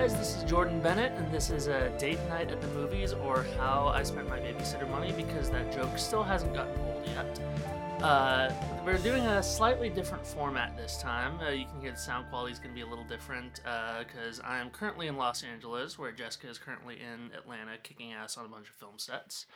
guys, 0.00 0.16
this 0.16 0.36
is 0.36 0.42
Jordan 0.42 0.80
Bennett, 0.80 1.12
and 1.12 1.32
this 1.32 1.50
is 1.50 1.68
a 1.68 1.88
date 2.00 2.18
night 2.28 2.50
at 2.50 2.60
the 2.60 2.66
movies, 2.66 3.12
or 3.12 3.46
how 3.56 3.92
I 3.94 4.02
spent 4.02 4.28
my 4.28 4.40
babysitter 4.40 4.90
money, 4.90 5.12
because 5.12 5.50
that 5.50 5.72
joke 5.72 5.96
still 5.98 6.24
hasn't 6.24 6.52
gotten 6.52 6.76
old 6.80 7.06
yet. 7.06 7.40
Uh, 8.02 8.52
we're 8.84 8.98
doing 8.98 9.22
a 9.24 9.40
slightly 9.40 9.88
different 9.88 10.26
format 10.26 10.76
this 10.76 11.00
time. 11.00 11.38
Uh, 11.38 11.50
you 11.50 11.66
can 11.66 11.80
hear 11.80 11.92
the 11.92 11.96
sound 11.96 12.26
quality 12.28 12.52
is 12.52 12.58
going 12.58 12.70
to 12.70 12.74
be 12.74 12.80
a 12.80 12.86
little 12.88 13.04
different 13.04 13.60
because 14.00 14.40
I 14.40 14.58
am 14.58 14.70
currently 14.70 15.06
in 15.06 15.16
Los 15.16 15.44
Angeles, 15.44 15.96
where 15.96 16.10
Jessica 16.10 16.48
is 16.48 16.58
currently 16.58 16.96
in 16.96 17.30
Atlanta, 17.32 17.78
kicking 17.80 18.12
ass 18.14 18.36
on 18.36 18.46
a 18.46 18.48
bunch 18.48 18.68
of 18.68 18.74
film 18.74 18.98
sets. 18.98 19.46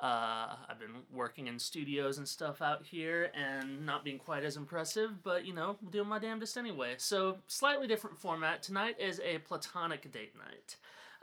Uh, 0.00 0.56
I've 0.66 0.78
been 0.78 1.02
working 1.12 1.46
in 1.46 1.58
studios 1.58 2.16
and 2.16 2.26
stuff 2.26 2.62
out 2.62 2.86
here 2.86 3.30
and 3.34 3.84
not 3.84 4.02
being 4.02 4.18
quite 4.18 4.44
as 4.44 4.56
impressive, 4.56 5.22
but 5.22 5.44
you 5.44 5.52
know, 5.52 5.76
doing 5.90 6.08
my 6.08 6.18
damnedest 6.18 6.56
anyway. 6.56 6.94
So, 6.96 7.36
slightly 7.48 7.86
different 7.86 8.18
format. 8.18 8.62
Tonight 8.62 8.96
is 8.98 9.20
a 9.20 9.38
platonic 9.38 10.10
date 10.10 10.32
night. 10.36 10.76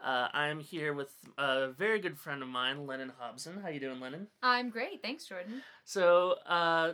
Uh, 0.03 0.27
I'm 0.31 0.59
here 0.59 0.93
with 0.93 1.11
a 1.39 1.69
very 1.69 1.99
good 1.99 2.19
friend 2.19 2.43
of 2.43 2.49
mine, 2.49 2.85
Lennon 2.85 3.11
Hobson. 3.17 3.59
How 3.63 3.69
you 3.69 3.79
doing, 3.79 3.99
Lennon? 3.99 4.27
I'm 4.43 4.69
great, 4.69 5.01
thanks, 5.01 5.25
Jordan. 5.25 5.63
So, 5.83 6.35
uh, 6.47 6.93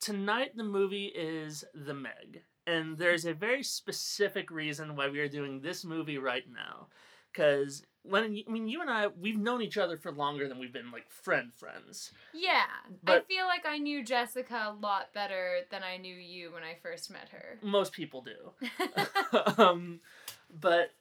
tonight 0.00 0.56
the 0.56 0.64
movie 0.64 1.06
is 1.06 1.64
The 1.72 1.94
Meg, 1.94 2.42
and 2.66 2.98
there's 2.98 3.26
a 3.26 3.32
very 3.32 3.62
specific 3.62 4.50
reason 4.50 4.96
why 4.96 5.08
we 5.08 5.20
are 5.20 5.28
doing 5.28 5.60
this 5.60 5.84
movie 5.84 6.18
right 6.18 6.44
now. 6.52 6.88
Because 7.32 7.84
Lennon, 8.08 8.42
I 8.46 8.50
mean, 8.50 8.68
you 8.68 8.80
and 8.80 8.90
I, 8.90 9.08
we've 9.08 9.38
known 9.38 9.62
each 9.62 9.78
other 9.78 9.96
for 9.96 10.12
longer 10.12 10.48
than 10.48 10.58
we've 10.58 10.72
been 10.72 10.90
like 10.90 11.10
friend 11.10 11.52
friends. 11.54 12.12
Yeah, 12.32 12.64
But- 13.02 13.16
I 13.16 13.20
feel 13.24 13.46
like 13.46 13.66
I 13.66 13.78
knew 13.78 14.04
Jessica 14.04 14.68
a 14.68 14.80
lot 14.80 15.12
better 15.12 15.60
than 15.70 15.82
I 15.82 15.96
knew 15.96 16.14
you 16.14 16.52
when 16.52 16.62
I 16.62 16.76
first 16.82 17.10
met 17.10 17.28
her. 17.30 17.58
Most 17.62 17.92
people 17.92 18.22
do. 18.22 18.52
um, 19.62 20.00
but 20.60 20.92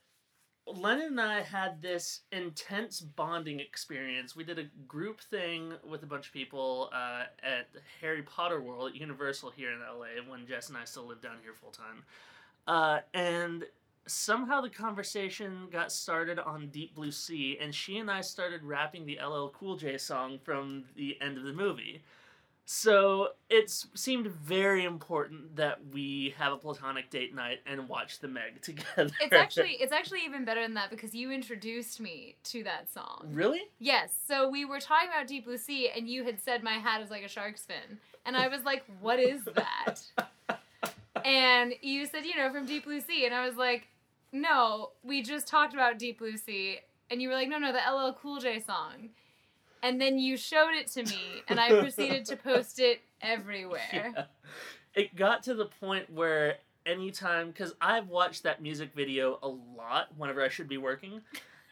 Lennon 0.67 1.07
and 1.07 1.21
I 1.21 1.41
had 1.41 1.81
this 1.81 2.21
intense 2.31 2.99
bonding 2.99 3.59
experience. 3.59 4.35
We 4.35 4.43
did 4.43 4.57
a 4.57 4.65
group 4.87 5.21
thing 5.21 5.73
with 5.87 6.01
a 6.01 6.07
bunch 6.07 6.27
of 6.27 6.33
people 6.33 6.89
uh, 6.91 7.25
at 7.43 7.71
the 7.73 7.81
Harry 8.01 8.23
Potter 8.23 8.61
World 8.61 8.89
at 8.89 8.95
Universal 8.95 9.51
here 9.51 9.71
in 9.71 9.79
LA 9.79 10.27
when 10.27 10.47
Jess 10.47 10.69
and 10.69 10.77
I 10.77 10.85
still 10.85 11.05
lived 11.05 11.21
down 11.21 11.37
here 11.43 11.53
full 11.53 11.71
time. 11.71 12.03
Uh, 12.67 12.99
and 13.13 13.63
somehow 14.07 14.61
the 14.61 14.69
conversation 14.69 15.67
got 15.71 15.91
started 15.91 16.39
on 16.39 16.67
Deep 16.67 16.95
Blue 16.95 17.11
Sea, 17.11 17.57
and 17.59 17.73
she 17.73 17.97
and 17.97 18.09
I 18.09 18.21
started 18.21 18.63
rapping 18.63 19.05
the 19.05 19.19
LL 19.25 19.49
Cool 19.49 19.77
J 19.77 19.97
song 19.97 20.39
from 20.43 20.85
the 20.95 21.17
end 21.21 21.37
of 21.37 21.43
the 21.43 21.53
movie. 21.53 22.03
So 22.67 23.29
it 23.47 23.69
seemed 23.93 24.25
very 24.25 24.85
important 24.85 25.55
that 25.55 25.79
we 25.93 26.33
have 26.37 26.51
a 26.51 26.57
platonic 26.57 27.11
date 27.11 27.35
night 27.35 27.59
and 27.67 27.87
watch 27.87 28.19
the 28.19 28.27
Meg 28.27 28.59
together. 28.61 29.11
It's 29.21 29.33
actually 29.33 29.73
it's 29.73 29.93
actually 29.93 30.21
even 30.25 30.45
better 30.45 30.61
than 30.61 30.73
that 30.73 30.89
because 30.89 31.13
you 31.13 31.31
introduced 31.31 31.99
me 31.99 32.35
to 32.45 32.63
that 32.63 32.91
song. 32.91 33.29
really 33.31 33.61
Yes, 33.79 34.11
so 34.27 34.49
we 34.49 34.65
were 34.65 34.79
talking 34.79 35.09
about 35.09 35.27
Deep 35.27 35.45
Blue 35.45 35.57
Sea, 35.57 35.91
and 35.95 36.09
you 36.09 36.23
had 36.23 36.41
said 36.41 36.63
my 36.63 36.73
hat 36.73 37.01
is 37.01 37.11
like 37.11 37.23
a 37.23 37.29
shark's 37.29 37.61
fin, 37.61 37.99
and 38.25 38.35
I 38.35 38.47
was 38.47 38.63
like, 38.63 38.83
"What 38.99 39.19
is 39.19 39.43
that?" 39.53 40.01
and 41.25 41.73
you 41.81 42.07
said, 42.07 42.25
"You 42.25 42.35
know, 42.35 42.51
from 42.51 42.65
Deep 42.65 42.85
Blue 42.85 42.99
Sea," 42.99 43.27
and 43.27 43.35
I 43.35 43.47
was 43.47 43.57
like, 43.57 43.87
"No, 44.35 44.91
we 45.03 45.21
just 45.21 45.47
talked 45.47 45.73
about 45.73 45.97
Deep 45.97 46.19
Blue 46.19 46.37
Sea," 46.37 46.79
and 47.09 47.21
you 47.21 47.29
were 47.29 47.35
like, 47.35 47.49
"No, 47.49 47.57
no, 47.57 47.71
the 47.71 47.79
LL 47.79 48.13
Cool 48.13 48.39
J 48.39 48.59
song." 48.59 49.09
And 49.81 50.01
then 50.01 50.17
you 50.17 50.35
showed 50.35 50.73
it 50.73 50.87
to 50.93 51.03
me, 51.03 51.43
and 51.47 51.59
I 51.59 51.69
proceeded 51.79 52.25
to 52.25 52.35
post 52.35 52.79
it 52.79 53.01
everywhere. 53.21 53.81
Yeah. 53.93 54.25
It 54.95 55.15
got 55.15 55.43
to 55.43 55.53
the 55.53 55.65
point 55.65 56.09
where 56.09 56.55
anytime, 56.85 57.47
because 57.47 57.73
I've 57.81 58.07
watched 58.07 58.43
that 58.43 58.61
music 58.61 58.91
video 58.95 59.39
a 59.43 59.47
lot 59.47 60.07
whenever 60.17 60.41
I 60.41 60.47
should 60.47 60.69
be 60.69 60.77
working. 60.77 61.21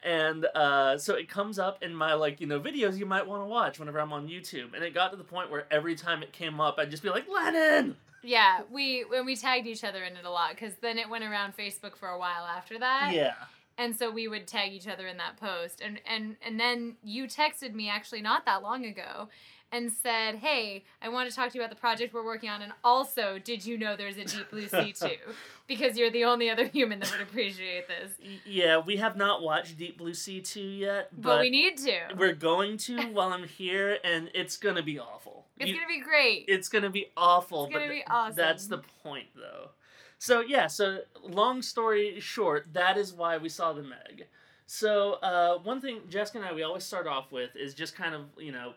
And 0.03 0.45
uh, 0.53 0.97
so 0.97 1.15
it 1.15 1.29
comes 1.29 1.57
up 1.57 1.81
in 1.81 1.95
my 1.95 2.13
like 2.13 2.41
you 2.41 2.47
know 2.47 2.59
videos 2.59 2.97
you 2.97 3.05
might 3.05 3.25
want 3.25 3.41
to 3.41 3.45
watch 3.47 3.79
whenever 3.79 3.99
I'm 3.99 4.11
on 4.11 4.27
YouTube, 4.27 4.73
and 4.75 4.83
it 4.83 4.93
got 4.93 5.11
to 5.11 5.17
the 5.17 5.23
point 5.23 5.49
where 5.49 5.65
every 5.71 5.95
time 5.95 6.21
it 6.21 6.33
came 6.33 6.59
up, 6.59 6.75
I'd 6.77 6.91
just 6.91 7.03
be 7.03 7.09
like 7.09 7.25
Lennon. 7.29 7.95
Yeah, 8.23 8.61
we 8.71 9.05
when 9.07 9.25
we 9.25 9.35
tagged 9.35 9.67
each 9.67 9.83
other 9.83 10.03
in 10.03 10.15
it 10.15 10.25
a 10.25 10.29
lot 10.31 10.51
because 10.51 10.75
then 10.81 10.97
it 10.97 11.09
went 11.09 11.23
around 11.23 11.55
Facebook 11.57 11.95
for 11.95 12.09
a 12.09 12.17
while 12.17 12.45
after 12.45 12.79
that. 12.79 13.11
Yeah, 13.13 13.33
and 13.77 13.95
so 13.95 14.11
we 14.11 14.27
would 14.27 14.47
tag 14.47 14.71
each 14.71 14.87
other 14.87 15.07
in 15.07 15.17
that 15.17 15.37
post 15.37 15.81
and 15.81 15.99
and 16.05 16.35
and 16.45 16.59
then 16.59 16.95
you 17.03 17.25
texted 17.25 17.73
me 17.73 17.89
actually 17.89 18.21
not 18.21 18.45
that 18.45 18.61
long 18.61 18.85
ago 18.85 19.29
and 19.73 19.91
said 19.91 20.35
hey 20.35 20.83
i 21.01 21.09
want 21.09 21.29
to 21.29 21.35
talk 21.35 21.51
to 21.51 21.57
you 21.57 21.61
about 21.63 21.69
the 21.69 21.79
project 21.79 22.13
we're 22.13 22.23
working 22.23 22.49
on 22.49 22.61
and 22.61 22.71
also 22.83 23.39
did 23.39 23.65
you 23.65 23.77
know 23.77 23.95
there's 23.95 24.17
a 24.17 24.23
deep 24.23 24.49
blue 24.49 24.67
sea 24.67 24.93
too 24.93 25.17
because 25.67 25.97
you're 25.97 26.11
the 26.11 26.23
only 26.23 26.49
other 26.49 26.65
human 26.67 26.99
that 26.99 27.11
would 27.11 27.21
appreciate 27.21 27.87
this 27.87 28.11
yeah. 28.45 28.77
We 28.77 28.97
have 28.97 29.15
not 29.15 29.41
watched 29.41 29.77
Deep 29.77 29.97
Blue 29.97 30.13
Sea 30.13 30.41
two 30.41 30.61
yet, 30.61 31.09
but, 31.13 31.21
but, 31.21 31.41
we 31.41 31.49
need 31.49 31.77
to 31.79 31.99
we're 32.17 32.33
going 32.33 32.77
to 32.77 33.01
while 33.13 33.31
I'm 33.33 33.47
here, 33.47 33.97
and 34.03 34.29
it's 34.33 34.57
gonna 34.57 34.83
be 34.83 34.99
awful. 34.99 35.45
it's 35.57 35.69
You- 35.69 35.75
gonna 35.75 35.87
be 35.87 36.01
great 36.01 36.45
it's 36.47 36.69
gonna 36.69 36.89
be 36.89 37.07
awful. 37.17 37.65
It's 37.65 37.73
gonna 37.73 37.87
but 37.87 37.93
be 37.93 38.03
awesome. 38.07 38.35
That's 38.35 38.67
the 38.67 38.79
point, 39.03 39.27
though. 39.35 39.69
So 40.17 40.41
yeah. 40.41 40.67
So 40.67 40.99
long 41.21 41.61
story 41.61 42.19
short, 42.19 42.67
that 42.73 42.97
is 42.97 43.13
why 43.13 43.37
we 43.37 43.49
saw 43.49 43.73
the 43.73 43.83
Meg. 43.83 44.27
So 44.65 45.13
uh, 45.13 45.57
one 45.59 45.81
thing 45.81 46.01
Jessica 46.09 46.39
and 46.39 46.47
I 46.47 46.53
we 46.53 46.63
always 46.63 46.83
start 46.83 47.07
off 47.07 47.31
with 47.31 47.55
is 47.55 47.73
just 47.73 47.95
kind 47.95 48.15
of 48.15 48.21
you 48.37 48.51
know 48.51 48.73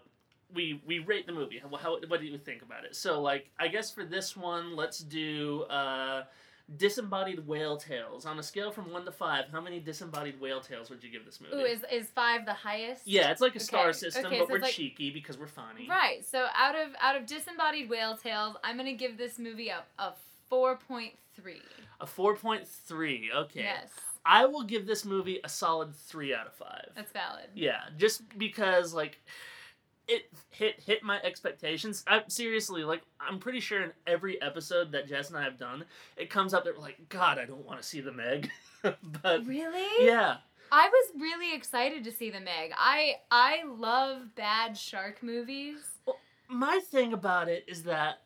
we 0.54 0.80
we 0.86 0.98
rate 1.00 1.26
the 1.26 1.32
movie. 1.32 1.58
How, 1.58 1.74
how 1.76 1.98
what 2.08 2.20
do 2.20 2.26
you 2.26 2.38
think 2.38 2.62
about 2.62 2.84
it? 2.84 2.94
So 2.96 3.20
like 3.20 3.50
I 3.58 3.68
guess 3.68 3.90
for 3.90 4.04
this 4.04 4.36
one, 4.36 4.76
let's 4.76 4.98
do. 5.00 5.62
Uh, 5.64 6.24
Disembodied 6.78 7.46
whale 7.46 7.76
tails 7.76 8.26
on 8.26 8.40
a 8.40 8.42
scale 8.42 8.72
from 8.72 8.90
one 8.92 9.04
to 9.04 9.12
five. 9.12 9.44
How 9.52 9.60
many 9.60 9.78
disembodied 9.78 10.40
whale 10.40 10.60
tails 10.60 10.90
would 10.90 11.04
you 11.04 11.12
give 11.12 11.24
this 11.24 11.40
movie? 11.40 11.54
Ooh, 11.54 11.64
is, 11.64 11.84
is 11.92 12.08
five 12.08 12.44
the 12.44 12.52
highest 12.54 13.06
yeah, 13.06 13.30
it's 13.30 13.40
like 13.40 13.54
a 13.54 13.60
star 13.60 13.92
system, 13.92 14.26
okay, 14.26 14.40
but 14.40 14.48
so 14.48 14.52
we're 14.54 14.58
like- 14.58 14.72
cheeky 14.72 15.10
because 15.12 15.38
we're 15.38 15.46
funny. 15.46 15.86
right 15.88 16.26
so 16.26 16.46
out 16.56 16.74
of 16.74 16.88
out 17.00 17.14
of 17.14 17.24
disembodied 17.24 17.88
whale 17.88 18.16
tails 18.16 18.56
i'm 18.64 18.76
gonna 18.76 18.92
give 18.94 19.16
this 19.16 19.38
movie 19.38 19.68
a, 19.68 19.84
a 20.02 20.12
4.3 20.50 21.12
A 22.00 22.06
four 22.06 22.34
point 22.34 22.66
three. 22.66 23.30
Okay. 23.32 23.60
yes 23.60 23.90
I 24.24 24.44
will 24.46 24.64
give 24.64 24.88
this 24.88 25.04
movie 25.04 25.38
a 25.44 25.48
solid 25.48 25.94
three 25.94 26.34
out 26.34 26.48
of 26.48 26.54
five. 26.54 26.88
that's 26.96 27.12
valid 27.12 27.46
Yeah, 27.54 27.82
just 27.96 28.22
because 28.36 28.92
like 28.92 29.20
it 30.08 30.30
hit 30.50 30.80
hit 30.80 31.02
my 31.02 31.20
expectations. 31.22 32.04
I 32.06 32.22
seriously 32.28 32.84
like 32.84 33.02
I'm 33.20 33.38
pretty 33.38 33.60
sure 33.60 33.82
in 33.82 33.92
every 34.06 34.40
episode 34.40 34.92
that 34.92 35.08
Jess 35.08 35.28
and 35.28 35.38
I 35.38 35.42
have 35.42 35.58
done, 35.58 35.84
it 36.16 36.30
comes 36.30 36.54
up 36.54 36.64
that 36.64 36.76
we're 36.76 36.82
like, 36.82 37.08
God, 37.08 37.38
I 37.38 37.44
don't 37.44 37.64
want 37.64 37.80
to 37.80 37.86
see 37.86 38.00
the 38.00 38.12
Meg. 38.12 38.50
but 38.82 39.46
really 39.46 40.06
yeah, 40.06 40.36
I 40.70 40.88
was 40.88 41.20
really 41.20 41.54
excited 41.54 42.04
to 42.04 42.12
see 42.12 42.30
the 42.30 42.40
Meg. 42.40 42.72
I 42.76 43.16
I 43.30 43.64
love 43.64 44.34
bad 44.34 44.76
shark 44.76 45.22
movies. 45.22 45.80
my 46.48 46.80
thing 46.90 47.12
about 47.12 47.48
it 47.48 47.64
is 47.66 47.82
that 47.84 48.22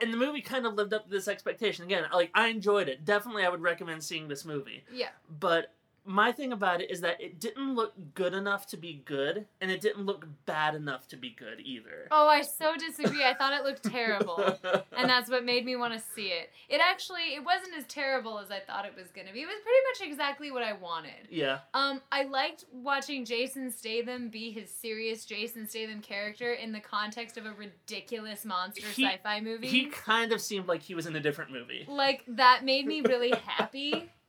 and 0.00 0.12
the 0.12 0.16
movie 0.16 0.40
kind 0.40 0.66
of 0.66 0.74
lived 0.74 0.94
up 0.94 1.04
to 1.04 1.10
this 1.10 1.28
expectation. 1.28 1.84
Again, 1.84 2.04
like 2.12 2.30
I 2.34 2.48
enjoyed 2.48 2.88
it. 2.88 3.04
Definitely 3.04 3.44
I 3.44 3.48
would 3.48 3.62
recommend 3.62 4.02
seeing 4.02 4.28
this 4.28 4.44
movie. 4.44 4.84
Yeah. 4.92 5.08
But 5.38 5.74
my 6.04 6.32
thing 6.32 6.52
about 6.52 6.80
it 6.80 6.90
is 6.90 7.00
that 7.02 7.20
it 7.20 7.38
didn't 7.38 7.74
look 7.74 7.92
good 8.14 8.34
enough 8.34 8.66
to 8.68 8.76
be 8.76 9.02
good, 9.04 9.46
and 9.60 9.70
it 9.70 9.80
didn't 9.80 10.06
look 10.06 10.26
bad 10.46 10.74
enough 10.74 11.06
to 11.08 11.16
be 11.16 11.30
good 11.30 11.60
either. 11.60 12.08
Oh, 12.10 12.26
I 12.28 12.42
so 12.42 12.74
disagree. 12.76 13.24
I 13.24 13.34
thought 13.34 13.52
it 13.52 13.64
looked 13.64 13.84
terrible. 13.84 14.58
And 14.96 15.08
that's 15.08 15.30
what 15.30 15.44
made 15.44 15.64
me 15.64 15.76
want 15.76 15.94
to 15.94 16.00
see 16.14 16.28
it. 16.28 16.50
It 16.68 16.80
actually 16.86 17.34
it 17.34 17.44
wasn't 17.44 17.74
as 17.76 17.84
terrible 17.86 18.38
as 18.38 18.50
I 18.50 18.60
thought 18.60 18.84
it 18.84 18.94
was 18.96 19.10
going 19.10 19.26
to 19.26 19.32
be. 19.32 19.40
It 19.42 19.46
was 19.46 19.56
pretty 19.62 20.06
much 20.06 20.12
exactly 20.12 20.50
what 20.50 20.62
I 20.62 20.72
wanted. 20.74 21.28
yeah. 21.30 21.58
Um 21.74 22.00
I 22.12 22.24
liked 22.24 22.64
watching 22.72 23.24
Jason 23.24 23.70
Statham 23.70 24.28
be 24.28 24.50
his 24.50 24.70
serious 24.70 25.24
Jason 25.24 25.66
Statham 25.68 26.00
character 26.00 26.52
in 26.52 26.72
the 26.72 26.80
context 26.80 27.36
of 27.38 27.46
a 27.46 27.52
ridiculous 27.52 28.44
monster 28.44 28.86
He- 28.88 29.04
sci-fi 29.06 29.40
movie. 29.40 29.68
He 29.68 29.86
kind 29.86 30.32
of 30.32 30.40
seemed 30.40 30.66
like 30.68 30.82
he 30.82 30.94
was 30.94 31.06
in 31.06 31.16
a 31.16 31.20
different 31.20 31.50
movie. 31.52 31.84
like 31.88 32.24
that 32.28 32.64
made 32.64 32.86
me 32.86 33.00
really 33.02 33.32
happy. 33.46 34.10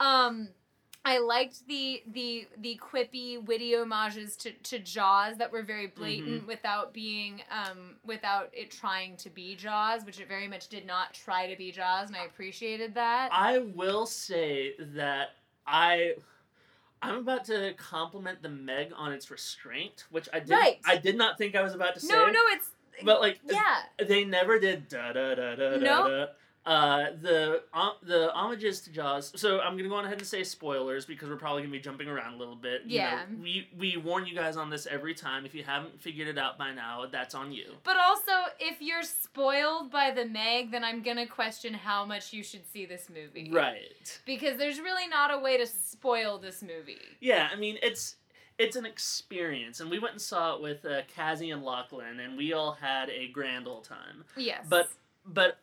Um, 0.00 0.48
I 1.06 1.18
liked 1.18 1.66
the 1.68 2.02
the 2.12 2.46
the 2.60 2.80
quippy, 2.82 3.42
witty 3.44 3.74
homages 3.74 4.36
to, 4.36 4.52
to 4.52 4.78
Jaws 4.78 5.36
that 5.36 5.52
were 5.52 5.62
very 5.62 5.86
blatant 5.88 6.38
Mm-hmm. 6.38 6.46
without 6.46 6.92
being 6.94 7.42
um 7.50 7.96
without 8.04 8.48
it 8.52 8.70
trying 8.70 9.16
to 9.18 9.28
be 9.30 9.54
Jaws, 9.54 10.04
which 10.04 10.18
it 10.18 10.28
very 10.28 10.48
much 10.48 10.68
did 10.68 10.86
not 10.86 11.12
try 11.12 11.46
to 11.50 11.56
be 11.56 11.70
Jaws, 11.72 12.08
and 12.08 12.16
I 12.16 12.24
appreciated 12.24 12.94
that. 12.94 13.28
I 13.32 13.58
will 13.58 14.06
say 14.06 14.74
that 14.78 15.30
I 15.66 16.14
I'm 17.02 17.16
about 17.18 17.44
to 17.46 17.74
compliment 17.76 18.40
the 18.42 18.48
Meg 18.48 18.90
on 18.96 19.12
its 19.12 19.30
restraint, 19.30 20.04
which 20.10 20.26
I 20.32 20.40
did 20.40 20.50
Right. 20.52 20.78
I 20.86 20.96
did 20.96 21.16
not 21.18 21.36
think 21.36 21.54
I 21.54 21.62
was 21.62 21.74
about 21.74 21.92
to 21.94 22.00
say. 22.00 22.14
no, 22.14 22.26
no, 22.26 22.40
it's 22.48 22.70
But 23.04 23.20
like 23.20 23.40
yeah. 23.44 23.82
they 24.06 24.24
never 24.24 24.58
did 24.58 24.88
da 24.88 25.12
da 25.12 25.34
da 25.34 25.54
da 25.54 25.70
da 25.70 25.76
Nope. 25.76 26.06
da. 26.08 26.26
Uh, 26.66 27.10
the 27.20 27.62
uh, 27.74 27.90
the 28.02 28.30
homages 28.32 28.80
to 28.80 28.90
Jaws. 28.90 29.32
So 29.36 29.60
I'm 29.60 29.76
gonna 29.76 29.90
go 29.90 29.96
on 29.96 30.06
ahead 30.06 30.16
and 30.18 30.26
say 30.26 30.42
spoilers 30.44 31.04
because 31.04 31.28
we're 31.28 31.36
probably 31.36 31.60
gonna 31.60 31.72
be 31.72 31.78
jumping 31.78 32.08
around 32.08 32.34
a 32.34 32.36
little 32.38 32.56
bit. 32.56 32.82
You 32.86 33.00
know, 33.00 33.04
Yeah. 33.04 33.24
we 33.42 33.68
we 33.76 33.96
warn 33.98 34.24
you 34.24 34.34
guys 34.34 34.56
on 34.56 34.70
this 34.70 34.86
every 34.86 35.12
time. 35.12 35.44
If 35.44 35.54
you 35.54 35.62
haven't 35.62 36.00
figured 36.00 36.26
it 36.26 36.38
out 36.38 36.56
by 36.56 36.72
now, 36.72 37.04
that's 37.12 37.34
on 37.34 37.52
you. 37.52 37.74
But 37.84 37.98
also, 37.98 38.32
if 38.58 38.80
you're 38.80 39.02
spoiled 39.02 39.90
by 39.90 40.10
the 40.10 40.24
Meg, 40.24 40.70
then 40.70 40.84
I'm 40.84 41.02
gonna 41.02 41.26
question 41.26 41.74
how 41.74 42.06
much 42.06 42.32
you 42.32 42.42
should 42.42 42.66
see 42.66 42.86
this 42.86 43.10
movie. 43.10 43.50
Right. 43.52 44.20
Because 44.24 44.56
there's 44.56 44.80
really 44.80 45.06
not 45.06 45.30
a 45.34 45.38
way 45.38 45.58
to 45.58 45.66
spoil 45.66 46.38
this 46.38 46.62
movie. 46.62 46.96
Yeah, 47.20 47.50
I 47.52 47.56
mean 47.56 47.76
it's 47.82 48.16
it's 48.56 48.76
an 48.76 48.86
experience, 48.86 49.80
and 49.80 49.90
we 49.90 49.98
went 49.98 50.12
and 50.12 50.22
saw 50.22 50.54
it 50.56 50.62
with 50.62 50.86
uh, 50.86 51.02
Cassie 51.14 51.50
and 51.50 51.62
Lachlan, 51.62 52.20
and 52.20 52.38
we 52.38 52.54
all 52.54 52.72
had 52.72 53.10
a 53.10 53.28
grand 53.28 53.68
old 53.68 53.84
time. 53.84 54.24
Yes. 54.34 54.64
But 54.66 54.88
but 55.26 55.58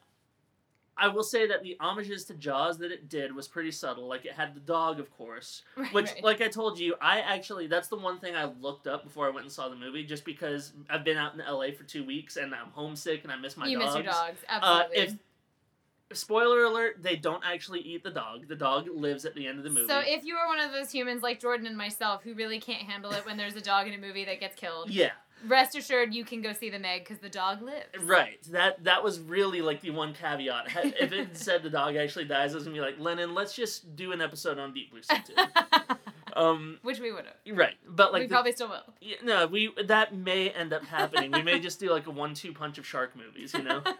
I 1.01 1.07
will 1.07 1.24
say 1.24 1.48
that 1.48 1.63
the 1.63 1.75
homages 1.80 2.24
to 2.25 2.36
Jaws 2.36 2.77
that 2.77 2.92
it 2.92 3.09
did 3.09 3.36
was 3.36 3.48
pretty 3.48 3.71
subtle. 3.71 4.07
Like 4.07 4.24
it 4.25 4.33
had 4.33 4.53
the 4.56 4.59
dog, 4.59 5.00
of 5.00 5.09
course, 5.12 5.63
Right, 5.75 5.94
which, 5.94 6.12
right. 6.12 6.24
like 6.24 6.42
I 6.42 6.48
told 6.48 6.77
you, 6.80 6.95
I 7.01 7.19
actually 7.21 7.68
that's 7.68 7.88
the 7.89 7.98
one 7.98 8.19
thing 8.19 8.36
I 8.36 8.45
looked 8.62 8.88
up 8.88 9.03
before 9.03 9.25
I 9.25 9.30
went 9.31 9.45
and 9.45 9.51
saw 9.51 9.68
the 9.68 9.75
movie, 9.75 10.03
just 10.06 10.24
because 10.24 10.74
I've 10.89 11.03
been 11.03 11.18
out 11.18 11.33
in 11.33 11.39
LA 11.39 11.71
for 11.77 11.83
two 11.83 12.06
weeks 12.06 12.38
and 12.38 12.53
I'm 12.53 12.68
homesick 12.71 13.24
and 13.24 13.31
I 13.31 13.36
miss 13.36 13.57
my 13.57 13.68
you 13.68 13.80
dogs. 13.80 13.95
miss 13.95 14.03
your 14.03 14.13
dogs, 14.13 14.39
Uh, 14.48 14.83
absolutely. 14.83 14.98
if 15.03 16.18
spoiler 16.18 16.63
alert, 16.65 17.01
they 17.01 17.15
don't 17.15 17.44
actually 17.45 17.80
eat 17.80 18.03
the 18.03 18.12
dog. 18.12 18.48
The 18.48 18.56
dog 18.56 18.88
lives 18.94 19.24
at 19.25 19.33
the 19.33 19.48
end 19.48 19.57
of 19.59 19.63
the 19.63 19.69
movie. 19.69 19.88
So 19.88 20.00
if 20.06 20.25
you 20.25 20.36
are 20.36 20.45
one 20.48 20.59
of 20.59 20.71
those 20.71 20.92
humans 20.92 21.24
like 21.24 21.39
Jordan 21.39 21.65
and 21.65 21.77
myself 21.77 22.21
who 22.24 22.33
really 22.33 22.59
can't 22.59 22.81
handle 22.81 23.12
it 23.13 23.25
when 23.25 23.38
there's 23.38 23.56
a 23.56 23.62
dog 23.62 23.88
in 23.88 23.94
a 23.94 23.98
movie 23.98 24.25
that 24.25 24.39
gets 24.39 24.56
killed, 24.56 24.89
yeah, 24.89 25.12
rest 25.48 25.76
assured 25.76 26.14
you 26.14 26.24
can 26.26 26.42
go 26.42 26.54
see 26.54 26.70
the 26.70 26.80
Meg 26.80 27.02
because 27.04 27.20
the 27.20 27.30
dog 27.30 27.62
lives. 27.62 27.86
right. 28.04 28.42
That 28.52 28.84
that 28.84 29.04
was 29.04 29.20
really 29.20 29.62
like 29.62 29.82
the 29.82 29.90
one 29.92 30.14
caveat. 30.14 30.68
If 31.00 31.12
it 31.12 31.36
said 31.38 31.64
the 31.64 31.70
dog 31.70 31.96
actually 31.96 32.26
dies, 32.26 32.52
I 32.54 32.56
was 32.56 32.64
gonna 32.64 32.76
be 32.76 32.82
like, 32.82 33.00
Lennon, 33.00 33.34
let's 33.34 33.54
just 33.54 33.96
do 33.96 34.12
an 34.12 34.22
episode 34.22 34.58
on 34.60 34.74
Deep 34.74 34.92
Blue 34.92 35.02
Sea 35.04 35.16
too. 35.26 35.34
um, 36.40 36.80
Which 36.84 37.00
we 37.00 37.12
would 37.12 37.26
have. 37.26 37.58
right, 37.58 37.76
but 37.88 38.12
like 38.14 38.22
we 38.22 38.28
the- 38.28 38.34
probably 38.34 38.52
still 38.54 38.70
will. 38.70 38.84
Yeah, 39.02 39.18
no, 39.24 39.48
we 39.48 39.74
that 39.86 40.16
may 40.16 40.50
end 40.50 40.74
up 40.74 40.84
happening. 40.86 41.32
we 41.32 41.42
may 41.44 41.60
just 41.60 41.80
do 41.80 41.90
like 41.92 42.08
a 42.08 42.12
one-two 42.12 42.54
punch 42.54 42.78
of 42.78 42.86
shark 42.86 43.16
movies, 43.16 43.54
you 43.54 43.64
know. 43.64 43.82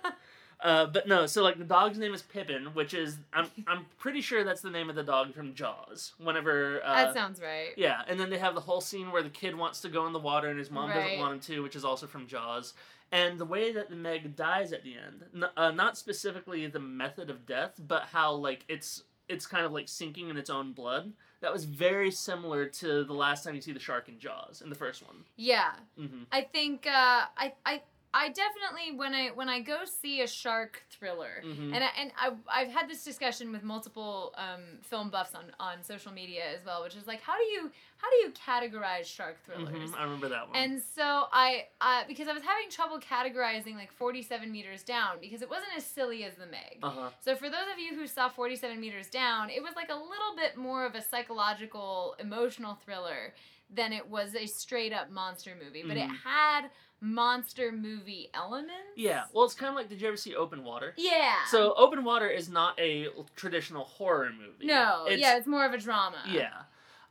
Uh, 0.62 0.86
but 0.86 1.08
no, 1.08 1.26
so 1.26 1.42
like 1.42 1.58
the 1.58 1.64
dog's 1.64 1.98
name 1.98 2.14
is 2.14 2.22
Pippin, 2.22 2.68
which 2.74 2.94
is 2.94 3.18
I'm 3.34 3.48
I'm 3.68 3.86
pretty 3.98 4.22
sure 4.22 4.44
that's 4.44 4.62
the 4.62 4.70
name 4.70 4.90
of 4.90 4.96
the 4.96 5.04
dog 5.04 5.34
from 5.34 5.54
Jaws. 5.56 6.14
Whenever 6.20 6.82
uh, 6.86 7.06
that 7.06 7.14
sounds 7.16 7.42
right. 7.42 7.70
yeah, 7.78 8.02
and 8.08 8.20
then 8.20 8.30
they 8.30 8.38
have 8.38 8.54
the 8.54 8.62
whole 8.62 8.82
scene 8.82 9.12
where 9.12 9.24
the 9.24 9.30
kid 9.30 9.56
wants 9.58 9.82
to 9.82 9.90
go 9.90 10.06
in 10.06 10.14
the 10.14 10.20
water 10.20 10.50
and 10.50 10.60
his 10.60 10.70
mom 10.70 10.90
doesn't 11.02 11.20
want 11.20 11.34
him 11.34 11.40
to, 11.56 11.62
which 11.64 11.76
is 11.76 11.84
also 11.84 12.06
from 12.06 12.28
Jaws. 12.28 12.74
And 13.12 13.40
the 13.40 13.46
way 13.46 13.74
that 13.74 13.90
the 13.90 13.96
Meg 13.96 14.36
dies 14.38 14.72
at 14.72 14.84
the 14.84 14.94
end, 14.96 15.24
n- 15.36 15.50
uh, 15.58 15.72
not 15.72 15.98
specifically 15.98 16.66
the 16.68 16.80
method 16.80 17.30
of 17.30 17.46
death, 17.46 17.74
but 17.88 18.04
how 18.12 18.32
like 18.34 18.64
it's 18.70 19.04
it's 19.28 19.48
kind 19.48 19.66
of 19.66 19.72
like 19.72 19.90
sinking 19.90 20.30
in 20.30 20.38
its 20.38 20.50
own 20.50 20.74
blood. 20.74 21.12
That 21.42 21.52
was 21.52 21.66
very 21.66 22.12
similar 22.12 22.68
to 22.68 23.04
the 23.04 23.14
last 23.14 23.44
time 23.44 23.56
you 23.56 23.62
see 23.62 23.72
the 23.72 23.80
shark 23.80 24.08
in 24.10 24.20
Jaws 24.20 24.62
in 24.62 24.70
the 24.70 24.76
first 24.76 25.02
one. 25.04 25.24
Yeah. 25.38 25.72
hmm 25.98 26.24
I 26.32 26.42
think 26.44 26.86
uh, 26.86 27.26
I 27.36 27.54
I 27.66 27.82
I 28.14 28.28
definitely 28.30 28.98
when 28.98 29.14
I 29.16 29.30
when 29.30 29.48
I 29.50 29.62
go 29.62 29.86
see 29.86 30.22
a 30.22 30.28
shark 30.28 30.84
thriller, 30.90 31.42
Mhm. 31.46 31.74
and 31.74 31.84
I, 31.84 31.90
and 31.98 32.12
I 32.18 32.32
I've 32.50 32.68
had 32.72 32.90
this 32.90 33.04
discussion 33.04 33.52
with 33.52 33.64
multiple 33.64 34.34
um, 34.38 34.80
film 34.82 35.10
buffs 35.10 35.34
on 35.34 35.46
on 35.60 35.82
social 35.84 36.12
media 36.12 36.44
as 36.54 36.66
well, 36.66 36.84
which 36.84 36.96
is 36.96 37.08
like 37.08 37.22
how 37.22 37.38
do 37.38 37.44
you 37.46 37.72
how 37.98 38.10
do 38.10 38.16
you 38.18 38.32
categorize 38.32 39.06
shark 39.06 39.38
thrillers? 39.46 39.92
Mhm, 39.92 39.98
I 39.98 40.04
remember 40.04 40.28
that 40.30 40.48
one. 40.48 40.58
And 40.58 40.82
so 40.82 41.28
I, 41.32 41.68
uh, 41.80 42.04
because 42.08 42.28
I 42.28 42.34
was 42.34 42.42
having 42.44 42.70
trouble 42.70 43.00
categorizing 43.00 43.76
like 43.76 43.92
47 43.94 44.52
meters 44.52 44.82
down 44.84 45.20
because 45.22 45.42
it 45.42 45.50
wasn't 45.50 45.72
as 45.78 45.86
silly 45.86 46.24
as 46.24 46.34
the 46.36 46.48
Meg. 46.48 46.80
uh 46.84 46.90
huh. 46.90 47.10
So 47.22 47.36
for 47.36 47.50
those 47.50 47.70
of 47.72 47.80
you 47.80 47.96
who 47.96 48.08
saw 48.08 48.28
47 48.28 48.80
meters 48.80 49.08
down, 49.10 49.50
it 49.50 49.62
was 49.62 49.76
like 49.76 49.90
a 49.90 49.96
little 49.96 50.36
bit 50.36 50.58
more 50.58 50.86
of 50.86 50.96
a 50.96 51.02
psychological, 51.02 52.16
emotional 52.20 52.76
thriller 52.84 53.34
than 53.74 53.94
it 53.94 54.06
was 54.10 54.36
a 54.36 54.46
straight 54.48 54.92
up 54.92 55.10
monster 55.12 55.56
movie. 55.64 55.84
But 55.84 55.96
it 55.98 56.10
Mhm. 56.10 56.18
had 56.24 56.72
monster 57.02 57.72
movie 57.72 58.30
elements. 58.34 58.72
Yeah. 58.96 59.24
Well, 59.34 59.44
it's 59.46 59.56
kind 59.56 59.70
of 59.70 59.76
like 59.76 59.90
did 59.90 60.00
you 60.02 60.08
ever 60.08 60.18
see 60.18 60.36
Open 60.36 60.64
Water? 60.64 60.94
Yeah. 60.98 61.34
So 61.50 61.74
Open 61.76 62.04
Water 62.04 62.28
is 62.30 62.48
not 62.48 62.80
a 62.80 63.08
traditional 63.36 63.84
horror 63.84 64.30
movie. 64.32 64.68
no, 64.68 65.06
It's, 65.08 65.20
yeah, 65.22 65.38
it's 65.38 65.48
more 65.48 65.66
of 65.66 65.74
a 65.74 65.78
drama. 65.78 66.18
Yeah. 66.30 66.50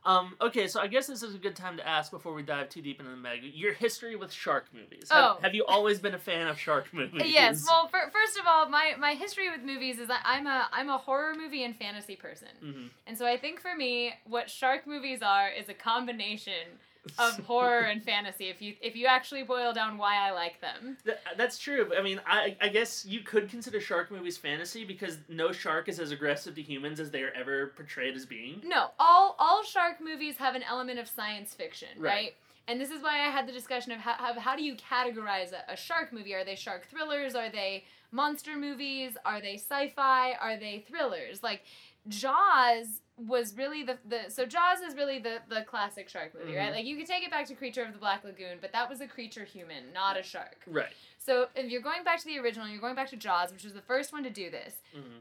Um, 0.03 0.35
okay, 0.41 0.67
so 0.67 0.79
I 0.81 0.87
guess 0.87 1.05
this 1.05 1.21
is 1.21 1.35
a 1.35 1.37
good 1.37 1.55
time 1.55 1.77
to 1.77 1.87
ask 1.87 2.09
before 2.09 2.33
we 2.33 2.41
dive 2.41 2.69
too 2.69 2.81
deep 2.81 2.99
into 2.99 3.11
the 3.11 3.17
Meg. 3.17 3.41
Your 3.53 3.73
history 3.73 4.15
with 4.15 4.31
shark 4.31 4.65
movies. 4.73 5.09
Have, 5.11 5.23
Oh. 5.23 5.39
have 5.43 5.53
you 5.53 5.63
always 5.67 5.99
been 5.99 6.15
a 6.15 6.19
fan 6.19 6.47
of 6.47 6.57
shark 6.59 6.87
movies? 6.93 7.21
Yes. 7.27 7.63
Well, 7.67 7.87
fir- 7.87 8.09
first 8.11 8.39
of 8.39 8.47
all, 8.47 8.67
my, 8.67 8.95
my 8.97 9.13
history 9.13 9.51
with 9.51 9.61
movies 9.61 9.99
is 9.99 10.07
that 10.07 10.21
I'm 10.25 10.47
a 10.47 10.67
I'm 10.71 10.89
a 10.89 10.97
horror 10.97 11.35
movie 11.35 11.63
and 11.63 11.75
fantasy 11.75 12.15
person, 12.15 12.47
mm-hmm. 12.63 12.85
and 13.05 13.15
so 13.15 13.27
I 13.27 13.37
think 13.37 13.61
for 13.61 13.75
me, 13.75 14.13
what 14.25 14.49
shark 14.49 14.87
movies 14.87 15.19
are 15.21 15.49
is 15.49 15.69
a 15.69 15.75
combination 15.75 16.79
of 17.17 17.37
horror 17.45 17.81
and 17.81 18.03
fantasy. 18.03 18.45
If 18.49 18.61
you 18.61 18.75
if 18.81 18.95
you 18.95 19.07
actually 19.07 19.43
boil 19.43 19.73
down 19.73 19.97
why 19.97 20.27
I 20.27 20.31
like 20.31 20.59
them. 20.61 20.97
Th- 21.03 21.17
that's 21.37 21.57
true. 21.57 21.91
I 21.97 22.01
mean, 22.01 22.21
I, 22.25 22.55
I 22.61 22.69
guess 22.69 23.05
you 23.05 23.21
could 23.21 23.49
consider 23.49 23.79
shark 23.79 24.11
movies 24.11 24.37
fantasy 24.37 24.85
because 24.85 25.17
no 25.29 25.51
shark 25.51 25.89
is 25.89 25.99
as 25.99 26.11
aggressive 26.11 26.55
to 26.55 26.61
humans 26.61 26.99
as 26.99 27.11
they 27.11 27.23
are 27.23 27.31
ever 27.31 27.67
portrayed 27.75 28.15
as 28.15 28.25
being. 28.25 28.61
No, 28.63 28.91
all 28.99 29.35
all 29.39 29.63
shark 29.63 30.01
movies 30.01 30.37
have 30.37 30.55
an 30.55 30.63
element 30.63 30.99
of 30.99 31.07
science 31.07 31.53
fiction, 31.53 31.89
right? 31.97 32.11
Right. 32.11 32.35
And 32.67 32.79
this 32.79 32.91
is 32.91 33.01
why 33.01 33.25
I 33.25 33.29
had 33.29 33.47
the 33.47 33.51
discussion 33.51 33.91
of 33.91 33.99
how, 33.99 34.15
of 34.29 34.37
how 34.37 34.55
do 34.55 34.63
you 34.63 34.75
categorize 34.75 35.51
a, 35.51 35.73
a 35.73 35.75
shark 35.75 36.13
movie? 36.13 36.33
Are 36.35 36.45
they 36.45 36.55
shark 36.55 36.87
thrillers? 36.89 37.35
Are 37.35 37.49
they 37.49 37.85
monster 38.11 38.55
movies? 38.55 39.17
Are 39.25 39.41
they 39.41 39.55
sci-fi? 39.55 40.33
Are 40.33 40.57
they 40.57 40.85
thrillers? 40.87 41.41
Like 41.41 41.63
Jaws 42.07 43.01
was 43.27 43.55
really 43.55 43.83
the, 43.83 43.97
the 44.07 44.29
so 44.29 44.45
Jaws 44.45 44.79
is 44.81 44.95
really 44.95 45.19
the 45.19 45.39
the 45.49 45.61
classic 45.63 46.09
shark 46.09 46.33
movie, 46.33 46.55
right? 46.57 46.71
Mhm. 46.71 46.75
Like 46.75 46.85
you 46.85 46.97
could 46.97 47.07
take 47.07 47.23
it 47.23 47.31
back 47.31 47.45
to 47.47 47.55
Creature 47.55 47.83
of 47.83 47.93
the 47.93 47.99
Black 47.99 48.23
Lagoon, 48.23 48.57
but 48.61 48.71
that 48.71 48.89
was 48.89 49.01
a 49.01 49.07
creature 49.07 49.43
human, 49.43 49.91
not 49.93 50.17
a 50.17 50.23
shark. 50.23 50.57
Right. 50.67 50.93
So 51.17 51.49
if 51.55 51.69
you're 51.71 51.81
going 51.81 52.03
back 52.03 52.19
to 52.19 52.25
the 52.25 52.39
original, 52.39 52.67
you're 52.67 52.81
going 52.81 52.95
back 52.95 53.09
to 53.09 53.17
Jaws, 53.17 53.51
which 53.51 53.63
was 53.63 53.73
the 53.73 53.81
first 53.81 54.11
one 54.13 54.23
to 54.23 54.29
do 54.29 54.49
this. 54.49 54.75
hmm 54.93 55.19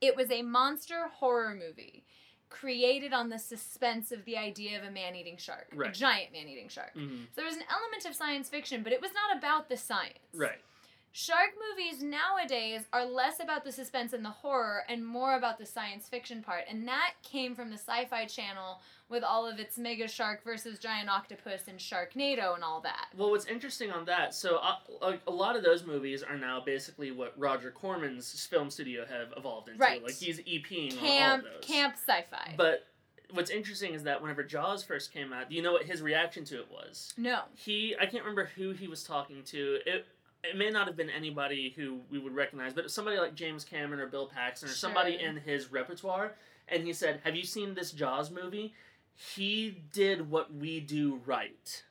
It 0.00 0.16
was 0.16 0.30
a 0.30 0.42
monster 0.42 1.08
horror 1.08 1.54
movie 1.54 2.04
created 2.48 3.12
on 3.12 3.28
the 3.28 3.38
suspense 3.38 4.12
of 4.12 4.24
the 4.24 4.36
idea 4.36 4.78
of 4.78 4.84
a 4.84 4.90
man 4.90 5.16
eating 5.16 5.36
shark, 5.36 5.66
a 5.72 5.90
giant 5.92 6.32
man 6.32 6.48
eating 6.48 6.68
shark. 6.68 6.92
hmm 6.94 7.24
So 7.32 7.36
there 7.36 7.44
was 7.46 7.56
an 7.56 7.64
element 7.70 8.04
of 8.06 8.14
science 8.14 8.48
fiction, 8.48 8.82
but 8.82 8.92
it 8.92 9.00
was 9.00 9.10
not 9.12 9.36
about 9.36 9.68
the 9.68 9.76
science. 9.76 10.18
Right. 10.32 10.60
Shark 11.16 11.52
movies 11.70 12.02
nowadays 12.02 12.82
are 12.92 13.06
less 13.06 13.40
about 13.40 13.64
the 13.64 13.72
suspense 13.72 14.12
and 14.12 14.22
the 14.22 14.28
horror 14.28 14.82
and 14.86 15.02
more 15.02 15.38
about 15.38 15.58
the 15.58 15.64
science 15.64 16.06
fiction 16.06 16.42
part. 16.42 16.64
And 16.68 16.86
that 16.88 17.14
came 17.22 17.54
from 17.54 17.70
the 17.70 17.78
Sci 17.78 18.04
Fi 18.04 18.26
Channel 18.26 18.82
with 19.08 19.22
all 19.22 19.46
of 19.46 19.58
its 19.58 19.78
mega 19.78 20.08
shark 20.08 20.44
versus 20.44 20.78
giant 20.78 21.08
octopus 21.08 21.68
and 21.68 21.78
Sharknado 21.78 22.54
and 22.54 22.62
all 22.62 22.82
that. 22.82 23.06
Well, 23.16 23.30
what's 23.30 23.46
interesting 23.46 23.90
on 23.90 24.04
that, 24.04 24.34
so 24.34 24.58
uh, 24.58 24.74
like 25.00 25.22
a 25.26 25.30
lot 25.30 25.56
of 25.56 25.64
those 25.64 25.86
movies 25.86 26.22
are 26.22 26.36
now 26.36 26.60
basically 26.60 27.12
what 27.12 27.32
Roger 27.38 27.70
Corman's 27.70 28.44
film 28.44 28.68
studio 28.68 29.06
have 29.06 29.32
evolved 29.38 29.70
into. 29.70 29.80
Right. 29.80 30.02
Like 30.02 30.16
he's 30.16 30.40
EPing 30.40 30.98
Camp, 30.98 31.44
all 31.44 31.48
of 31.48 31.54
those. 31.54 31.64
camp 31.66 31.94
sci 31.94 32.24
fi. 32.30 32.52
But 32.58 32.86
what's 33.30 33.50
interesting 33.50 33.94
is 33.94 34.02
that 34.02 34.20
whenever 34.20 34.42
Jaws 34.42 34.84
first 34.84 35.14
came 35.14 35.32
out, 35.32 35.48
do 35.48 35.56
you 35.56 35.62
know 35.62 35.72
what 35.72 35.84
his 35.84 36.02
reaction 36.02 36.44
to 36.44 36.58
it 36.58 36.70
was? 36.70 37.14
no. 37.16 37.40
He, 37.54 37.96
I 37.98 38.04
can't 38.04 38.22
remember 38.22 38.50
who 38.54 38.72
he 38.72 38.86
was 38.86 39.02
talking 39.02 39.42
to. 39.44 39.78
It, 39.86 40.06
it 40.50 40.56
may 40.56 40.70
not 40.70 40.86
have 40.86 40.96
been 40.96 41.10
anybody 41.10 41.72
who 41.76 42.00
we 42.10 42.18
would 42.18 42.34
recognize, 42.34 42.72
but 42.72 42.90
somebody 42.90 43.18
like 43.18 43.34
James 43.34 43.64
Cameron 43.64 44.00
or 44.00 44.06
Bill 44.06 44.26
Paxton 44.26 44.68
or 44.68 44.72
somebody 44.72 45.18
in 45.20 45.36
his 45.36 45.70
repertoire. 45.72 46.34
And 46.68 46.84
he 46.84 46.92
said, 46.92 47.20
"Have 47.24 47.36
you 47.36 47.44
seen 47.44 47.74
this 47.74 47.92
Jaws 47.92 48.30
movie? 48.30 48.74
He 49.14 49.82
did 49.92 50.30
what 50.30 50.52
we 50.52 50.80
do 50.80 51.20
right." 51.24 51.84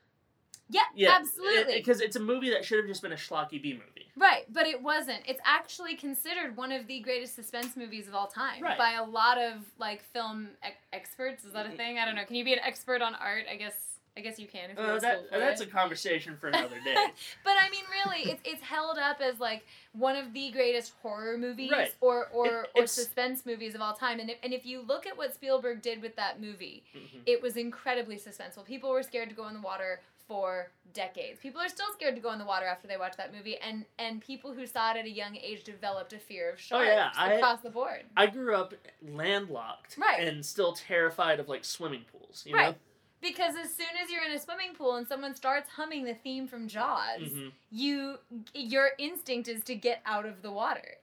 Yeah, 0.70 0.82
absolutely. 1.12 1.76
Because 1.76 2.02
it's 2.02 2.16
a 2.16 2.20
movie 2.20 2.50
that 2.50 2.66
should 2.66 2.80
have 2.80 2.88
just 2.88 3.02
been 3.02 3.12
a 3.12 3.18
schlocky 3.18 3.62
B 3.62 3.74
movie. 3.74 4.08
Right, 4.18 4.46
but 4.52 4.66
it 4.66 4.82
wasn't. 4.82 5.20
It's 5.28 5.42
actually 5.44 5.96
considered 5.96 6.56
one 6.56 6.72
of 6.72 6.88
the 6.88 7.02
greatest 7.02 7.36
suspense 7.36 7.76
movies 7.76 8.08
of 8.08 8.16
all 8.16 8.28
time 8.28 8.64
Right. 8.64 8.78
by 8.78 8.94
a 8.94 9.04
lot 9.04 9.38
of 9.38 9.66
like 9.78 10.04
film 10.14 10.50
e- 10.66 10.72
experts. 10.94 11.44
Is 11.44 11.54
that 11.54 11.66
a 11.66 11.70
mm-hmm. 11.70 11.78
thing? 11.78 12.00
I 12.00 12.06
don't 12.06 12.16
know. 12.16 12.26
Can 12.26 12.36
you 12.36 12.46
be 12.46 12.54
an 12.54 12.60
expert 12.60 13.02
on 13.02 13.14
art? 13.16 13.46
I 13.52 13.58
guess. 13.58 13.74
I 14.18 14.22
guess 14.22 14.40
you 14.40 14.48
can 14.48 14.70
if 14.72 14.78
you 14.78 14.84
Uh, 14.84 15.00
that, 15.00 15.26
school 15.28 15.40
That's 15.40 15.60
it. 15.62 15.68
a 15.68 15.72
conversation 15.72 16.38
for 16.38 16.48
another 16.48 16.80
day. 16.84 16.96
but 17.44 17.54
I 17.60 17.70
mean, 17.70 17.84
really, 17.92 18.32
it's 18.32 18.42
it's 18.46 18.62
held 18.62 18.98
up 18.98 19.20
as 19.20 19.40
like 19.40 19.66
one 19.92 20.16
of 20.16 20.32
the 20.34 20.52
greatest 20.52 20.94
horror 21.02 21.38
movies 21.38 21.72
Right. 21.72 21.94
or 22.00 22.28
or, 22.30 22.64
It- 22.64 22.70
or 22.76 22.88
suspense 22.88 23.46
movies 23.46 23.76
of 23.76 23.82
all 23.82 23.94
time. 23.94 24.20
And 24.22 24.30
if, 24.30 24.38
and 24.42 24.54
if 24.54 24.66
you 24.66 24.82
look 24.82 25.06
at 25.06 25.18
what 25.18 25.34
Spielberg 25.34 25.82
did 25.82 26.02
with 26.02 26.16
that 26.16 26.40
movie, 26.40 26.84
Mhm. 26.96 27.22
it 27.26 27.42
was 27.42 27.58
incredibly 27.58 28.16
suspenseful. 28.18 28.64
People 28.66 28.90
were 28.90 29.04
scared 29.04 29.28
to 29.30 29.36
go 29.36 29.48
in 29.48 29.54
the 29.54 29.60
water 29.62 30.02
for 30.28 30.72
decades. 30.94 31.40
People 31.42 31.60
are 31.62 31.70
still 31.70 31.92
scared 31.94 32.16
to 32.16 32.22
go 32.22 32.32
in 32.32 32.40
the 32.40 32.46
water 32.46 32.66
after 32.66 32.88
they 32.88 32.98
watch 32.98 33.16
that 33.18 33.34
movie, 33.34 33.58
and 33.58 33.86
and 34.00 34.22
people 34.22 34.54
who 34.54 34.66
saw 34.66 34.92
it 34.92 34.98
at 34.98 35.06
a 35.06 35.10
young 35.10 35.36
age 35.36 35.66
developed 35.66 36.14
a 36.14 36.20
fear 36.20 36.50
of 36.52 36.56
Oh, 36.56 36.60
sharks 36.60 36.88
yeah, 36.88 37.12
I- 37.18 37.34
across 37.34 37.60
the 37.60 37.70
board. 37.70 38.06
I 38.16 38.28
grew 38.28 38.56
up 38.56 38.74
landlocked 39.02 39.98
Right. 39.98 40.22
and 40.26 40.46
still 40.46 40.72
terrified 40.74 41.42
of 41.42 41.50
like 41.50 41.66
swimming 41.66 42.06
pools. 42.12 42.46
You 42.46 42.56
Right. 42.56 42.70
know? 42.72 42.76
Because 43.22 43.56
as 43.56 43.74
soon 43.74 43.88
as 44.04 44.12
you're 44.12 44.24
in 44.24 44.32
a 44.32 44.40
swimming 44.40 44.74
pool 44.78 44.96
and 44.96 45.08
someone 45.08 45.34
starts 45.36 45.70
humming 45.72 46.04
the 46.04 46.14
theme 46.14 46.48
from 46.48 46.68
Jaws, 46.68 47.22
Mhm. 47.22 47.52
you 47.72 48.20
your 48.54 48.92
instinct 49.00 49.48
is 49.48 49.64
to 49.64 49.76
get 49.76 50.02
out 50.06 50.26
of 50.26 50.42
the 50.42 50.52
water. 50.52 50.98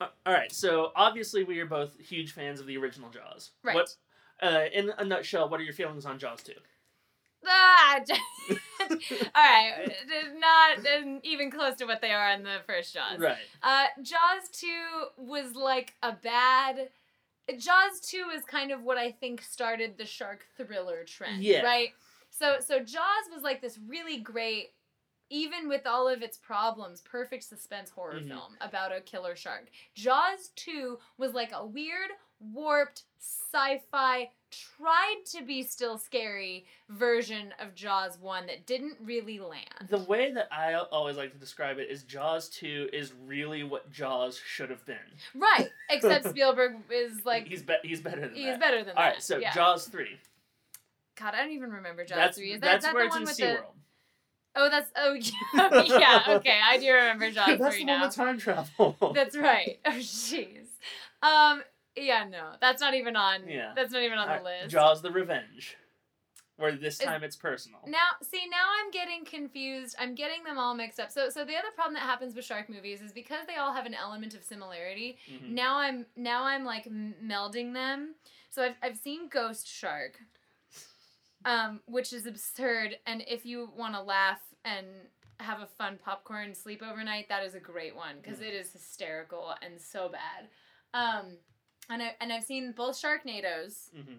Uh, 0.00 0.08
All 0.24 0.32
right, 0.32 0.50
so 0.52 0.92
obviously 0.96 1.44
we 1.44 1.58
are 1.60 1.66
both 1.66 1.98
huge 1.98 2.32
fans 2.32 2.60
of 2.60 2.66
the 2.66 2.76
original 2.76 3.10
Jaws. 3.10 3.50
Right. 3.62 3.74
What, 3.74 3.94
uh, 4.42 4.66
in 4.72 4.90
a 4.96 5.04
nutshell, 5.04 5.48
what 5.48 5.60
are 5.60 5.64
your 5.64 5.74
feelings 5.74 6.06
on 6.06 6.18
Jaws 6.18 6.42
2? 6.42 6.52
Ah, 7.46 8.00
all 8.90 8.96
right, 9.34 9.92
not 10.38 10.78
even 11.24 11.50
close 11.50 11.74
to 11.76 11.84
what 11.86 12.00
they 12.00 12.12
are 12.12 12.30
in 12.30 12.42
the 12.44 12.58
first 12.66 12.94
Jaws. 12.94 13.18
Right. 13.18 13.38
Uh, 13.62 13.86
Jaws 14.02 14.48
2 14.52 14.66
was 15.16 15.54
like 15.54 15.94
a 16.02 16.12
bad. 16.12 16.90
Jaws 17.58 18.00
2 18.02 18.30
is 18.34 18.44
kind 18.44 18.70
of 18.70 18.82
what 18.82 18.98
I 18.98 19.10
think 19.12 19.42
started 19.42 19.96
the 19.98 20.06
shark 20.06 20.46
thriller 20.56 21.04
trend. 21.04 21.42
Yeah. 21.42 21.62
Right? 21.62 21.90
So 22.30 22.56
so 22.60 22.78
Jaws 22.80 23.26
was 23.32 23.42
like 23.42 23.60
this 23.60 23.78
really 23.86 24.18
great 24.18 24.72
even 25.32 25.68
with 25.68 25.86
all 25.86 26.08
of 26.08 26.22
its 26.22 26.36
problems, 26.36 27.00
perfect 27.02 27.44
suspense 27.44 27.88
horror 27.88 28.18
Mhm. 28.20 28.28
film 28.28 28.56
about 28.60 28.90
a 28.92 29.00
killer 29.00 29.36
shark. 29.36 29.68
Jaws 29.94 30.48
2 30.56 30.98
was 31.18 31.34
like 31.34 31.52
a 31.52 31.64
weird, 31.64 32.10
warped, 32.40 33.04
sci-fi, 33.18 34.28
tried 34.50 35.22
to 35.32 35.42
be 35.44 35.62
still 35.62 35.98
scary 35.98 36.66
version 36.88 37.52
of 37.60 37.74
Jaws 37.74 38.18
1 38.20 38.46
that 38.46 38.66
didn't 38.66 38.96
really 39.04 39.38
land. 39.38 39.88
The 39.88 39.98
way 39.98 40.32
that 40.32 40.48
I 40.52 40.74
always 40.74 41.16
like 41.16 41.32
to 41.32 41.38
describe 41.38 41.78
it 41.78 41.88
is 41.90 42.02
Jaws 42.02 42.48
2 42.50 42.90
is 42.92 43.12
really 43.26 43.62
what 43.62 43.90
Jaws 43.90 44.40
should 44.44 44.70
have 44.70 44.84
been. 44.86 44.96
Right, 45.34 45.68
except 45.88 46.28
Spielberg 46.30 46.76
is 46.90 47.24
like 47.24 47.46
he's 47.46 47.62
be- 47.62 47.74
he's 47.82 48.00
better 48.00 48.20
than 48.20 48.30
that. 48.30 48.36
He's 48.38 48.46
that. 48.46 48.60
better 48.60 48.78
than 48.84 48.96
All 48.96 49.02
that. 49.02 49.10
right, 49.14 49.22
so 49.22 49.38
yeah. 49.38 49.52
Jaws 49.52 49.86
3. 49.86 50.06
God, 51.16 51.34
I 51.34 51.42
don't 51.42 51.52
even 51.52 51.70
remember 51.70 52.04
Jaws 52.04 52.16
that's 52.16 52.38
three. 52.38 52.52
Is 52.52 52.60
that, 52.60 52.66
that's 52.82 52.84
that 52.86 52.94
where 52.94 53.04
the 53.04 53.06
it's 53.08 53.14
one 53.14 53.22
in 53.22 53.28
with 53.28 53.36
SeaWorld. 53.36 53.56
the? 53.56 53.80
Oh, 54.56 54.68
that's 54.70 54.90
oh 54.96 55.12
yeah, 55.14 55.98
yeah. 55.98 56.22
Okay, 56.36 56.58
I 56.64 56.78
do 56.78 56.92
remember 56.92 57.30
Jaws 57.30 57.58
that's 57.58 57.74
three 57.74 57.84
the 57.84 57.90
one 57.92 58.00
now. 58.00 58.06
with 58.06 58.14
time 58.14 58.38
travel. 58.38 59.12
That's 59.14 59.36
right. 59.36 59.78
Oh 59.86 59.90
jeez. 59.92 60.66
Um. 61.22 61.62
Yeah. 61.96 62.24
No, 62.24 62.52
that's 62.60 62.80
not 62.80 62.94
even 62.94 63.16
on. 63.16 63.48
Yeah. 63.48 63.72
That's 63.74 63.92
not 63.92 64.02
even 64.02 64.18
on 64.18 64.38
the 64.38 64.44
list. 64.44 64.70
Jaws 64.70 65.02
the 65.02 65.10
Revenge. 65.10 65.76
Where 66.56 66.72
this 66.72 66.98
time 66.98 67.24
it's 67.24 67.36
personal. 67.36 67.80
Now, 67.86 68.08
see, 68.22 68.42
now 68.50 68.66
I'm 68.78 68.90
getting 68.90 69.24
confused. 69.24 69.96
I'm 69.98 70.14
getting 70.14 70.44
them 70.44 70.58
all 70.58 70.74
mixed 70.74 71.00
up. 71.00 71.10
So, 71.10 71.30
so 71.30 71.42
the 71.42 71.56
other 71.56 71.70
problem 71.74 71.94
that 71.94 72.02
happens 72.02 72.34
with 72.34 72.44
shark 72.44 72.68
movies 72.68 73.00
is 73.00 73.12
because 73.14 73.46
they 73.46 73.56
all 73.56 73.72
have 73.72 73.86
an 73.86 73.94
element 73.94 74.34
of 74.34 74.44
similarity. 74.44 75.16
Mhm. 75.26 75.52
Now 75.52 75.78
I'm 75.78 76.04
now 76.16 76.44
I'm 76.44 76.66
like 76.66 76.84
melding 76.84 77.72
them. 77.72 78.14
So 78.50 78.62
I've 78.62 78.74
I've 78.82 78.98
seen 78.98 79.28
Ghost 79.28 79.66
Shark, 79.66 80.20
um, 81.46 81.80
which 81.86 82.12
is 82.12 82.26
absurd. 82.26 82.98
And 83.06 83.24
if 83.26 83.46
you 83.46 83.70
want 83.74 83.94
to 83.94 84.02
laugh 84.02 84.40
and 84.66 84.86
have 85.38 85.60
a 85.60 85.66
fun 85.66 85.98
popcorn 86.04 86.50
sleepover 86.52 87.02
night, 87.02 87.30
that 87.30 87.42
is 87.42 87.54
a 87.54 87.60
great 87.60 87.96
one 87.96 88.16
because 88.20 88.38
Mhm. 88.40 88.48
it 88.48 88.54
is 88.54 88.72
hysterical 88.72 89.54
and 89.62 89.80
so 89.80 90.10
bad. 90.10 90.50
Um, 90.92 91.38
and 91.90 92.02
I 92.02 92.16
and 92.20 92.32
I've 92.32 92.44
seen 92.44 92.72
both 92.72 92.96
Sharknadoes, 92.96 93.90
Mhm. 93.94 94.18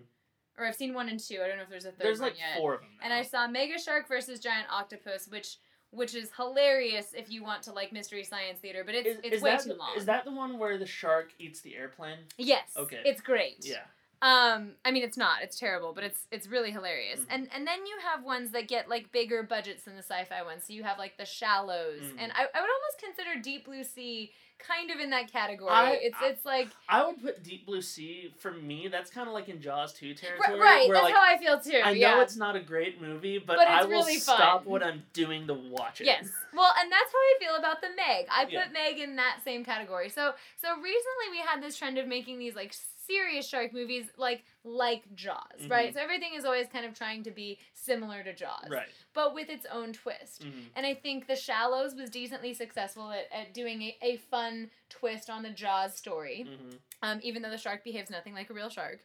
or 0.58 0.66
I've 0.66 0.76
seen 0.76 0.94
one 0.94 1.10
and 1.10 1.20
two. 1.20 1.42
I 1.44 1.48
don't 1.48 1.58
know 1.58 1.64
if 1.64 1.70
there's 1.70 1.86
a 1.86 1.92
third 1.92 2.00
There's 2.06 2.20
one 2.20 2.30
like 2.30 2.40
yet. 2.40 2.58
four 2.58 2.76
of 2.76 2.82
them. 2.82 2.90
Now. 3.00 3.06
And 3.06 3.14
I 3.14 3.22
saw 3.24 3.48
Mega 3.48 3.80
Shark 3.80 4.08
versus 4.08 4.40
Giant 4.40 4.68
Octopus, 4.72 5.28
which 5.28 5.58
which 5.92 6.16
is 6.16 6.32
hilarious 6.38 7.14
if 7.14 7.30
you 7.30 7.44
want 7.44 7.64
to 7.64 7.74
like 7.74 7.92
mystery 7.92 8.24
science 8.24 8.60
theater, 8.60 8.84
but 8.86 8.96
it's 8.96 9.08
is, 9.10 9.18
it's 9.24 9.36
is 9.38 9.42
way 9.42 9.58
too 9.58 9.70
the, 9.70 9.76
long. 9.76 9.98
Is 9.98 10.06
that 10.06 10.24
the 10.24 10.32
one 10.32 10.58
where 10.58 10.78
the 10.78 10.86
shark 10.86 11.34
eats 11.38 11.60
the 11.62 11.76
airplane? 11.76 12.20
Yes. 12.38 12.72
Okay. 12.78 13.02
It's 13.04 13.20
great. 13.20 13.58
Yeah. 13.66 13.84
Um, 14.24 14.76
I 14.86 14.92
mean, 14.92 15.04
it's 15.04 15.18
not. 15.18 15.42
It's 15.42 15.60
terrible, 15.60 15.94
but 15.94 16.04
it's 16.04 16.28
it's 16.32 16.48
really 16.48 16.72
hilarious. 16.72 17.22
Mhm. 17.22 17.26
And 17.30 17.50
and 17.54 17.68
then 17.68 17.86
you 17.88 17.98
have 18.04 18.24
ones 18.24 18.52
that 18.52 18.68
get 18.68 18.88
like 18.88 19.12
bigger 19.12 19.42
budgets 19.44 19.84
than 19.84 19.96
the 19.96 20.04
sci-fi 20.04 20.44
ones. 20.44 20.64
So 20.66 20.74
you 20.74 20.84
have 20.84 20.98
like 21.00 21.18
the 21.18 21.26
Shallows, 21.26 22.04
Mhm. 22.04 22.16
and 22.20 22.32
I, 22.34 22.44
I 22.54 22.62
would 22.62 22.70
almost 22.70 23.00
consider 23.04 23.42
Deep 23.42 23.66
Blue 23.66 23.84
Sea 23.84 24.32
kind 24.66 24.92
of 24.92 25.00
in 25.00 25.10
that 25.12 25.32
category. 25.32 25.72
I- 25.72 26.00
it's 26.02 26.18
I- 26.22 26.28
it's 26.28 26.46
like 26.46 26.70
I 26.90 27.06
would 27.06 27.22
put 27.22 27.44
Deep 27.44 27.66
Blue 27.66 27.82
Sea 27.82 28.34
for 28.40 28.52
me. 28.52 28.88
That's 28.88 29.10
kind 29.10 29.28
of 29.28 29.34
like 29.34 29.50
in 29.50 29.62
Jaws 29.62 29.94
2 29.94 30.08
right. 30.10 30.18
territory. 30.18 30.60
right 30.60 30.90
that's 30.92 31.04
like 31.04 31.14
how 31.14 31.22
I 31.22 31.38
feel 31.38 31.60
too. 31.60 31.82
I 31.84 31.94
know 31.94 32.22
it's 32.22 32.36
not 32.38 32.56
a 32.56 32.60
great 32.60 33.02
movie, 33.02 33.38
but, 33.38 33.58
But 33.58 33.68
I 33.68 33.84
will 33.84 33.90
really 33.90 34.18
stop 34.18 34.66
what 34.66 34.84
I'm 34.84 35.04
doing 35.14 35.48
to 35.48 35.54
watch 35.54 36.02
it. 36.02 36.06
Yes. 36.06 36.30
Well, 36.54 36.74
and 36.80 36.92
that's 36.92 37.12
how 37.12 37.18
I 37.18 37.36
feel 37.40 37.56
about 37.56 37.82
the 37.82 37.90
Meg. 37.96 38.28
I 38.32 38.46
put 38.46 38.54
Yeah. 38.54 38.68
Meg 38.72 39.00
in 39.00 39.16
that 39.18 39.40
same 39.44 39.64
category. 39.64 40.10
So 40.10 40.34
so 40.58 40.70
recently 40.76 41.30
we 41.32 41.40
had 41.40 41.62
this 41.62 41.78
trend 41.78 41.98
of 41.98 42.08
making 42.08 42.40
these 42.40 42.56
like 42.56 42.74
serious 43.12 43.48
shark 43.48 43.74
movies 43.74 44.06
like 44.18 44.44
like 44.64 45.04
Jaws, 45.16 45.68
right? 45.68 45.90
Mhm. 45.90 45.94
So 45.94 46.00
everything 46.00 46.34
is 46.36 46.46
always 46.46 46.68
kind 46.68 46.86
of 46.86 46.94
trying 46.94 47.24
to 47.24 47.32
be 47.32 47.60
similar 47.74 48.24
to 48.24 48.34
Jaws, 48.34 48.70
Right. 48.70 48.88
but 49.14 49.34
with 49.34 49.50
its 49.50 49.66
own 49.66 49.94
twist. 49.94 50.44
hmm 50.44 50.50
And 50.76 50.86
I 50.86 50.94
think 50.94 51.28
The 51.28 51.36
Shallows 51.36 51.96
was 51.96 52.10
decently 52.10 52.54
successful 52.54 53.12
at, 53.12 53.28
at 53.32 53.54
doing 53.54 53.82
a, 53.82 53.98
a 54.02 54.18
fun 54.18 54.70
twist 54.90 55.30
on 55.30 55.44
the 55.44 55.50
Jaws 55.50 55.96
story, 55.96 56.44
hmm 56.44 56.76
um, 57.04 57.20
even 57.24 57.42
though 57.42 57.50
the 57.50 57.58
shark 57.58 57.84
behaves 57.84 58.12
nothing 58.12 58.34
like 58.36 58.50
a 58.52 58.54
real 58.54 58.70
shark. 58.70 59.00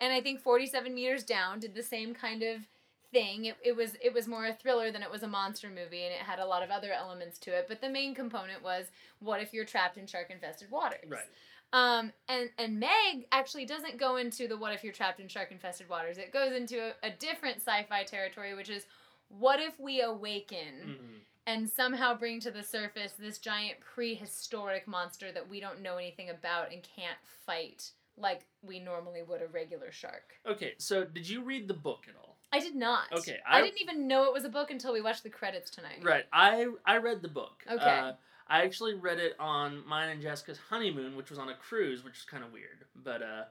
And 0.00 0.10
I 0.12 0.22
think 0.22 0.40
47 0.40 0.94
Meters 0.94 1.22
Down 1.22 1.60
did 1.60 1.74
the 1.74 1.82
same 1.82 2.14
kind 2.14 2.42
of 2.42 2.66
thing. 3.12 3.44
It, 3.44 3.56
it 3.62 3.76
was 3.76 3.94
it 4.02 4.14
was 4.14 4.26
more 4.26 4.46
a 4.46 4.54
thriller 4.54 4.90
than 4.90 5.02
it 5.02 5.10
was 5.10 5.22
a 5.22 5.28
monster 5.28 5.68
movie, 5.68 6.02
and 6.04 6.14
it 6.14 6.20
had 6.20 6.38
a 6.38 6.46
lot 6.46 6.62
of 6.62 6.70
other 6.70 6.92
elements 6.92 7.38
to 7.40 7.50
it. 7.50 7.66
But 7.68 7.82
the 7.82 7.90
main 7.90 8.14
component 8.14 8.62
was 8.62 8.86
what 9.18 9.42
if 9.42 9.52
you're 9.52 9.66
trapped 9.66 9.98
in 9.98 10.06
shark 10.06 10.30
infested 10.30 10.70
waters? 10.70 11.04
Right. 11.08 11.28
Um, 11.72 12.12
and 12.28 12.50
and 12.58 12.78
Meg 12.78 13.26
actually 13.32 13.64
doesn't 13.64 13.98
go 13.98 14.16
into 14.16 14.46
the 14.46 14.56
what 14.56 14.74
if 14.74 14.84
you're 14.84 14.92
trapped 14.92 15.20
in 15.20 15.28
shark 15.28 15.50
infested 15.50 15.88
waters. 15.88 16.18
It 16.18 16.32
goes 16.32 16.52
into 16.52 16.88
a, 16.88 16.92
a 17.06 17.10
different 17.10 17.56
sci-fi 17.56 18.04
territory, 18.04 18.54
which 18.54 18.68
is 18.68 18.86
what 19.28 19.60
if 19.60 19.78
we 19.80 20.02
awaken 20.02 20.96
hmm 21.00 21.16
and 21.46 21.68
somehow 21.68 22.16
bring 22.16 22.40
to 22.40 22.50
the 22.50 22.62
surface 22.62 23.14
this 23.18 23.38
giant 23.38 23.80
prehistoric 23.80 24.86
monster 24.86 25.32
that 25.32 25.48
we 25.48 25.60
don't 25.60 25.82
know 25.82 25.96
anything 25.96 26.30
about 26.30 26.72
and 26.72 26.82
can't 26.82 27.18
fight 27.44 27.90
like 28.16 28.46
we 28.62 28.78
normally 28.78 29.22
would 29.22 29.42
a 29.42 29.46
regular 29.48 29.90
shark. 29.90 30.34
Okay, 30.46 30.74
so 30.78 31.04
did 31.04 31.28
you 31.28 31.42
read 31.42 31.66
the 31.66 31.74
book 31.74 32.04
at 32.08 32.14
all? 32.14 32.36
I 32.52 32.60
did 32.60 32.76
not. 32.76 33.06
Okay, 33.12 33.38
I, 33.46 33.58
I- 33.58 33.62
didn't 33.62 33.80
even 33.80 34.06
know 34.06 34.24
it 34.24 34.32
was 34.32 34.44
a 34.44 34.48
book 34.48 34.70
until 34.70 34.92
we 34.92 35.00
watched 35.00 35.22
the 35.22 35.30
credits 35.30 35.70
tonight. 35.70 36.00
Right. 36.02 36.24
I 36.32 36.68
I 36.84 36.98
read 36.98 37.22
the 37.22 37.28
book. 37.28 37.64
Okay. 37.70 37.98
Uh, 37.98 38.12
I 38.48 38.62
actually 38.62 38.94
read 38.94 39.18
it 39.18 39.34
on 39.38 39.86
mine 39.86 40.10
and 40.10 40.22
Jessica's 40.22 40.58
honeymoon, 40.68 41.16
which 41.16 41.30
was 41.30 41.38
on 41.38 41.48
a 41.48 41.54
cruise, 41.54 42.04
which 42.04 42.18
is 42.18 42.24
kind 42.24 42.44
of 42.44 42.52
weird. 42.52 42.84
But 42.94 43.22
uh, 43.22 43.44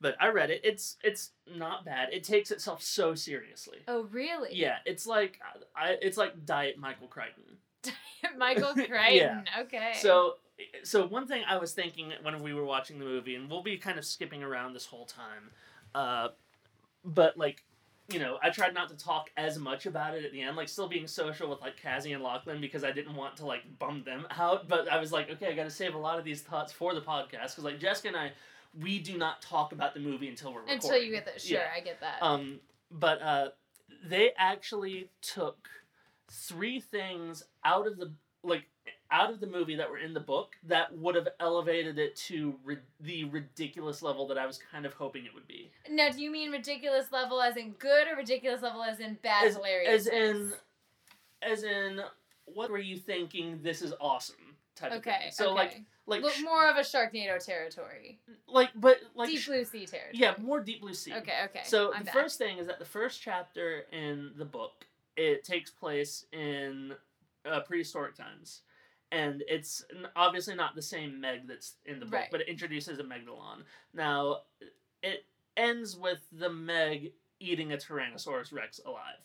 but 0.00 0.16
I 0.18 0.28
read 0.28 0.50
it. 0.50 0.62
It's 0.64 0.96
it's 1.04 1.30
not 1.46 1.84
bad. 1.84 2.08
It 2.12 2.24
takes 2.24 2.50
itself 2.50 2.82
so 2.82 3.14
seriously. 3.14 3.78
Oh, 3.86 4.04
really? 4.10 4.50
Yeah, 4.52 4.76
it's 4.86 5.06
like 5.06 5.40
I 5.76 5.96
it's 6.00 6.16
like 6.16 6.46
Diet 6.46 6.78
Michael 6.78 7.06
Crichton. 7.06 7.44
Diet 7.82 8.38
Michael 8.38 8.72
Crichton. 8.74 8.96
Yeah. 9.14 9.42
Okay. 9.60 9.92
So 10.00 10.34
so 10.84 11.06
one 11.06 11.26
thing 11.26 11.42
I 11.46 11.58
was 11.58 11.72
thinking 11.72 12.12
when 12.22 12.42
we 12.42 12.54
were 12.54 12.64
watching 12.64 12.98
the 12.98 13.04
movie, 13.04 13.34
and 13.34 13.50
we'll 13.50 13.62
be 13.62 13.76
kind 13.76 13.98
of 13.98 14.04
skipping 14.04 14.42
around 14.42 14.72
this 14.72 14.86
whole 14.86 15.06
time, 15.06 15.50
uh, 15.94 16.28
but 17.04 17.36
like. 17.36 17.64
You 18.12 18.18
know, 18.18 18.38
I 18.42 18.50
tried 18.50 18.74
not 18.74 18.88
to 18.88 18.96
talk 18.96 19.30
as 19.36 19.58
much 19.58 19.86
about 19.86 20.14
it 20.16 20.24
at 20.24 20.32
the 20.32 20.40
end, 20.42 20.56
like 20.56 20.68
still 20.68 20.88
being 20.88 21.06
social 21.06 21.48
with 21.48 21.60
like 21.60 21.76
Cassie 21.76 22.12
and 22.12 22.22
Lachlan 22.22 22.60
because 22.60 22.82
I 22.84 22.90
didn't 22.92 23.14
want 23.14 23.36
to 23.36 23.46
like 23.46 23.62
bum 23.78 24.02
them 24.04 24.26
out. 24.30 24.68
But 24.68 24.88
I 24.88 24.98
was 24.98 25.12
like, 25.12 25.30
okay, 25.30 25.48
I 25.48 25.52
got 25.54 25.64
to 25.64 25.70
save 25.70 25.94
a 25.94 25.98
lot 25.98 26.18
of 26.18 26.24
these 26.24 26.42
thoughts 26.42 26.72
for 26.72 26.94
the 26.94 27.00
podcast 27.00 27.50
because 27.50 27.64
like 27.64 27.78
Jessica 27.78 28.08
and 28.08 28.16
I, 28.16 28.32
we 28.80 28.98
do 28.98 29.16
not 29.18 29.42
talk 29.42 29.72
about 29.72 29.94
the 29.94 30.00
movie 30.00 30.28
until 30.28 30.52
we're 30.52 30.60
recording. 30.60 30.82
until 30.84 30.98
you 31.02 31.12
get 31.12 31.24
that, 31.26 31.40
sure, 31.40 31.58
Yeah. 31.58 31.66
I 31.76 31.80
get 31.80 32.00
that. 32.00 32.18
Um, 32.22 32.60
but 32.90 33.20
uh, 33.22 33.48
they 34.04 34.30
actually 34.36 35.10
took 35.22 35.68
three 36.30 36.80
things 36.80 37.42
out 37.64 37.86
of 37.86 37.96
the 37.98 38.12
like 38.42 38.64
out 39.12 39.30
of 39.32 39.40
the 39.40 39.46
movie 39.46 39.74
that 39.76 39.90
were 39.90 39.98
in 39.98 40.14
the 40.14 40.20
book 40.20 40.54
that 40.68 40.96
would 40.96 41.14
have 41.14 41.28
elevated 41.40 41.98
it 41.98 42.14
to 42.14 42.54
ri- 42.64 42.78
the 43.00 43.24
ridiculous 43.24 44.02
level 44.02 44.26
that 44.28 44.38
I 44.38 44.46
was 44.46 44.58
kind 44.70 44.86
of 44.86 44.94
hoping 44.94 45.24
it 45.24 45.34
would 45.34 45.48
be. 45.48 45.70
now, 45.90 46.10
do 46.10 46.22
you 46.22 46.30
mean 46.30 46.50
ridiculous 46.52 47.10
level 47.12 47.40
as 47.42 47.56
in 47.56 47.72
good, 47.72 48.06
or 48.08 48.16
ridiculous 48.16 48.62
level 48.62 48.82
as 48.82 49.00
in 49.00 49.18
bad, 49.22 49.46
As, 49.48 49.56
hilarious? 49.56 50.06
as 50.06 50.12
in, 50.12 50.52
as 51.42 51.62
in, 51.64 52.00
what 52.44 52.70
were 52.70 52.78
you 52.78 52.96
thinking? 52.96 53.60
This 53.62 53.82
is 53.82 53.92
awesome. 54.00 54.36
Type 54.76 54.92
of 54.92 54.98
Okay. 54.98 55.10
thing. 55.22 55.30
So 55.32 55.46
okay. 55.46 55.54
like, 55.54 55.82
like, 56.06 56.22
Look 56.22 56.34
more 56.42 56.68
of 56.68 56.76
a 56.76 56.80
Sharknado 56.80 57.44
territory. 57.44 58.20
like, 58.46 58.70
but 58.76 58.98
like, 59.14 59.28
Deep 59.28 59.44
blue 59.44 59.64
sea 59.64 59.86
territory. 59.86 60.12
yeah, 60.14 60.34
more 60.40 60.60
deep 60.60 60.80
blue 60.80 60.94
sea. 60.94 61.12
Okay. 61.14 61.32
Okay. 61.46 61.60
So 61.64 61.92
I'm 61.92 62.00
the 62.00 62.04
back. 62.06 62.14
first 62.14 62.38
thing 62.38 62.58
is 62.58 62.66
that 62.68 62.78
the 62.78 62.84
first 62.84 63.20
chapter 63.20 63.84
in 63.92 64.30
the 64.36 64.44
book 64.44 64.86
it 65.16 65.44
takes 65.44 65.70
place 65.70 66.24
in 66.32 66.94
uh, 67.44 67.60
prehistoric 67.60 68.14
times, 68.16 68.62
and 69.12 69.42
it's 69.48 69.84
obviously 70.16 70.54
not 70.54 70.74
the 70.74 70.82
same 70.82 71.20
Meg 71.20 71.46
that's 71.48 71.74
in 71.86 71.98
the 72.00 72.06
book, 72.06 72.14
Right. 72.14 72.28
but 72.30 72.40
it 72.42 72.48
introduces 72.48 72.98
a 72.98 73.02
Megalodon. 73.04 73.62
Now 73.94 74.42
it 75.02 75.24
ends 75.56 75.96
with 75.96 76.20
the 76.32 76.50
Meg 76.50 77.12
eating 77.40 77.72
a 77.72 77.76
Tyrannosaurus 77.76 78.52
Rex 78.52 78.80
alive. 78.84 79.24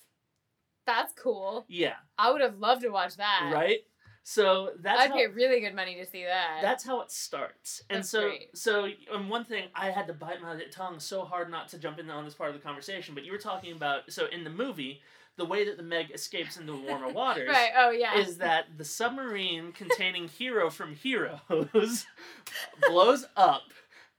That's 0.85 1.13
cool. 1.13 1.65
Yeah, 1.67 1.95
I 2.17 2.31
would 2.31 2.41
have 2.41 2.59
loved 2.59 2.81
to 2.83 2.89
watch 2.89 3.17
that. 3.17 3.51
right. 3.53 3.79
So 4.27 4.71
that's 4.81 4.99
I'd 5.01 5.09
how, 5.11 5.17
pay 5.17 5.27
really 5.27 5.59
good 5.59 5.75
money 5.75 5.93
to 5.97 6.05
see 6.05 6.23
that. 6.23 6.57
that's 6.63 6.83
how 6.83 6.99
it 7.01 7.11
starts. 7.11 7.83
And 7.91 7.97
That's 7.99 8.09
so 8.09 8.21
great. 8.21 8.57
so 8.57 8.87
um, 9.13 9.29
one 9.29 9.45
thing 9.45 9.65
I 9.75 9.91
had 9.91 10.07
to 10.07 10.13
bite 10.13 10.41
my 10.41 10.59
tongue 10.71 10.99
so 10.99 11.23
hard 11.23 11.51
not 11.51 11.67
to 11.69 11.77
jump 11.77 11.99
in 11.99 12.09
on 12.09 12.25
this 12.25 12.33
part 12.33 12.49
of 12.49 12.55
the 12.55 12.61
conversation, 12.61 13.13
but 13.13 13.23
you 13.23 13.31
were 13.31 13.37
talking 13.37 13.73
about 13.75 14.11
so 14.11 14.25
in 14.31 14.43
the 14.43 14.49
movie, 14.49 15.01
the 15.37 15.45
way 15.45 15.65
that 15.65 15.77
the 15.77 15.83
Meg 15.83 16.11
escapes 16.11 16.57
into 16.57 16.73
warmer 16.75 17.09
waters 17.13 17.49
right. 17.49 17.71
Oh 17.77 17.91
yeah. 17.91 18.17
is 18.17 18.37
that 18.37 18.65
the 18.77 18.85
submarine 18.85 19.71
containing 19.71 20.27
Hiro 20.27 20.69
from 20.69 20.95
Heroes 20.95 22.05
blows 22.87 23.25
up, 23.35 23.63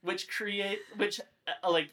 which 0.01 0.29
create 0.29 0.79
which 0.97 1.19
uh, 1.47 1.69
like 1.71 1.89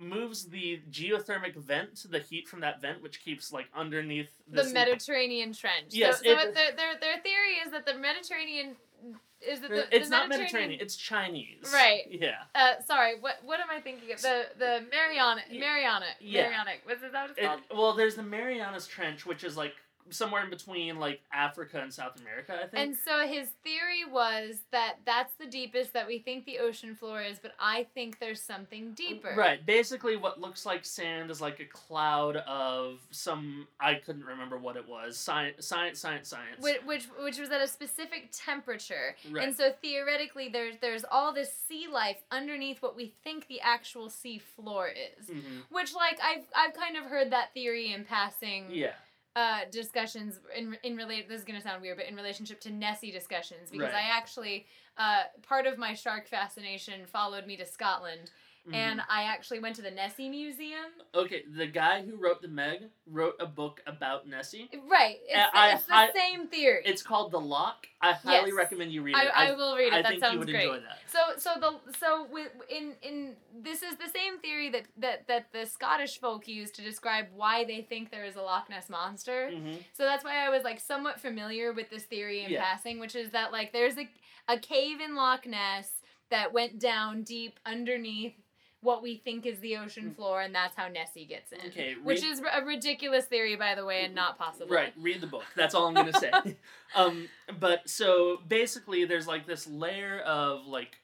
moves 0.00 0.44
the 0.48 0.80
geothermic 0.92 1.56
vent, 1.56 2.06
the 2.08 2.20
heat 2.20 2.46
from 2.46 2.60
that 2.60 2.80
vent, 2.80 3.02
which 3.02 3.20
keeps 3.24 3.52
like 3.52 3.66
underneath 3.74 4.28
the 4.48 4.62
Mediterranean 4.64 5.52
Trench. 5.52 5.86
Yes, 5.90 6.18
So, 6.18 6.24
so 6.24 6.30
it- 6.48 6.54
their, 6.54 6.72
their 6.76 7.00
their 7.00 7.18
theory 7.22 7.54
is 7.64 7.72
that 7.72 7.84
the 7.84 7.94
Mediterranean 7.94 8.76
is 9.46 9.60
that 9.60 9.70
the, 9.70 9.96
it's 9.96 10.08
the 10.08 10.16
not 10.16 10.28
Mediterranean, 10.28 10.80
it's 10.80 10.96
Chinese. 10.96 11.70
Right. 11.72 12.02
Yeah. 12.10 12.32
Uh, 12.54 12.80
sorry. 12.86 13.18
What 13.20 13.36
what 13.44 13.60
am 13.60 13.68
I 13.70 13.80
thinking 13.80 14.12
of? 14.12 14.20
The 14.20 14.46
the 14.58 14.84
Mariana 14.90 15.42
Mariana 15.50 16.06
yeah. 16.20 16.42
Marianic. 16.42 16.80
What's 16.84 17.02
is 17.02 17.12
that 17.12 17.28
what 17.28 17.38
it's 17.38 17.38
It, 17.70 17.76
well, 17.76 17.94
there's 17.94 18.16
the 18.16 18.22
Marianas 18.22 18.86
Trench, 18.86 19.26
which 19.26 19.44
is 19.44 19.56
like 19.56 19.74
somewhere 20.10 20.42
in 20.44 20.50
between 20.50 20.98
like 20.98 21.20
Africa 21.32 21.80
and 21.80 21.92
South 21.92 22.20
America, 22.20 22.54
I 22.54 22.66
think. 22.66 22.74
And 22.86 22.96
so 22.96 23.26
his 23.26 23.48
theory 23.64 24.04
was 24.10 24.60
that 24.72 24.96
that's 25.04 25.34
the 25.34 25.46
deepest 25.46 25.92
that 25.92 26.06
we 26.06 26.18
think 26.18 26.44
the 26.44 26.58
ocean 26.58 26.94
floor 26.94 27.22
is, 27.22 27.38
but 27.38 27.52
I 27.60 27.86
think 27.94 28.18
there's 28.18 28.40
something 28.40 28.92
deeper. 28.92 29.34
Right. 29.36 29.64
Basically, 29.64 30.16
what 30.16 30.40
looks 30.40 30.64
like 30.66 30.84
sand 30.84 31.30
is 31.30 31.40
like 31.40 31.60
a 31.60 31.64
cloud 31.64 32.36
of 32.38 33.00
some. 33.10 33.66
I 33.80 33.94
couldn't 33.94 34.24
remember 34.24 34.58
what 34.58 34.76
it 34.76 34.88
was. 34.88 35.16
Science, 35.18 35.66
science, 35.66 35.98
science, 36.00 36.28
science. 36.28 36.60
Which, 36.60 36.82
which 36.84 37.04
which 37.20 37.38
was 37.38 37.50
at 37.50 37.60
a 37.60 37.68
specific 37.68 38.30
temperature, 38.32 39.14
Right. 39.30 39.44
and 39.44 39.56
so 39.56 39.72
theoretically, 39.82 40.48
there's 40.48 40.76
there's 40.80 41.04
all 41.10 41.32
this 41.32 41.52
sea 41.52 41.86
life 41.92 42.18
underneath 42.30 42.82
what 42.82 42.96
we 42.96 43.12
think 43.24 43.46
the 43.48 43.60
actual 43.60 44.10
sea 44.10 44.38
floor 44.38 44.88
is. 44.88 45.28
Mhm. 45.28 45.62
Which, 45.70 45.94
like, 45.94 46.18
I've 46.22 46.44
I've 46.54 46.74
kind 46.74 46.96
of 46.96 47.04
heard 47.04 47.30
that 47.32 47.52
theory 47.54 47.92
in 47.92 48.04
passing. 48.04 48.66
Yeah. 48.70 48.94
Uh, 49.38 49.60
discussions 49.70 50.40
in 50.56 50.76
in 50.82 50.96
relate. 50.96 51.28
This 51.28 51.38
is 51.40 51.44
gonna 51.48 51.60
sound 51.68 51.80
weird, 51.82 51.96
but 51.98 52.06
in 52.06 52.16
relationship 52.16 52.58
to 52.62 52.70
Nessie 52.70 53.12
discussions, 53.20 53.70
because 53.70 53.92
Right. 53.92 54.04
I 54.04 54.16
actually 54.18 54.66
uh, 55.04 55.22
part 55.52 55.66
of 55.66 55.78
my 55.78 55.92
shark 55.94 56.26
fascination 56.26 57.06
followed 57.06 57.46
me 57.46 57.56
to 57.56 57.66
Scotland, 57.76 58.30
Mhm. 58.68 58.74
and 58.74 59.00
I 59.08 59.22
actually 59.24 59.60
went 59.60 59.76
to 59.76 59.82
the 59.82 59.90
Nessie 59.90 60.28
Museum. 60.28 60.90
Okay, 61.14 61.44
the 61.56 61.66
guy 61.66 62.02
who 62.02 62.16
wrote 62.16 62.42
the 62.42 62.48
Meg 62.48 62.90
wrote 63.06 63.36
a 63.40 63.46
book 63.46 63.80
about 63.86 64.26
Nessie. 64.28 64.68
Right, 64.86 65.18
it's, 65.26 65.50
I- 65.54 65.72
it's 65.74 65.84
the 65.86 65.94
I- 65.94 66.12
same 66.12 66.48
theory. 66.48 66.82
It's 66.84 67.02
called 67.02 67.32
The 67.32 67.40
Loch. 67.40 67.86
I 68.00 68.12
highly 68.12 68.48
Yes. 68.50 68.56
recommend 68.56 68.92
you 68.92 69.02
read 69.02 69.16
it. 69.16 69.30
I 69.34 69.52
will 69.52 69.76
read 69.76 69.88
it. 69.88 69.92
I 69.94 70.02
that 70.02 70.08
think 70.10 70.20
sounds 70.22 70.32
you 70.34 70.38
would 70.40 70.48
great. 70.48 70.64
enjoy 70.68 70.80
that. 70.80 70.98
So 71.06 71.18
so 71.36 71.58
the 71.60 71.92
so 71.98 72.24
with 72.30 72.52
in 72.68 72.94
in 73.02 73.36
this 73.52 73.82
is 73.82 73.96
the 73.96 74.08
same 74.08 74.38
theory 74.38 74.68
that 74.70 74.84
that 74.98 75.26
that 75.26 75.52
the 75.52 75.66
Scottish 75.66 76.18
folk 76.20 76.46
use 76.46 76.70
to 76.72 76.82
describe 76.82 77.26
why 77.34 77.64
they 77.64 77.80
think 77.82 78.10
there 78.10 78.24
is 78.24 78.36
a 78.36 78.42
Loch 78.42 78.68
Ness 78.70 78.88
monster. 78.88 79.50
hmm 79.50 79.76
So 79.94 80.04
that's 80.04 80.22
why 80.24 80.44
I 80.46 80.48
was 80.50 80.62
like 80.62 80.78
somewhat 80.78 81.20
familiar 81.20 81.72
with 81.72 81.90
this 81.90 82.04
theory 82.04 82.44
in 82.44 82.50
Yeah. 82.52 82.62
passing, 82.62 83.00
which 83.00 83.14
is 83.16 83.30
that 83.30 83.50
like 83.52 83.72
there's 83.72 83.98
a 83.98 84.08
a 84.46 84.58
cave 84.58 85.00
in 85.00 85.14
Loch 85.14 85.44
Ness 85.46 85.90
that 86.30 86.52
went 86.52 86.78
down 86.78 87.22
deep 87.22 87.58
underneath 87.66 88.34
what 88.80 89.02
we 89.02 89.16
think 89.16 89.44
is 89.44 89.58
the 89.58 89.76
ocean 89.76 90.12
floor, 90.12 90.40
and 90.40 90.54
that's 90.54 90.76
how 90.76 90.88
Nessie 90.88 91.24
gets 91.24 91.52
in. 91.52 91.58
Mm. 91.58 91.66
Okay, 91.68 91.94
Which 92.02 92.22
is 92.22 92.40
a 92.40 92.64
ridiculous 92.64 93.24
theory, 93.24 93.56
by 93.56 93.74
the 93.74 93.84
way, 93.84 94.04
and 94.04 94.14
not 94.14 94.38
possible. 94.38 94.68
Right, 94.74 94.92
read 95.00 95.20
the 95.20 95.26
book. 95.26 95.44
That's 95.56 95.74
all 95.74 95.86
I'm 95.86 95.94
gonna 95.94 96.12
say. 96.12 96.30
um, 96.94 97.28
but 97.58 97.88
so 97.88 98.38
basically, 98.46 99.04
there's 99.04 99.26
like 99.26 99.46
this 99.46 99.66
layer 99.66 100.20
of 100.20 100.66
like, 100.66 100.96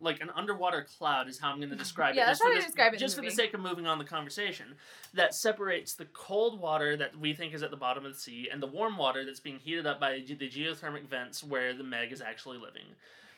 like 0.00 0.20
an 0.20 0.30
underwater 0.36 0.86
cloud 0.98 1.28
is 1.28 1.40
how 1.40 1.50
I'm 1.50 1.58
gonna 1.60 1.74
describe 1.74 2.14
Yeah, 2.16 2.24
it. 2.24 2.26
that's 2.26 2.38
just 2.38 2.48
how 2.48 2.54
this- 2.54 2.64
describe 2.66 2.94
it 2.94 2.98
Just 2.98 3.16
the 3.16 3.22
for 3.22 3.28
the 3.28 3.34
sake 3.34 3.54
of 3.54 3.60
moving 3.60 3.88
on 3.88 3.98
the 3.98 4.04
conversation, 4.04 4.76
that 5.14 5.34
separates 5.34 5.94
the 5.94 6.04
cold 6.12 6.60
water 6.60 6.96
that 6.96 7.18
we 7.18 7.34
think 7.34 7.54
is 7.54 7.62
at 7.64 7.72
the 7.72 7.76
bottom 7.76 8.06
of 8.06 8.12
the 8.14 8.18
sea 8.20 8.48
and 8.52 8.62
the 8.62 8.68
warm 8.68 8.96
water 8.96 9.24
that's 9.24 9.40
being 9.40 9.58
heated 9.58 9.84
up 9.86 9.98
by 9.98 10.12
the 10.12 10.48
geothermic 10.48 11.08
vents 11.08 11.42
where 11.42 11.74
the 11.74 11.82
Meg 11.84 12.12
is 12.12 12.20
actually 12.20 12.58
living. 12.58 12.84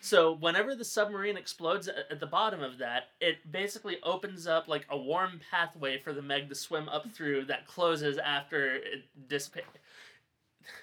So 0.09 0.33
whenever 0.33 0.75
the 0.75 0.87
submarine 0.87 1.37
explodes 1.37 1.87
at 1.87 2.19
the 2.19 2.27
bottom 2.27 2.63
of 2.63 2.79
that, 2.79 3.09
it 3.21 3.53
basically 3.53 3.99
opens 4.03 4.47
up 4.47 4.67
like 4.67 4.87
a 4.89 4.97
warm 4.97 5.39
pathway 5.51 5.99
for 5.99 6.15
the 6.15 6.23
Meg 6.23 6.49
to 6.49 6.55
swim 6.55 6.89
up 6.89 7.11
through 7.13 7.45
that 7.45 7.67
closes 7.67 8.17
after 8.17 8.77
it 8.77 9.05
dissipates. 9.29 9.67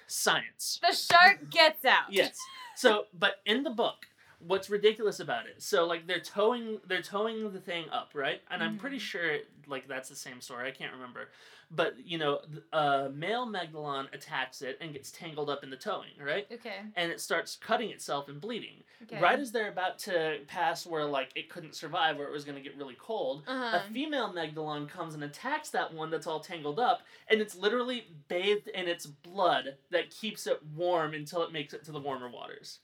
Science. 0.06 0.78
The 0.80 0.94
shark 0.94 1.50
gets 1.50 1.84
out. 1.84 2.12
Yes. 2.12 2.38
So, 2.76 3.06
but 3.18 3.40
in 3.46 3.64
the 3.64 3.70
book, 3.70 4.06
what's 4.46 4.70
ridiculous 4.70 5.20
about 5.20 5.46
it? 5.46 5.62
So, 5.62 5.86
like 5.86 6.06
they're 6.06 6.20
towing, 6.20 6.80
they're 6.86 7.02
towing 7.02 7.52
the 7.52 7.60
thing 7.60 7.88
up, 7.90 8.10
right? 8.14 8.40
And 8.50 8.62
I'm 8.62 8.76
pretty 8.76 8.96
Mhm. 8.96 9.00
sure, 9.00 9.38
like 9.66 9.88
that's 9.88 10.08
the 10.08 10.16
same 10.16 10.40
story. 10.40 10.68
I 10.68 10.72
can't 10.72 10.92
remember, 10.92 11.30
but 11.70 11.98
you 12.04 12.18
know, 12.18 12.40
a 12.72 13.10
male 13.12 13.46
Megalodon 13.46 14.12
attacks 14.14 14.62
it 14.62 14.78
and 14.80 14.92
gets 14.92 15.10
tangled 15.10 15.50
up 15.50 15.64
in 15.64 15.70
the 15.70 15.76
towing, 15.76 16.12
right? 16.20 16.46
Okay. 16.52 16.80
And 16.94 17.10
it 17.12 17.20
starts 17.20 17.56
cutting 17.56 17.90
itself 17.90 18.28
and 18.28 18.40
bleeding. 18.40 18.82
Okay. 19.02 19.20
Right 19.20 19.38
as 19.38 19.52
they're 19.52 19.68
about 19.70 19.98
to 20.00 20.40
pass 20.46 20.86
where 20.86 21.04
like 21.04 21.30
it 21.34 21.48
couldn't 21.50 21.74
survive, 21.74 22.16
where 22.16 22.28
it 22.28 22.32
was 22.32 22.44
going 22.44 22.56
to 22.56 22.62
get 22.62 22.76
really 22.76 22.96
cold, 22.98 23.44
Uh-huh. 23.46 23.78
a 23.78 23.92
female 23.92 24.32
Megalodon 24.32 24.88
comes 24.88 25.14
and 25.14 25.24
attacks 25.24 25.70
that 25.70 25.92
one 25.92 26.10
that's 26.10 26.26
all 26.26 26.40
tangled 26.40 26.78
up, 26.78 27.02
and 27.28 27.40
it's 27.40 27.54
literally 27.56 28.06
bathed 28.28 28.68
in 28.68 28.88
its 28.88 29.06
blood 29.06 29.78
that 29.90 30.10
keeps 30.10 30.46
it 30.46 30.62
warm 30.64 31.14
until 31.14 31.42
it 31.42 31.52
makes 31.52 31.74
it 31.74 31.84
to 31.84 31.92
the 31.92 32.00
warmer 32.00 32.30
waters. 32.30 32.80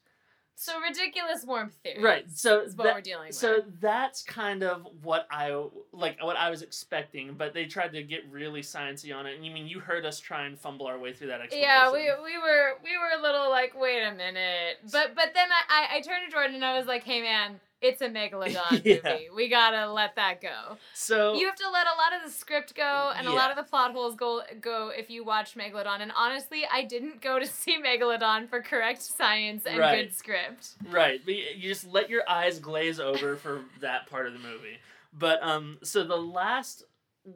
So 0.55 0.79
ridiculous 0.81 1.45
warmth 1.45 1.75
theory. 1.83 2.03
Right. 2.03 2.31
So 2.31 2.61
Is 2.61 2.77
what 2.77 2.85
that- 2.85 2.95
we're 2.95 3.01
dealing 3.01 3.27
with. 3.29 3.35
so 3.35 3.63
that's 3.81 4.23
kind 4.23 4.63
of 4.63 4.87
what 5.03 5.27
I 5.31 5.65
like 5.93 6.23
what 6.23 6.37
I 6.37 6.51
was 6.51 6.63
expecting, 6.63 7.35
but 7.35 7.53
they 7.53 7.67
tried 7.67 7.93
to 7.93 8.03
get 8.03 8.21
really 8.31 8.61
sciencey 8.63 9.15
on 9.17 9.27
it. 9.27 9.35
And 9.35 9.45
you 9.45 9.51
mean 9.51 9.67
you 9.67 9.81
heard 9.81 10.05
us 10.07 10.21
try 10.21 10.47
and 10.47 10.59
fumble 10.59 10.87
our 10.87 10.99
way 10.99 11.13
through 11.13 11.29
that 11.29 11.41
explanation? 11.41 11.69
Yeah, 11.69 11.91
we, 11.91 12.01
we 12.23 12.39
were 12.39 12.79
we 12.85 12.97
were 12.97 13.19
a 13.19 13.23
little 13.23 13.51
like, 13.51 13.79
wait 13.79 14.03
a 14.03 14.13
minute. 14.13 14.79
But 14.93 15.15
but 15.15 15.33
then 15.35 15.49
I, 15.51 15.89
I, 15.93 15.97
I 15.97 16.01
turned 16.01 16.27
to 16.27 16.31
Jordan 16.33 16.55
and 16.57 16.65
I 16.65 16.79
was 16.79 16.87
like, 16.87 17.03
hey 17.05 17.23
man, 17.23 17.59
it's 17.83 18.01
a 18.01 18.09
megalodon 18.09 18.81
Yeah. 18.85 18.97
movie. 19.05 19.29
We 19.35 19.49
gotta 19.49 19.91
let 19.93 20.17
that 20.17 20.41
go. 20.41 20.79
so 20.93 21.35
You 21.35 21.47
have 21.47 21.57
to 21.57 21.71
let 21.71 21.87
a 21.87 21.97
lot 21.97 22.21
of 22.23 22.25
the 22.25 22.31
script 22.37 22.75
go 22.75 23.13
and 23.17 23.27
a 23.27 23.33
lot 23.33 23.51
of 23.51 23.57
the 23.57 23.63
plot 23.63 23.93
holes 23.93 24.15
go 24.15 24.43
go 24.61 24.89
if 24.89 25.11
you 25.11 25.25
watch 25.25 25.55
Megalodon. 25.55 26.01
And 26.01 26.13
honestly, 26.17 26.63
I 26.71 26.85
didn't 26.85 27.21
go 27.21 27.39
to 27.39 27.47
see 27.61 27.81
Megalodon 27.83 28.49
for 28.49 28.63
correct 28.63 29.03
science 29.03 29.67
and 29.67 29.79
Right. 29.79 30.05
good 30.05 30.15
script. 30.15 30.71
Right, 30.91 31.21
you 31.27 31.69
just 31.69 31.87
let 31.87 32.09
your 32.11 32.23
eyes 32.29 32.59
glaze 32.59 33.01
over 33.01 33.37
for 33.45 33.63
that 33.81 34.09
part 34.09 34.27
of 34.27 34.33
the 34.33 34.39
movie. 34.39 34.79
But 35.13 35.43
um, 35.43 35.79
so 35.83 36.05
the 36.05 36.17
last 36.17 36.85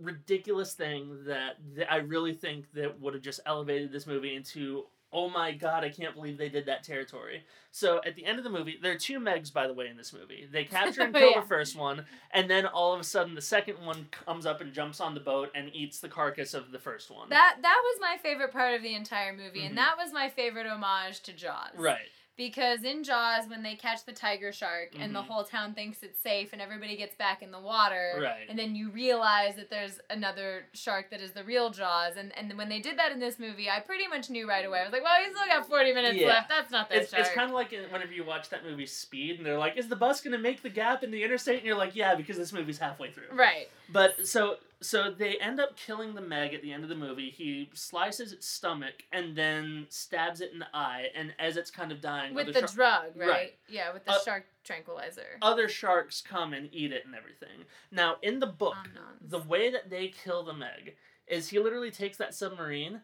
ridiculous 0.01 0.73
thing 0.75 1.25
that, 1.27 1.57
that 1.77 1.93
I 1.93 1.97
really 1.99 2.35
think 2.35 2.73
that 2.73 3.01
would 3.01 3.15
have 3.15 3.23
just 3.23 3.41
elevated 3.47 3.93
this 3.93 4.07
movie 4.07 4.35
into 4.35 4.85
oh 5.19 5.31
my 5.31 5.51
god, 5.51 5.83
I 5.83 5.89
can't 5.89 6.15
believe 6.15 6.37
they 6.37 6.51
did 6.51 6.67
that 6.67 6.85
territory. 6.85 7.43
So 7.71 8.01
at 8.05 8.15
the 8.17 8.27
end 8.27 8.37
of 8.39 8.45
the 8.45 8.51
movie, 8.51 8.79
there 8.81 8.93
are 8.93 8.99
two 8.99 9.19
Megs 9.19 9.51
by 9.53 9.67
the 9.67 9.73
way 9.73 9.89
in 9.89 9.97
this 9.97 10.13
movie. 10.13 10.47
They 10.51 10.65
capture 10.77 11.03
and 11.03 11.15
kill 11.15 11.31
Yeah. 11.31 11.41
the 11.41 11.47
first 11.47 11.75
one, 11.75 12.05
and 12.33 12.51
then 12.51 12.67
all 12.67 12.93
of 12.93 13.01
a 13.01 13.05
sudden 13.05 13.35
the 13.35 13.41
second 13.41 13.77
one 13.85 14.09
comes 14.11 14.45
up 14.45 14.61
and 14.61 14.73
jumps 14.75 15.01
on 15.01 15.15
the 15.15 15.21
boat 15.21 15.51
and 15.55 15.71
eats 15.75 16.01
the 16.01 16.09
carcass 16.09 16.53
of 16.53 16.71
the 16.71 16.79
first 16.79 17.11
one. 17.11 17.31
That 17.31 17.57
that 17.63 17.81
was 17.83 17.99
my 18.01 18.19
favorite 18.23 18.53
part 18.53 18.75
of 18.75 18.83
the 18.83 18.95
entire 18.95 19.33
movie, 19.33 19.61
Mhm. 19.63 19.67
and 19.71 19.79
that 19.79 19.97
was 19.97 20.13
my 20.13 20.29
favorite 20.29 20.67
homage 20.67 21.21
to 21.23 21.33
Jaws. 21.33 21.71
right. 21.77 22.09
Because 22.37 22.85
in 22.85 23.03
Jaws, 23.03 23.49
when 23.49 23.63
they 23.63 23.75
catch 23.77 24.05
the 24.05 24.13
tiger 24.13 24.53
shark 24.53 24.91
and 24.99 25.15
the 25.15 25.23
Mhm. 25.23 25.27
whole 25.27 25.43
town 25.45 25.73
thinks 25.73 26.03
it's 26.03 26.21
safe 26.21 26.53
and 26.53 26.61
everybody 26.61 26.95
gets 26.95 27.15
back 27.15 27.43
in 27.43 27.51
the 27.51 27.59
water, 27.59 28.19
Right. 28.21 28.47
and 28.51 28.59
then 28.59 28.77
you 28.77 28.91
realize 28.91 29.57
that 29.57 29.71
there's 29.71 30.01
another 30.11 30.67
shark 30.75 31.09
that 31.11 31.23
is 31.23 31.33
the 31.33 31.45
real 31.45 31.71
Jaws, 31.71 32.19
and, 32.19 32.37
and 32.37 32.53
when 32.59 32.69
they 32.69 32.79
did 32.79 32.99
that 32.99 33.11
in 33.11 33.21
this 33.21 33.39
movie, 33.39 33.71
I 33.71 33.81
pretty 33.81 34.07
much 34.07 34.29
knew 34.29 34.47
right 34.47 34.67
away. 34.67 34.81
I 34.81 34.85
was 34.85 34.93
like, 34.93 35.03
well, 35.03 35.19
he's 35.25 35.35
still 35.35 35.47
got 35.47 35.67
40 35.67 35.95
minutes 35.95 36.17
Yeah. 36.19 36.27
left. 36.29 36.51
That's 36.51 36.71
not 36.71 36.91
that 36.91 36.99
It's, 36.99 37.11
shark. 37.11 37.25
it's 37.25 37.35
kind 37.35 37.49
of 37.49 37.55
like 37.55 37.71
whenever 37.71 38.13
you 38.13 38.23
watch 38.23 38.51
that 38.51 38.65
movie 38.65 38.85
Speed, 38.87 39.39
and 39.39 39.47
they're 39.47 39.59
like, 39.59 39.79
"Is 39.79 39.89
the 39.89 39.97
bus 39.97 40.21
gonna 40.21 40.37
make 40.37 40.61
the 40.63 40.69
gap 40.71 41.03
in 41.03 41.11
the 41.11 41.23
interstate?" 41.25 41.57
And 41.59 41.67
you're 41.67 41.75
like, 41.77 41.97
"Yeah, 41.97 42.15
because 42.17 42.37
this 42.37 42.53
movie's 42.53 42.79
halfway 42.79 43.11
through." 43.11 43.29
right. 43.31 43.71
But 43.89 44.27
so 44.27 44.59
so 44.83 45.11
they 45.11 45.37
end 45.39 45.59
up 45.61 45.77
killing 45.77 46.15
the 46.15 46.21
Meg 46.21 46.53
at 46.55 46.63
the 46.63 46.73
end 46.73 46.83
of 46.83 46.89
the 46.91 46.95
movie. 46.95 47.31
He 47.31 47.71
slices 47.73 48.33
its 48.33 48.47
stomach 48.47 49.05
and 49.13 49.35
then 49.37 49.87
stabs 49.89 50.41
it 50.41 50.53
in 50.53 50.59
the 50.59 50.67
eye. 50.75 51.07
And 51.15 51.35
as 51.39 51.57
it's 51.57 51.71
kind 51.71 51.91
of 51.93 52.01
dying, 52.01 52.35
With 52.35 52.53
the 52.53 52.61
shar- 52.61 52.69
drug, 52.69 53.17
right? 53.17 53.29
Right. 53.29 53.59
Yeah, 53.69 53.93
with 53.93 54.05
the 54.05 54.13
Uh, 54.13 54.21
shark 54.25 54.47
tranquilizer. 54.65 55.39
other 55.41 55.69
sharks 55.69 56.21
come 56.21 56.53
and 56.53 56.69
eat 56.73 56.93
it 56.93 57.07
and 57.07 57.15
everything. 57.15 57.65
Now 57.91 58.17
in 58.23 58.39
the 58.39 58.47
book, 58.47 58.77
the 59.21 59.39
way 59.41 59.71
that 59.71 59.89
they 59.91 60.09
kill 60.09 60.43
the 60.45 60.53
Meg 60.55 60.97
is 61.27 61.49
he 61.49 61.59
literally 61.59 61.91
takes 61.91 62.17
that 62.19 62.35
submarine 62.35 63.01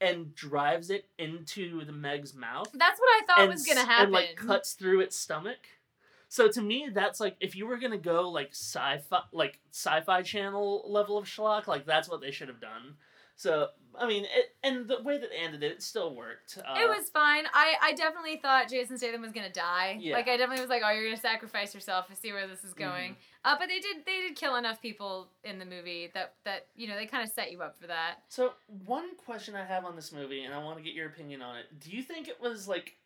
and 0.00 0.34
drives 0.34 0.90
it 0.90 1.08
into 1.18 1.84
the 1.84 1.92
Meg's 1.92 2.34
mouth. 2.34 2.68
That's 2.74 3.00
what 3.00 3.22
I 3.22 3.26
thought 3.26 3.48
was 3.48 3.64
gonna 3.66 3.84
happen. 3.84 4.04
and 4.06 4.12
like 4.12 4.36
cuts 4.36 4.74
through 4.74 5.00
its 5.00 5.16
stomach. 5.16 5.68
So 6.34 6.48
to 6.48 6.60
me, 6.60 6.88
that's 6.92 7.20
like 7.20 7.36
if 7.38 7.54
you 7.54 7.64
were 7.64 7.76
gonna 7.76 7.96
go 7.96 8.28
like 8.28 8.48
sci-fi, 8.50 9.20
like 9.30 9.60
sci-fi 9.70 10.22
channel 10.22 10.84
level 10.88 11.16
of 11.16 11.26
schlock, 11.26 11.68
like 11.68 11.86
that's 11.86 12.08
what 12.08 12.20
they 12.20 12.32
should 12.32 12.48
have 12.48 12.60
done. 12.60 12.96
So 13.36 13.68
I 13.96 14.08
mean, 14.08 14.24
it, 14.24 14.46
and 14.64 14.88
the 14.88 15.00
way 15.00 15.16
that 15.16 15.30
they 15.30 15.36
ended 15.36 15.62
it, 15.62 15.70
it 15.70 15.82
still 15.84 16.12
worked. 16.12 16.58
Uh, 16.58 16.74
it 16.76 16.88
was 16.88 17.08
fine. 17.10 17.44
I, 17.54 17.76
I 17.80 17.92
definitely 17.92 18.38
thought 18.38 18.68
Jason 18.68 18.98
Statham 18.98 19.20
was 19.20 19.30
gonna 19.30 19.48
die. 19.48 19.96
Yeah. 20.00 20.16
Like 20.16 20.26
I 20.26 20.36
definitely 20.36 20.62
was 20.62 20.70
like, 20.70 20.82
oh, 20.84 20.90
you're 20.90 21.04
gonna 21.04 21.16
sacrifice 21.16 21.72
yourself 21.72 22.08
to 22.08 22.16
see 22.16 22.32
where 22.32 22.48
this 22.48 22.64
is 22.64 22.74
going. 22.74 23.12
Mhm. 23.12 23.16
Uh, 23.44 23.56
but 23.56 23.68
they 23.68 23.78
did 23.78 23.98
they 24.04 24.22
did 24.26 24.34
kill 24.34 24.56
enough 24.56 24.82
people 24.82 25.28
in 25.44 25.60
the 25.60 25.64
movie 25.64 26.10
that 26.14 26.34
that 26.44 26.66
you 26.74 26.88
know 26.88 26.96
they 26.96 27.06
kind 27.06 27.22
of 27.22 27.32
set 27.32 27.52
you 27.52 27.62
up 27.62 27.78
for 27.80 27.86
that. 27.86 28.16
So 28.28 28.54
one 28.86 29.14
question 29.24 29.54
I 29.54 29.64
have 29.64 29.84
on 29.84 29.94
this 29.94 30.10
movie, 30.10 30.42
and 30.42 30.52
I 30.52 30.58
want 30.58 30.78
to 30.78 30.82
get 30.82 30.94
your 30.94 31.06
opinion 31.06 31.42
on 31.42 31.58
it. 31.58 31.66
Do 31.78 31.92
you 31.92 32.02
think 32.02 32.26
it 32.26 32.40
was 32.40 32.66
like 32.66 32.96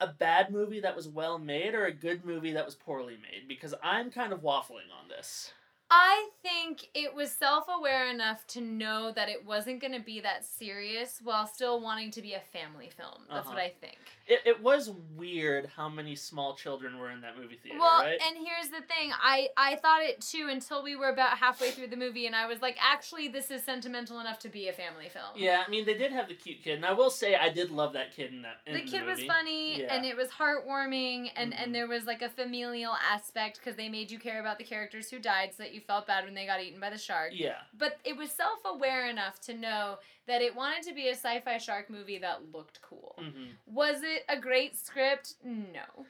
a 0.00 0.06
bad 0.06 0.50
movie 0.52 0.80
that 0.80 0.96
was 0.96 1.08
well 1.08 1.38
made, 1.38 1.74
or 1.74 1.86
a 1.86 1.92
good 1.92 2.24
movie 2.24 2.52
that 2.52 2.66
was 2.66 2.74
poorly 2.74 3.16
made? 3.16 3.48
Because 3.48 3.74
I'm 3.82 4.10
kind 4.10 4.32
of 4.32 4.42
waffling 4.42 4.90
on 5.00 5.08
this. 5.08 5.52
I 5.90 6.28
think 6.42 6.88
it 6.94 7.14
was 7.14 7.32
self 7.32 7.64
aware 7.68 8.08
enough 8.10 8.46
to 8.48 8.60
know 8.60 9.10
that 9.12 9.28
it 9.30 9.44
wasn't 9.46 9.80
going 9.80 9.94
to 9.94 10.00
be 10.00 10.20
that 10.20 10.44
serious 10.44 11.20
while 11.24 11.46
still 11.46 11.80
wanting 11.80 12.10
to 12.12 12.22
be 12.22 12.34
a 12.34 12.40
family 12.40 12.90
film. 12.94 13.22
That's 13.30 13.46
Uh-huh. 13.46 13.54
what 13.56 13.62
I 13.62 13.70
think. 13.80 13.96
It, 14.26 14.40
it 14.44 14.62
was 14.62 14.90
weird 15.16 15.70
how 15.74 15.88
many 15.88 16.14
small 16.14 16.54
children 16.54 16.98
were 16.98 17.10
in 17.10 17.22
that 17.22 17.38
movie 17.38 17.56
theater, 17.62 17.78
well, 17.78 18.02
right? 18.02 18.20
and 18.26 18.36
here's 18.46 18.68
the 18.68 18.82
thing. 18.86 19.10
I 19.22 19.48
I 19.56 19.76
thought 19.76 20.02
it 20.02 20.20
too 20.20 20.48
until 20.50 20.82
we 20.82 20.96
were 20.96 21.08
about 21.08 21.38
halfway 21.38 21.70
through 21.70 21.86
the 21.88 21.96
movie 21.96 22.26
and 22.26 22.36
I 22.36 22.46
was 22.46 22.60
like, 22.60 22.76
actually 22.78 23.28
this 23.28 23.50
is 23.50 23.62
sentimental 23.64 24.20
enough 24.20 24.38
to 24.40 24.50
be 24.50 24.68
a 24.68 24.72
family 24.74 25.08
film. 25.08 25.24
yeah, 25.34 25.64
I 25.66 25.70
mean 25.70 25.86
they 25.86 25.94
did 25.96 26.12
have 26.12 26.28
the 26.28 26.34
cute 26.34 26.62
kid, 26.62 26.74
and 26.74 26.84
I 26.84 26.92
will 26.92 27.08
say 27.08 27.36
I 27.36 27.48
did 27.48 27.70
love 27.70 27.94
that 27.94 28.14
kid 28.14 28.34
in 28.34 28.42
that. 28.42 28.58
In 28.66 28.74
the 28.74 28.82
kid 28.82 29.06
was 29.06 29.16
movie. 29.16 29.28
funny 29.28 29.80
Yeah. 29.80 29.94
and 29.94 30.04
it 30.04 30.14
was 30.14 30.28
heartwarming 30.28 31.30
and 31.34 31.54
Mhm. 31.54 31.62
and 31.62 31.74
there 31.74 31.86
was 31.88 32.04
like 32.04 32.20
a 32.20 32.28
familial 32.28 32.92
aspect 33.10 33.56
because 33.58 33.76
they 33.76 33.88
made 33.88 34.10
you 34.10 34.18
care 34.18 34.40
about 34.40 34.58
the 34.58 34.64
characters 34.64 35.08
who 35.10 35.18
died 35.18 35.54
so 35.54 35.62
that 35.62 35.72
you 35.72 35.77
felt 35.80 36.06
bad 36.06 36.24
when 36.24 36.34
they 36.34 36.46
got 36.46 36.62
eaten 36.62 36.80
by 36.80 36.90
the 36.90 36.98
shark. 36.98 37.30
Yeah, 37.32 37.56
but 37.76 37.98
it 38.04 38.16
was 38.16 38.30
self-aware 38.30 39.08
enough 39.08 39.40
to 39.42 39.54
know 39.54 39.98
that 40.26 40.42
it 40.42 40.54
wanted 40.54 40.82
to 40.84 40.94
be 40.94 41.08
a 41.08 41.12
sci-fi 41.14 41.58
shark 41.58 41.88
movie 41.90 42.18
that 42.18 42.52
looked 42.52 42.80
cool. 42.82 43.16
Hmm 43.18 43.44
was 43.66 44.02
it 44.02 44.24
a 44.28 44.38
great 44.38 44.76
script? 44.76 45.34
No. 45.44 46.06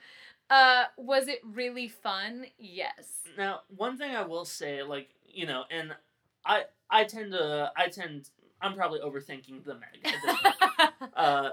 Uh 0.51 0.85
was 0.97 1.29
it 1.29 1.41
really 1.45 1.89
fun? 1.89 2.47
Yes. 2.59 3.21
Now, 3.37 3.61
one 3.77 3.99
thing 3.99 4.15
I 4.15 4.23
will 4.23 4.45
say, 4.45 4.83
like 4.83 5.11
you 5.27 5.47
know, 5.47 5.65
and 5.71 5.95
I 6.45 6.65
I 6.91 7.05
tend 7.05 7.33
to 7.33 7.71
I 7.77 7.89
tend 7.89 8.31
I'm 8.61 8.75
probably 8.75 9.01
overthinking 9.01 9.65
the 9.65 9.75
Meg. 9.75 10.01
at 10.05 10.15
this 10.23 10.37
point. 10.43 11.13
uh, 11.15 11.51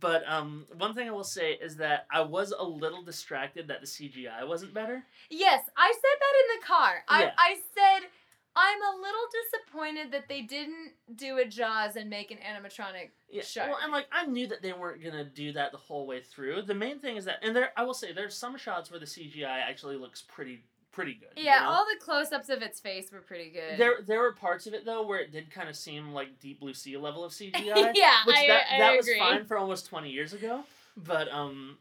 but 0.00 0.22
um, 0.28 0.66
one 0.78 0.94
thing 0.94 1.08
I 1.08 1.12
will 1.12 1.24
say 1.24 1.52
is 1.52 1.76
that 1.76 2.06
I 2.10 2.20
was 2.22 2.52
a 2.52 2.64
little 2.64 3.02
distracted 3.02 3.68
that 3.68 3.80
the 3.80 3.86
CGI 3.86 4.46
wasn't 4.46 4.74
better. 4.74 5.04
yes 5.30 5.62
i 5.76 5.92
said 5.92 6.18
that 6.20 6.34
in 6.42 6.60
the 6.60 6.66
car 6.66 7.04
i 7.08 7.22
Yeah. 7.24 7.32
i 7.38 7.54
said 7.74 8.08
i'm 8.56 8.82
a 8.82 8.96
little 9.00 9.26
disappointed 9.42 10.10
that 10.12 10.28
they 10.28 10.42
didn't 10.42 10.92
do 11.14 11.38
a 11.38 11.44
jaws 11.44 11.96
and 11.96 12.08
make 12.10 12.30
an 12.30 12.38
animatronic 12.38 13.10
Yeah, 13.30 13.42
Sure. 13.42 13.66
Well, 13.68 13.78
and 13.82 13.92
like 13.92 14.06
I 14.12 14.26
knew 14.26 14.46
that 14.48 14.62
they 14.62 14.72
weren't 14.72 15.02
gonna 15.04 15.24
do 15.24 15.52
that 15.52 15.72
the 15.72 15.78
whole 15.78 16.06
way 16.06 16.20
through. 16.20 16.62
The 16.62 16.74
main 16.74 16.98
thing 16.98 17.16
is 17.16 17.24
that, 17.26 17.38
and 17.42 17.54
there 17.54 17.70
I 17.76 17.82
will 17.84 17.94
say 17.94 18.12
there's 18.12 18.36
some 18.36 18.56
shots 18.56 18.90
where 18.90 19.00
the 19.00 19.06
CGI 19.06 19.60
actually 19.68 19.96
looks 19.96 20.22
pretty 20.22 20.64
pretty 20.96 21.14
good. 21.14 21.28
you 21.36 21.44
yeah 21.44 21.60
know? 21.60 21.68
all 21.68 21.84
the 21.84 22.04
close-ups 22.04 22.48
of 22.48 22.62
its 22.62 22.80
face 22.80 23.12
were 23.12 23.20
pretty 23.20 23.50
good 23.50 23.78
There, 23.78 23.98
there 24.04 24.20
were 24.20 24.32
parts 24.32 24.66
of 24.66 24.72
it 24.74 24.84
though 24.84 25.06
where 25.06 25.20
it 25.20 25.30
did 25.30 25.50
kind 25.50 25.68
of 25.68 25.76
seem 25.76 26.12
like 26.12 26.40
Deep 26.40 26.58
Blue 26.60 26.74
Sea 26.74 26.96
level 26.96 27.22
of 27.24 27.32
CGI. 27.38 27.92
yeah 27.94 28.14
which 28.26 28.36
I, 28.36 28.46
that, 28.48 28.62
I 28.72 28.78
that 28.78 28.96
was 28.96 29.08
fine 29.18 29.44
for 29.44 29.58
almost 29.58 29.86
20 29.86 30.10
years 30.10 30.32
ago 30.32 30.64
but 30.96 31.28
um 31.30 31.76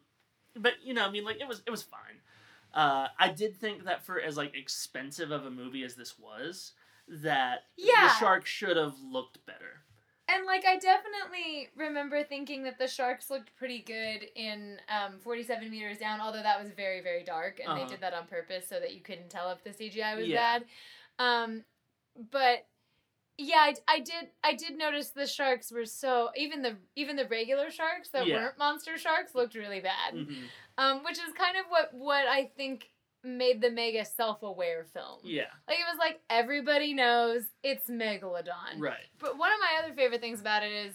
but 0.56 0.73
you 0.84 0.93
know 0.93 1.06
i 1.06 1.10
mean 1.10 1.23
like 1.23 1.39
it 1.41 1.47
was 1.47 1.63
it 1.65 1.71
was 1.71 1.82
fine 1.84 2.19
uh 2.73 3.08
i 3.17 3.30
did 3.30 3.56
think 3.58 3.86
that 3.86 4.06
for 4.06 4.19
as 4.19 4.36
like 4.38 4.54
expensive 4.56 5.32
of 5.32 5.45
a 5.45 5.49
movie 5.51 5.84
as 5.84 5.95
this 5.95 6.19
was 6.19 6.73
that 7.08 7.60
Yeah. 7.78 8.08
the 8.08 8.13
shark 8.19 8.45
should 8.45 8.75
have 8.78 8.95
looked 9.01 9.45
better 9.45 9.80
And 10.27 10.45
like 10.45 10.65
I 10.65 10.77
definitely 10.77 11.69
remember 11.75 12.23
thinking 12.23 12.63
that 12.63 12.79
the 12.79 12.88
sharks 12.88 13.29
looked 13.29 13.55
pretty 13.55 13.79
good 13.79 14.27
in 14.35 14.79
um, 14.89 15.19
47 15.19 15.69
meters 15.69 15.99
down, 15.99 16.19
although 16.19 16.41
that 16.41 16.59
was 16.59 16.71
very 16.71 17.01
very 17.01 17.23
dark, 17.23 17.59
and 17.59 17.69
Uh-huh. 17.69 17.79
they 17.83 17.85
did 17.85 18.01
that 18.01 18.13
on 18.13 18.25
purpose 18.25 18.67
so 18.67 18.79
that 18.79 18.93
you 18.93 19.01
couldn't 19.01 19.29
tell 19.29 19.51
if 19.51 19.63
the 19.63 19.71
CGI 19.71 20.15
was 20.15 20.27
Yeah. 20.27 20.59
bad. 20.59 20.65
Um, 21.19 21.63
but 22.31 22.67
yeah, 23.38 23.57
I, 23.59 23.75
I 23.88 23.99
did 23.99 24.31
I 24.43 24.55
did 24.55 24.77
notice 24.77 25.09
the 25.11 25.27
sharks 25.27 25.71
were 25.71 25.85
so 25.85 26.31
even 26.35 26.61
the 26.61 26.77
even 26.95 27.15
the 27.17 27.27
regular 27.27 27.69
sharks 27.69 28.09
that 28.09 28.25
Yeah. 28.27 28.35
weren't 28.35 28.57
monster 28.57 28.97
sharks 28.97 29.35
looked 29.35 29.55
really 29.55 29.81
bad. 29.81 30.13
Mhm. 30.15 30.49
Um, 30.77 31.03
which 31.03 31.17
is 31.19 31.33
kind 31.33 31.57
of 31.57 31.65
what 31.69 31.93
what 31.93 32.27
I 32.27 32.45
think 32.57 32.89
made 33.25 33.61
the 33.61 33.71
mega 33.71 34.05
self 34.05 34.43
aware 34.43 34.85
film. 34.93 35.19
yeah 35.23 35.45
Like 35.67 35.79
it 35.79 35.85
was 35.91 35.97
like 35.99 36.21
everybody 36.29 36.93
knows 36.93 37.43
it's 37.63 37.89
Megalodon. 37.89 38.79
right 38.79 39.07
But 39.19 39.38
one 39.38 39.51
of 39.51 39.59
my 39.59 39.83
other 39.83 39.93
favorite 39.95 40.21
things 40.21 40.39
about 40.39 40.63
it 40.63 40.71
is 40.71 40.93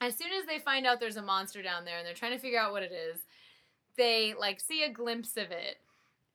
as 0.00 0.16
soon 0.16 0.28
as 0.32 0.46
they 0.46 0.58
find 0.58 0.86
out 0.86 0.98
there's 1.00 1.16
a 1.18 1.22
monster 1.22 1.62
down 1.62 1.84
there 1.84 1.98
and 1.98 2.06
they're 2.06 2.14
trying 2.14 2.32
to 2.32 2.38
figure 2.38 2.58
out 2.58 2.72
what 2.72 2.82
it 2.82 2.92
is, 2.92 3.20
they 3.96 4.34
like 4.38 4.58
see 4.60 4.82
a 4.82 4.88
glimpse 4.90 5.36
of 5.36 5.50
it. 5.50 5.76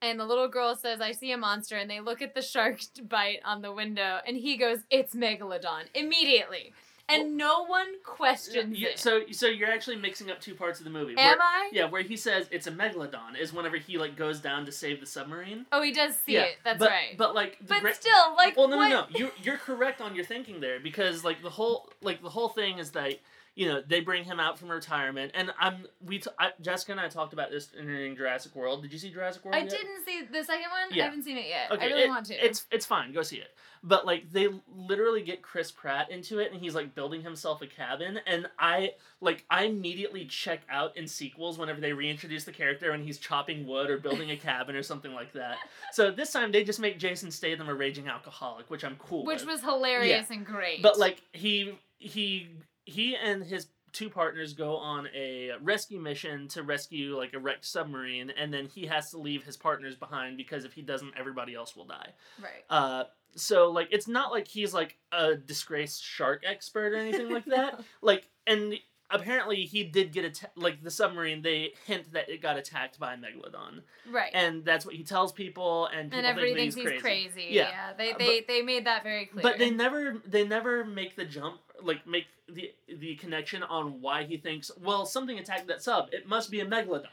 And 0.02 0.20
the 0.20 0.24
little 0.26 0.46
girl 0.46 0.76
says, 0.76 1.00
I 1.00 1.12
see 1.12 1.32
a 1.32 1.38
monster. 1.38 1.76
And 1.76 1.90
they 1.90 2.00
look 2.00 2.20
at 2.22 2.34
the 2.34 2.42
shark 2.42 2.78
bite 3.08 3.40
on 3.44 3.62
the 3.62 3.72
window. 3.72 4.18
And 4.26 4.36
he 4.36 4.56
goes, 4.56 4.80
It's 4.90 5.14
Megalodon. 5.14 5.84
Immediately. 5.94 6.74
And 7.08 7.36
no 7.36 7.64
one 7.66 7.86
questions 8.04 8.76
yeah, 8.78 8.88
it. 8.88 8.98
so 8.98 9.20
so 9.30 9.46
you're 9.46 9.70
actually 9.70 9.96
mixing 9.96 10.30
up 10.30 10.40
two 10.40 10.54
parts 10.54 10.80
of 10.80 10.84
the 10.84 10.90
movie 10.90 11.14
Am 11.16 11.38
where, 11.38 11.40
I? 11.40 11.70
yeah 11.72 11.84
where 11.84 12.02
he 12.02 12.16
says 12.16 12.48
it's 12.50 12.66
a 12.66 12.72
megalodon 12.72 13.38
is 13.38 13.52
whenever 13.52 13.76
he 13.76 13.96
like 13.96 14.16
goes 14.16 14.40
down 14.40 14.66
to 14.66 14.72
save 14.72 14.98
the 14.98 15.06
submarine 15.06 15.66
Oh, 15.70 15.82
he 15.82 15.92
does 15.92 16.16
see 16.16 16.32
yeah 16.34 16.42
it. 16.42 16.56
That's 16.64 16.78
but, 16.80 16.90
right. 16.90 17.16
but 17.16 17.34
like 17.34 17.58
But 17.66 17.80
gra- 17.82 17.94
still, 17.94 18.34
like, 18.36 18.56
well 18.56 18.66
no 18.68 18.76
what? 18.78 18.88
no 18.88 19.00
no 19.02 19.06
you 19.18 19.30
you're 19.42 19.56
correct 19.58 20.00
on 20.00 20.16
your 20.16 20.24
thinking 20.24 20.60
there 20.60 20.80
because 20.80 21.22
like 21.24 21.42
the 21.42 21.50
whole 21.50 21.88
like 22.02 22.22
the 22.22 22.30
whole 22.30 22.48
thing 22.48 22.78
is 22.78 22.90
that 22.92 23.14
you 23.56 23.66
know 23.66 23.82
they 23.84 24.00
bring 24.00 24.22
him 24.22 24.38
out 24.38 24.58
from 24.58 24.70
retirement 24.70 25.32
and 25.34 25.50
i'm 25.58 25.86
we 26.04 26.18
t- 26.18 26.30
I, 26.38 26.50
jessica 26.60 26.92
and 26.92 27.00
i 27.00 27.08
talked 27.08 27.32
about 27.32 27.50
this 27.50 27.70
in 27.72 28.14
jurassic 28.16 28.54
world 28.54 28.82
did 28.82 28.92
you 28.92 28.98
see 28.98 29.10
jurassic 29.10 29.44
world 29.44 29.56
I 29.56 29.60
yet? 29.60 29.70
didn't 29.70 30.04
see 30.04 30.22
the 30.30 30.44
second 30.44 30.70
one. 30.70 30.92
Yeah. 30.96 31.04
I 31.04 31.06
haven't 31.06 31.22
seen 31.24 31.38
it 31.38 31.46
yet. 31.48 31.72
okay 31.72 31.86
I 31.86 31.88
really 31.88 32.02
it- 32.02 32.08
want 32.08 32.26
to. 32.26 32.34
it's 32.46 32.66
it's 32.70 32.84
fine 32.86 33.12
go 33.12 33.22
see 33.22 33.38
it 33.38 33.48
but 33.82 34.04
like 34.04 34.30
they 34.30 34.48
literally 34.68 35.22
get 35.22 35.40
chris 35.42 35.70
pratt 35.70 36.10
into 36.10 36.38
it 36.38 36.52
and 36.52 36.60
he's 36.60 36.74
like 36.74 36.94
building 36.94 37.22
himself 37.22 37.62
a 37.62 37.66
cabin 37.66 38.20
and 38.26 38.46
i 38.58 38.90
like 39.22 39.44
i 39.50 39.64
immediately 39.64 40.26
check 40.26 40.60
out 40.70 40.94
in 40.96 41.06
sequels 41.06 41.56
whenever 41.58 41.80
they 41.80 41.92
reintroduce 41.94 42.44
the 42.44 42.52
character 42.52 42.90
and 42.92 43.02
he's 43.04 43.16
chopping 43.18 43.66
wood 43.66 43.88
or 43.88 43.96
building 43.98 44.30
a 44.32 44.36
cabin 44.36 44.76
or 44.76 44.82
something 44.82 45.12
like 45.14 45.32
that 45.32 45.56
so 45.92 46.10
this 46.10 46.30
time 46.30 46.52
they 46.52 46.62
just 46.62 46.78
make 46.80 46.98
jason 46.98 47.30
statham 47.30 47.68
a 47.70 47.74
raging 47.74 48.06
alcoholic 48.08 48.68
which 48.70 48.84
i'm 48.84 48.96
cool 48.96 49.24
which 49.24 49.40
with. 49.40 49.48
was 49.48 49.60
hilarious 49.62 50.28
and 50.30 50.44
great. 50.44 50.82
But 50.82 50.98
like 50.98 51.22
he 51.32 51.78
he 51.98 52.48
he 52.86 53.14
and 53.14 53.44
his 53.44 53.68
two 53.92 54.08
partners 54.10 54.52
go 54.52 54.76
on 54.76 55.08
a 55.14 55.50
rescue 55.62 55.98
mission 55.98 56.48
to 56.48 56.62
rescue 56.62 57.16
like 57.16 57.32
a 57.34 57.38
wrecked 57.38 57.64
submarine 57.64 58.30
and 58.36 58.52
then 58.52 58.66
he 58.66 58.86
has 58.86 59.10
to 59.10 59.18
leave 59.18 59.42
his 59.42 59.56
partners 59.56 59.94
behind 59.94 60.36
because 60.36 60.64
if 60.64 60.72
he 60.72 60.82
doesn't 60.82 61.12
everybody 61.18 61.54
else 61.54 61.74
will 61.76 61.86
die. 61.86 62.12
right. 62.42 62.64
Uh 62.70 63.04
so 63.34 63.70
like 63.70 63.88
it's 63.90 64.08
not 64.08 64.32
like 64.32 64.48
he's 64.48 64.74
like 64.74 64.96
a 65.12 65.34
disgraced 65.34 66.02
shark 66.02 66.42
expert 66.46 66.92
or 66.92 66.96
anything 66.96 67.30
like 67.30 67.44
that. 67.46 67.80
Like 68.02 68.28
and 68.46 68.74
apparently 69.10 69.64
he 69.64 69.84
did 69.84 70.12
get 70.12 70.24
atta- 70.24 70.50
like 70.56 70.82
the 70.82 70.90
submarine 70.90 71.42
they 71.42 71.72
hint 71.86 72.12
that 72.12 72.28
it 72.28 72.42
got 72.42 72.56
attacked 72.56 72.98
by 72.98 73.14
a 73.14 73.16
megalodon 73.16 73.82
Right. 74.10 74.30
and 74.34 74.64
that's 74.64 74.84
what 74.86 74.94
he 74.94 75.02
tells 75.04 75.32
people 75.32 75.86
and 75.86 76.10
people 76.10 76.18
and 76.18 76.26
everybody 76.26 76.54
think 76.54 76.74
thinks 76.74 76.92
he's 76.92 77.02
crazy. 77.02 77.46
Yeah. 77.50 77.68
Yeah, 77.68 77.92
they 77.96 78.12
Uh, 78.12 78.18
they, 78.18 78.44
they 78.46 78.62
made 78.62 78.86
that 78.86 79.02
very 79.02 79.26
clear. 79.26 79.42
But 79.42 79.58
they 79.58 79.70
never 79.70 80.22
they 80.26 80.46
never 80.46 80.84
make 80.84 81.16
the 81.16 81.24
jump 81.24 81.60
like 81.82 82.06
make 82.06 82.26
the 82.48 82.72
the 82.88 83.16
connection 83.16 83.62
on 83.64 84.00
why 84.00 84.24
he 84.24 84.36
thinks 84.36 84.70
well 84.80 85.04
something 85.04 85.38
attacked 85.38 85.66
that 85.66 85.82
sub 85.82 86.08
it 86.12 86.26
must 86.28 86.50
be 86.50 86.60
a 86.60 86.64
megalodon. 86.66 87.06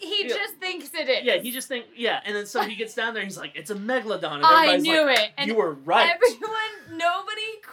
he 0.00 0.26
just 0.26 0.54
thinks 0.56 0.90
it 0.94 1.08
is. 1.08 1.24
Yeah, 1.24 1.36
he 1.36 1.50
just 1.50 1.68
think 1.68 1.86
yeah, 1.96 2.20
and 2.24 2.34
then 2.34 2.46
so 2.46 2.62
he 2.62 2.74
gets 2.74 2.94
down 2.94 3.12
there 3.14 3.22
and 3.22 3.30
he's 3.30 3.38
like 3.38 3.52
it's 3.54 3.70
a 3.70 3.74
megalodon. 3.74 4.36
And 4.36 4.44
I 4.46 4.76
knew 4.78 5.04
like, 5.06 5.18
it, 5.18 5.30
and 5.36 5.48
you 5.48 5.54
were 5.56 5.72
right. 5.72 6.10
everyone, 6.14 6.59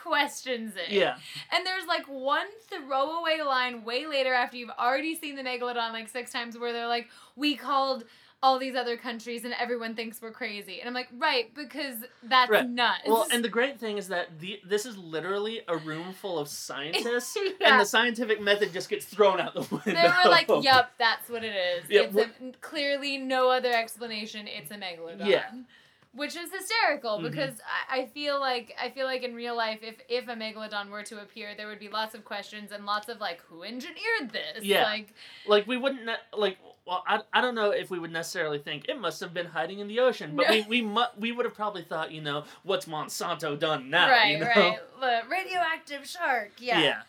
questions 0.07 0.73
it. 0.75 0.89
yeah, 0.91 1.17
And 1.51 1.65
there's 1.65 1.85
like 1.85 2.05
one 2.07 2.47
throwaway 2.69 3.39
line 3.45 3.83
way 3.83 4.05
later 4.07 4.33
after 4.33 4.57
you've 4.57 4.69
already 4.79 5.15
seen 5.15 5.35
the 5.35 5.43
megalodon 5.43 5.91
like 5.93 6.09
six 6.09 6.31
times 6.31 6.57
where 6.57 6.73
they're 6.73 6.87
like, 6.87 7.07
we 7.35 7.55
called 7.55 8.03
all 8.43 8.59
these 8.59 8.75
other 8.75 8.97
countries 8.97 9.43
and 9.45 9.53
everyone 9.59 9.95
thinks 9.95 10.21
we're 10.21 10.31
crazy. 10.31 10.79
And 10.79 10.87
I'm 10.87 10.93
like, 10.93 11.07
right, 11.17 11.51
because 11.55 11.95
that's 12.21 12.51
Right. 12.51 12.69
nuts. 12.69 13.01
well, 13.07 13.25
and 13.31 13.43
the 13.43 13.49
great 13.49 13.79
thing 13.79 13.97
is 13.97 14.09
that 14.09 14.39
the 14.39 14.59
this 14.63 14.85
is 14.85 14.95
literally 14.95 15.61
a 15.67 15.75
room 15.75 16.13
full 16.13 16.37
of 16.37 16.47
scientists, 16.47 17.35
and 17.65 17.79
the 17.81 17.85
scientific 17.85 18.39
method 18.39 18.71
just 18.73 18.89
gets 18.89 19.05
thrown 19.05 19.39
out 19.39 19.55
the 19.55 19.61
window. 19.61 19.81
they 20.01 20.07
were 20.07 20.29
like, 20.29 20.47
"Yep, 20.61 20.91
that's 20.99 21.27
what 21.31 21.43
it 21.43 21.55
is. 21.55 21.85
Yeah, 21.89 22.01
it's 22.01 22.15
a, 22.15 22.29
clearly 22.61 23.17
no 23.17 23.49
other 23.49 23.73
explanation. 23.73 24.47
It's 24.47 24.69
a 24.69 24.75
megalodon." 24.75 25.25
Yeah. 25.27 25.49
Which 26.13 26.35
is 26.35 26.51
hysterical 26.51 27.19
Mhm. 27.19 27.23
because 27.29 27.59
I, 27.91 27.99
I 28.01 28.05
feel 28.07 28.39
like 28.39 28.75
I 28.81 28.89
feel 28.89 29.05
like 29.05 29.23
in 29.23 29.35
real 29.35 29.55
life, 29.55 29.79
if 29.83 29.95
if 30.09 30.27
a 30.27 30.33
megalodon 30.33 30.89
were 30.89 31.03
to 31.03 31.19
appear, 31.21 31.53
there 31.55 31.67
would 31.67 31.79
be 31.79 31.89
lots 31.89 32.15
of 32.15 32.25
questions 32.25 32.71
and 32.71 32.85
lots 32.85 33.07
of 33.09 33.19
like, 33.19 33.41
who 33.41 33.63
engineered 33.63 34.31
this? 34.31 34.63
Yeah. 34.63 34.83
Like, 34.83 35.13
like 35.45 35.67
we 35.67 35.77
wouldn't 35.77 36.05
ne- 36.05 36.15
like 36.35 36.57
well, 36.85 37.03
I, 37.05 37.19
I 37.33 37.41
don't 37.41 37.53
know 37.53 37.71
if 37.71 37.89
we 37.91 37.99
would 37.99 38.11
necessarily 38.13 38.59
think 38.59 38.85
it 38.87 38.99
must 38.99 39.19
have 39.19 39.33
been 39.33 39.45
hiding 39.47 39.79
in 39.79 39.87
the 39.89 39.99
ocean, 39.99 40.35
but 40.35 40.47
No. 40.47 40.53
we 40.53 40.61
we 40.63 40.81
mu- 40.81 41.13
we 41.19 41.31
would 41.33 41.45
have 41.45 41.53
probably 41.55 41.83
thought, 41.83 42.11
you 42.11 42.21
know, 42.21 42.45
what's 42.63 42.85
Monsanto 42.85 43.59
done 43.59 43.89
now? 43.89 44.09
right, 44.09 44.31
you 44.31 44.39
know? 44.39 44.45
right. 44.47 44.79
The 44.99 45.21
radioactive 45.29 46.07
shark. 46.07 46.53
Yeah. 46.59 46.79
yeah. 46.79 47.01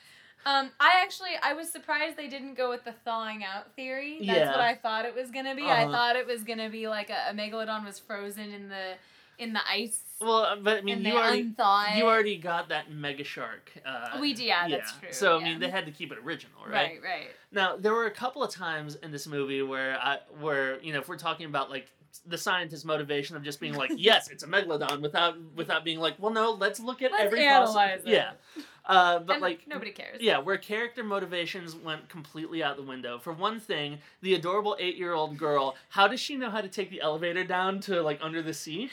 Um, 0.48 0.70
I 0.80 1.00
actually 1.02 1.30
I 1.42 1.52
was 1.52 1.70
surprised 1.70 2.16
they 2.16 2.28
didn't 2.28 2.54
go 2.54 2.70
with 2.70 2.84
the 2.84 2.92
thawing 3.04 3.44
out 3.44 3.74
theory. 3.76 4.18
That's 4.20 4.38
Yeah. 4.38 4.50
what 4.52 4.60
I 4.60 4.74
thought 4.74 5.04
it 5.04 5.14
was 5.14 5.30
gonna 5.30 5.54
be. 5.54 5.64
I 5.64 5.82
Uh-huh. 5.84 5.92
thought 5.92 6.16
it 6.16 6.26
was 6.26 6.42
gonna 6.44 6.70
be 6.70 6.88
like 6.88 7.10
a, 7.10 7.30
a 7.30 7.34
megalodon 7.34 7.84
was 7.84 7.98
frozen 7.98 8.52
in 8.52 8.68
the 8.68 8.94
in 9.38 9.52
the 9.52 9.60
ice. 9.68 10.00
Well, 10.20 10.38
uh, 10.38 10.56
but 10.56 10.78
I 10.78 10.80
mean, 10.80 11.04
you 11.04 11.16
already 11.16 11.54
you 11.96 12.04
already 12.06 12.38
got 12.38 12.70
that 12.70 12.90
mega 12.90 13.22
shark. 13.24 13.72
Uh, 13.86 14.18
We 14.20 14.32
d- 14.34 14.46
yeah, 14.48 14.66
that's 14.68 14.92
true, 14.98 15.12
So 15.12 15.38
I 15.38 15.44
mean, 15.44 15.60
they 15.60 15.70
had 15.70 15.86
to 15.86 15.92
keep 15.92 16.10
it 16.10 16.18
original, 16.18 16.64
right, 16.66 16.98
right. 17.04 17.28
Now 17.52 17.76
there 17.76 17.92
were 17.92 18.06
a 18.06 18.10
couple 18.10 18.42
of 18.42 18.50
times 18.50 18.96
in 18.96 19.12
this 19.12 19.26
movie 19.26 19.62
where 19.62 19.96
I 20.00 20.18
where 20.40 20.80
you 20.80 20.92
know 20.92 20.98
if 21.00 21.08
we're 21.08 21.18
talking 21.18 21.46
about 21.46 21.70
like 21.70 21.88
the 22.26 22.38
scientist's 22.38 22.84
motivation 22.86 23.36
of 23.36 23.42
just 23.44 23.60
being 23.60 23.74
like 23.74 23.92
yes 23.96 24.28
it's 24.28 24.42
a 24.42 24.46
megalodon 24.48 25.00
without 25.02 25.34
without 25.54 25.84
being 25.84 26.00
like 26.00 26.14
well 26.18 26.32
no 26.32 26.52
let's 26.52 26.80
look 26.80 27.00
at 27.02 27.12
Let's 27.12 27.24
every 27.24 27.46
analyze 27.46 28.00
possi- 28.00 28.06
it. 28.08 28.12
yeah 28.14 28.30
uh, 28.88 29.18
but 29.20 29.34
And 29.34 29.42
like 29.42 29.66
nobody 29.68 29.90
cares. 29.92 30.20
yeah 30.20 30.38
where 30.38 30.56
character 30.56 31.04
motivations 31.04 31.74
went 31.76 32.08
completely 32.08 32.62
out 32.62 32.76
the 32.76 32.82
window 32.82 33.18
for 33.18 33.32
one 33.32 33.60
thing 33.60 33.98
the 34.22 34.34
adorable 34.34 34.76
eight 34.80 34.96
year 34.96 35.12
old 35.12 35.36
girl 35.38 35.76
how 35.90 36.08
does 36.08 36.20
she 36.20 36.36
know 36.36 36.50
how 36.50 36.60
to 36.60 36.68
take 36.68 36.90
the 36.90 37.00
elevator 37.00 37.44
down 37.44 37.80
to 37.80 38.02
like 38.02 38.18
under 38.22 38.40
the 38.42 38.54
sea 38.54 38.90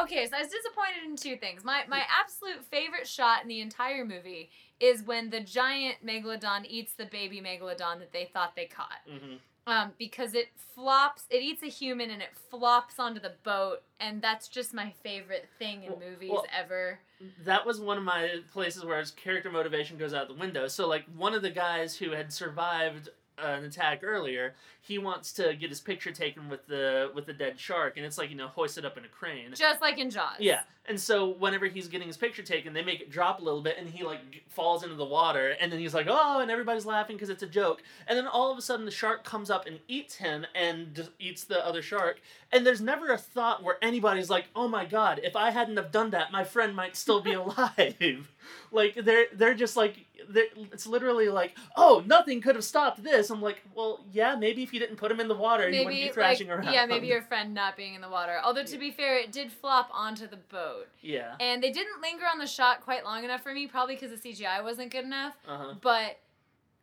Okay, 0.01 0.25
so 0.27 0.35
I 0.35 0.39
was 0.39 0.47
disappointed 0.49 1.03
in 1.05 1.15
two 1.15 1.37
things. 1.37 1.63
My 1.63 1.83
my 1.87 2.01
absolute 2.19 2.65
favorite 2.65 3.07
shot 3.07 3.43
in 3.43 3.47
the 3.47 3.61
entire 3.61 4.03
movie 4.03 4.49
is 4.79 5.03
when 5.03 5.29
the 5.29 5.39
giant 5.39 5.97
megalodon 6.05 6.65
eats 6.67 6.95
the 6.95 7.05
baby 7.05 7.39
megalodon 7.41 7.99
that 7.99 8.11
they 8.11 8.25
thought 8.25 8.55
they 8.55 8.65
caught. 8.65 9.05
Mhm. 9.07 9.37
Um, 9.65 9.93
because 9.97 10.33
it 10.33 10.49
flops, 10.75 11.23
it 11.29 11.41
eats 11.41 11.63
a 11.63 11.67
human 11.67 12.09
and 12.09 12.21
it 12.21 12.35
flops 12.49 12.99
onto 12.99 13.21
the 13.21 13.33
boat, 13.43 13.81
and 13.99 14.21
that's 14.21 14.49
just 14.49 14.73
my 14.73 14.93
favorite 15.03 15.47
thing 15.57 15.83
in 15.83 15.91
Well- 15.91 15.99
movies 16.01 16.31
well- 16.31 16.45
ever. 16.51 16.99
That 17.39 17.65
was 17.65 17.79
one 17.79 17.97
of 17.97 18.03
my 18.03 18.41
places 18.51 18.83
where 18.83 18.99
his 18.99 19.11
character 19.11 19.49
motivation 19.49 19.97
goes 19.97 20.13
out 20.13 20.27
the 20.27 20.33
window. 20.33 20.67
So, 20.67 20.87
like, 20.87 21.05
one 21.15 21.33
of 21.33 21.41
the 21.41 21.49
guys 21.51 21.95
who 21.95 22.11
had 22.11 22.33
survived 22.33 23.07
an 23.37 23.63
attack 23.63 24.01
earlier, 24.03 24.55
he 24.85 24.97
wants 24.97 25.31
to 25.33 25.55
get 25.55 25.69
his 25.69 25.79
picture 25.79 26.11
taken 26.11 26.49
with 26.49 26.67
the 26.67 27.09
with 27.15 27.25
the 27.25 27.31
dead 27.33 27.57
shark, 27.57 27.95
and 27.95 28.05
it's 28.05 28.17
like 28.17 28.29
you 28.29 28.35
know 28.35 28.47
hoisted 28.49 28.83
up 28.83 28.97
in 28.97 29.05
a 29.05 29.07
crane. 29.07 29.53
Just 29.55 29.81
like 29.81 29.97
in 29.97 30.09
Jaws. 30.09 30.35
Yeah, 30.39 30.59
and 30.85 30.99
so 30.99 31.29
whenever 31.29 31.67
he's 31.67 31.87
getting 31.87 32.07
his 32.07 32.17
picture 32.17 32.43
taken, 32.43 32.73
they 32.73 32.83
make 32.83 32.99
it 32.99 33.09
drop 33.09 33.39
a 33.39 33.43
little 33.43 33.61
bit, 33.61 33.77
and 33.79 33.89
he 33.89 34.03
like 34.03 34.29
g- 34.29 34.43
falls 34.49 34.83
into 34.83 34.95
the 34.95 35.05
water, 35.05 35.55
and 35.61 35.71
then 35.71 35.79
he's 35.79 35.93
like, 35.93 36.07
"Oh!" 36.09 36.41
and 36.41 36.51
everybody's 36.51 36.85
laughing 36.85 37.15
because 37.15 37.29
it's 37.29 37.43
a 37.43 37.47
joke, 37.47 37.81
and 38.07 38.17
then 38.17 38.27
all 38.27 38.51
of 38.51 38.57
a 38.57 38.61
sudden 38.61 38.83
the 38.85 38.91
shark 38.91 39.23
comes 39.23 39.49
up 39.49 39.65
and 39.65 39.79
eats 39.87 40.15
him, 40.15 40.45
and 40.53 41.09
eats 41.17 41.45
the 41.45 41.65
other 41.65 41.81
shark, 41.81 42.19
and 42.51 42.67
there's 42.67 42.81
never 42.81 43.07
a 43.13 43.17
thought 43.17 43.63
where 43.63 43.77
anybody's 43.81 44.29
like, 44.29 44.47
"Oh 44.53 44.67
my 44.67 44.83
god, 44.83 45.21
if 45.23 45.37
I 45.37 45.51
hadn't 45.51 45.77
have 45.77 45.93
done 45.93 46.09
that, 46.09 46.33
my 46.33 46.43
friend 46.43 46.75
might 46.75 46.97
still 46.97 47.21
be 47.21 47.31
alive." 47.43 48.29
like 48.73 48.95
they're 48.95 49.27
they're 49.33 49.53
just 49.53 49.77
like 49.77 50.05
they're, 50.27 50.47
it's 50.73 50.85
literally 50.87 51.29
like, 51.29 51.55
"Oh, 51.77 52.03
nothing 52.05 52.41
could 52.41 52.55
have 52.55 52.65
stopped 52.65 53.01
this." 53.01 53.29
I'm 53.29 53.41
like, 53.41 53.61
"Well, 53.73 54.03
yeah, 54.11 54.35
maybe 54.35 54.63
if 54.63 54.72
you 54.73 54.79
didn't 54.79 54.95
put 54.97 55.11
him 55.11 55.19
in 55.19 55.27
the 55.27 55.35
water, 55.35 55.69
he 55.69 55.79
wouldn't 55.79 55.87
Maybe 55.87 55.99
be 56.01 56.05
like, 56.05 56.13
thrashing 56.13 56.49
around." 56.49 56.73
yeah, 56.73 56.85
maybe 56.85 57.07
your 57.07 57.21
friend 57.21 57.53
not 57.53 57.77
being 57.77 57.93
in 57.93 58.01
the 58.01 58.09
water. 58.09 58.39
Although 58.43 58.63
to 58.63 58.77
be 58.77 58.91
fair, 58.91 59.17
it 59.17 59.31
did 59.31 59.51
flop 59.51 59.89
onto 59.93 60.27
the 60.27 60.37
boat, 60.37 60.87
yeah. 61.01 61.35
and 61.39 61.61
they 61.61 61.71
didn't 61.71 62.01
linger 62.01 62.25
on 62.31 62.39
the 62.39 62.47
shot 62.47 62.81
quite 62.81 63.03
long 63.03 63.23
enough 63.23 63.41
for 63.43 63.53
me, 63.53 63.67
probably 63.67 63.95
because 63.95 64.19
the 64.19 64.29
CGI 64.31 64.63
wasn't 64.63 64.91
good 64.91 65.05
enough. 65.05 65.35
Uh 65.47 65.57
huh. 65.57 65.73
But 65.81 66.19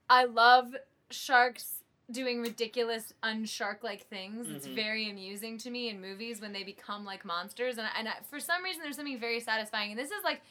I 0.08 0.24
love 0.24 0.74
sharks 1.10 1.82
doing 2.10 2.40
ridiculous 2.40 3.12
unshark-like 3.22 4.08
things. 4.08 4.48
It's 4.50 4.66
Mhm. 4.66 4.74
very 4.74 5.08
amusing 5.10 5.58
to 5.58 5.70
me 5.70 5.88
in 5.88 6.00
movies 6.00 6.40
when 6.40 6.52
they 6.52 6.64
become 6.64 7.04
like 7.04 7.24
monsters, 7.24 7.78
and 7.78 7.88
and 7.96 8.08
I, 8.08 8.14
for 8.28 8.40
some 8.40 8.64
reason 8.64 8.82
there's 8.82 8.96
something 8.96 9.18
very 9.18 9.40
satisfying. 9.40 9.90
And 9.92 9.98
this 9.98 10.10
is 10.10 10.24
like 10.24 10.42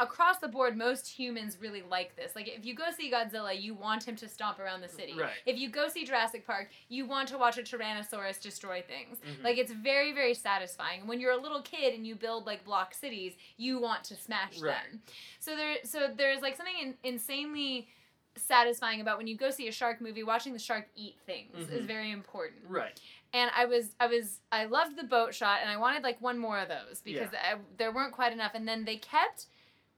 across 0.00 0.38
the 0.38 0.48
board, 0.48 0.76
most 0.76 1.06
humans 1.08 1.58
really 1.60 1.82
like 1.82 2.16
this. 2.16 2.32
Like 2.34 2.48
if 2.48 2.64
you 2.64 2.74
go 2.74 2.84
see 2.96 3.10
Godzilla, 3.10 3.58
you 3.60 3.74
want 3.74 4.04
him 4.06 4.16
to 4.16 4.28
stomp 4.28 4.58
around 4.58 4.80
the 4.80 4.88
city. 4.88 5.14
Right. 5.18 5.32
If 5.44 5.58
you 5.58 5.68
go 5.68 5.88
see 5.88 6.04
Jurassic 6.04 6.46
Park, 6.46 6.70
you 6.88 7.04
want 7.06 7.28
to 7.28 7.38
watch 7.38 7.58
a 7.58 7.62
Tyrannosaurus 7.62 8.40
destroy 8.40 8.82
things. 8.86 9.18
Mhm. 9.18 9.44
Like 9.44 9.58
it's 9.58 9.72
very 9.72 10.12
very 10.12 10.34
satisfying. 10.34 11.06
When 11.06 11.20
you're 11.20 11.32
a 11.32 11.36
little 11.40 11.62
kid 11.62 11.94
and 11.94 12.06
you 12.06 12.14
build 12.14 12.46
like 12.46 12.64
block 12.64 12.94
cities, 12.94 13.34
you 13.56 13.78
want 13.80 14.04
to 14.04 14.16
smash 14.16 14.60
Right. 14.60 14.74
them. 14.90 15.02
So 15.40 15.56
there 15.56 15.76
so 15.84 16.08
there's 16.16 16.42
like 16.42 16.56
something 16.56 16.78
in, 16.80 16.94
insanely 17.02 17.88
satisfying 18.36 19.00
about 19.02 19.18
when 19.18 19.26
you 19.26 19.36
go 19.36 19.50
see 19.50 19.68
a 19.68 19.72
shark 19.72 20.00
movie 20.00 20.22
watching 20.22 20.54
the 20.54 20.58
shark 20.58 20.88
eat 20.96 21.16
things 21.26 21.68
is 21.68 21.82
Mhm. 21.82 21.86
very 21.86 22.10
important 22.10 22.62
Right. 22.66 22.98
and 23.34 23.50
i 23.54 23.66
was 23.66 23.94
i 24.00 24.06
was 24.06 24.40
i 24.50 24.64
loved 24.64 24.96
the 24.96 25.04
boat 25.04 25.34
shot 25.34 25.58
and 25.60 25.70
i 25.70 25.76
wanted 25.76 26.02
like 26.02 26.18
one 26.22 26.38
more 26.38 26.58
of 26.58 26.68
those 26.68 27.02
because 27.02 27.28
I, 27.34 27.56
there 27.76 27.92
weren't 27.92 28.14
quite 28.14 28.32
enough 28.32 28.52
and 28.54 28.66
then 28.66 28.86
they 28.86 28.96
kept 28.96 29.48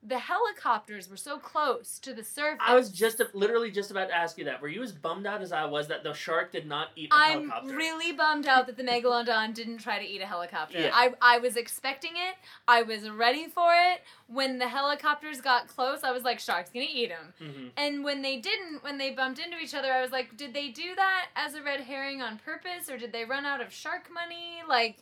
the 0.06 0.18
helicopters 0.18 1.08
were 1.08 1.16
so 1.16 1.38
close 1.38 1.98
to 1.98 2.12
the 2.12 2.22
surface 2.22 2.60
I 2.64 2.74
was 2.74 2.90
just 2.90 3.22
literally 3.32 3.70
just 3.70 3.90
about 3.90 4.08
to 4.08 4.14
ask 4.14 4.36
you 4.36 4.44
that. 4.44 4.60
Were 4.60 4.68
you 4.68 4.82
as 4.82 4.92
bummed 4.92 5.26
out 5.26 5.40
as 5.40 5.50
I 5.50 5.64
was 5.64 5.88
that 5.88 6.04
the 6.04 6.12
shark 6.12 6.52
did 6.52 6.66
not 6.66 6.88
eat 6.94 7.10
a 7.10 7.14
I'm 7.14 7.48
helicopter? 7.48 7.70
I'm 7.70 7.76
really 7.76 8.12
bummed 8.12 8.46
out 8.46 8.66
that 8.66 8.76
the 8.76 8.82
megalodon 8.82 9.54
didn't 9.54 9.78
try 9.78 9.98
to 9.98 10.04
eat 10.04 10.20
a 10.20 10.26
helicopter. 10.26 10.78
Yeah. 10.78 10.90
I, 10.92 11.14
I 11.22 11.38
was 11.38 11.56
expecting 11.56 12.12
it. 12.12 12.36
I 12.68 12.82
was 12.82 13.08
ready 13.08 13.46
for 13.46 13.72
it. 13.72 14.02
When 14.26 14.58
the 14.58 14.68
helicopters 14.68 15.40
got 15.40 15.68
close, 15.68 16.04
I 16.04 16.12
was 16.12 16.22
like, 16.22 16.38
"Shark's 16.38 16.70
gonna 16.70 16.86
eat 16.90 17.10
him." 17.10 17.32
hmm 17.38 17.68
And 17.76 18.04
when 18.04 18.22
they 18.22 18.38
didn't, 18.38 18.82
when 18.82 18.98
they 18.98 19.10
bumped 19.10 19.38
into 19.38 19.58
each 19.58 19.74
other, 19.74 19.92
I 19.92 20.02
was 20.02 20.12
like, 20.12 20.36
did 20.36 20.52
they 20.54 20.68
do 20.68 20.94
that 20.96 21.26
as 21.36 21.54
a 21.54 21.62
red 21.62 21.80
herring 21.80 22.20
on 22.22 22.38
purpose, 22.38 22.90
or 22.90 22.98
did 22.98 23.12
they 23.12 23.24
run 23.24 23.44
out 23.46 23.60
of 23.60 23.72
shark 23.72 24.08
money? 24.12 24.62
Like, 24.68 24.98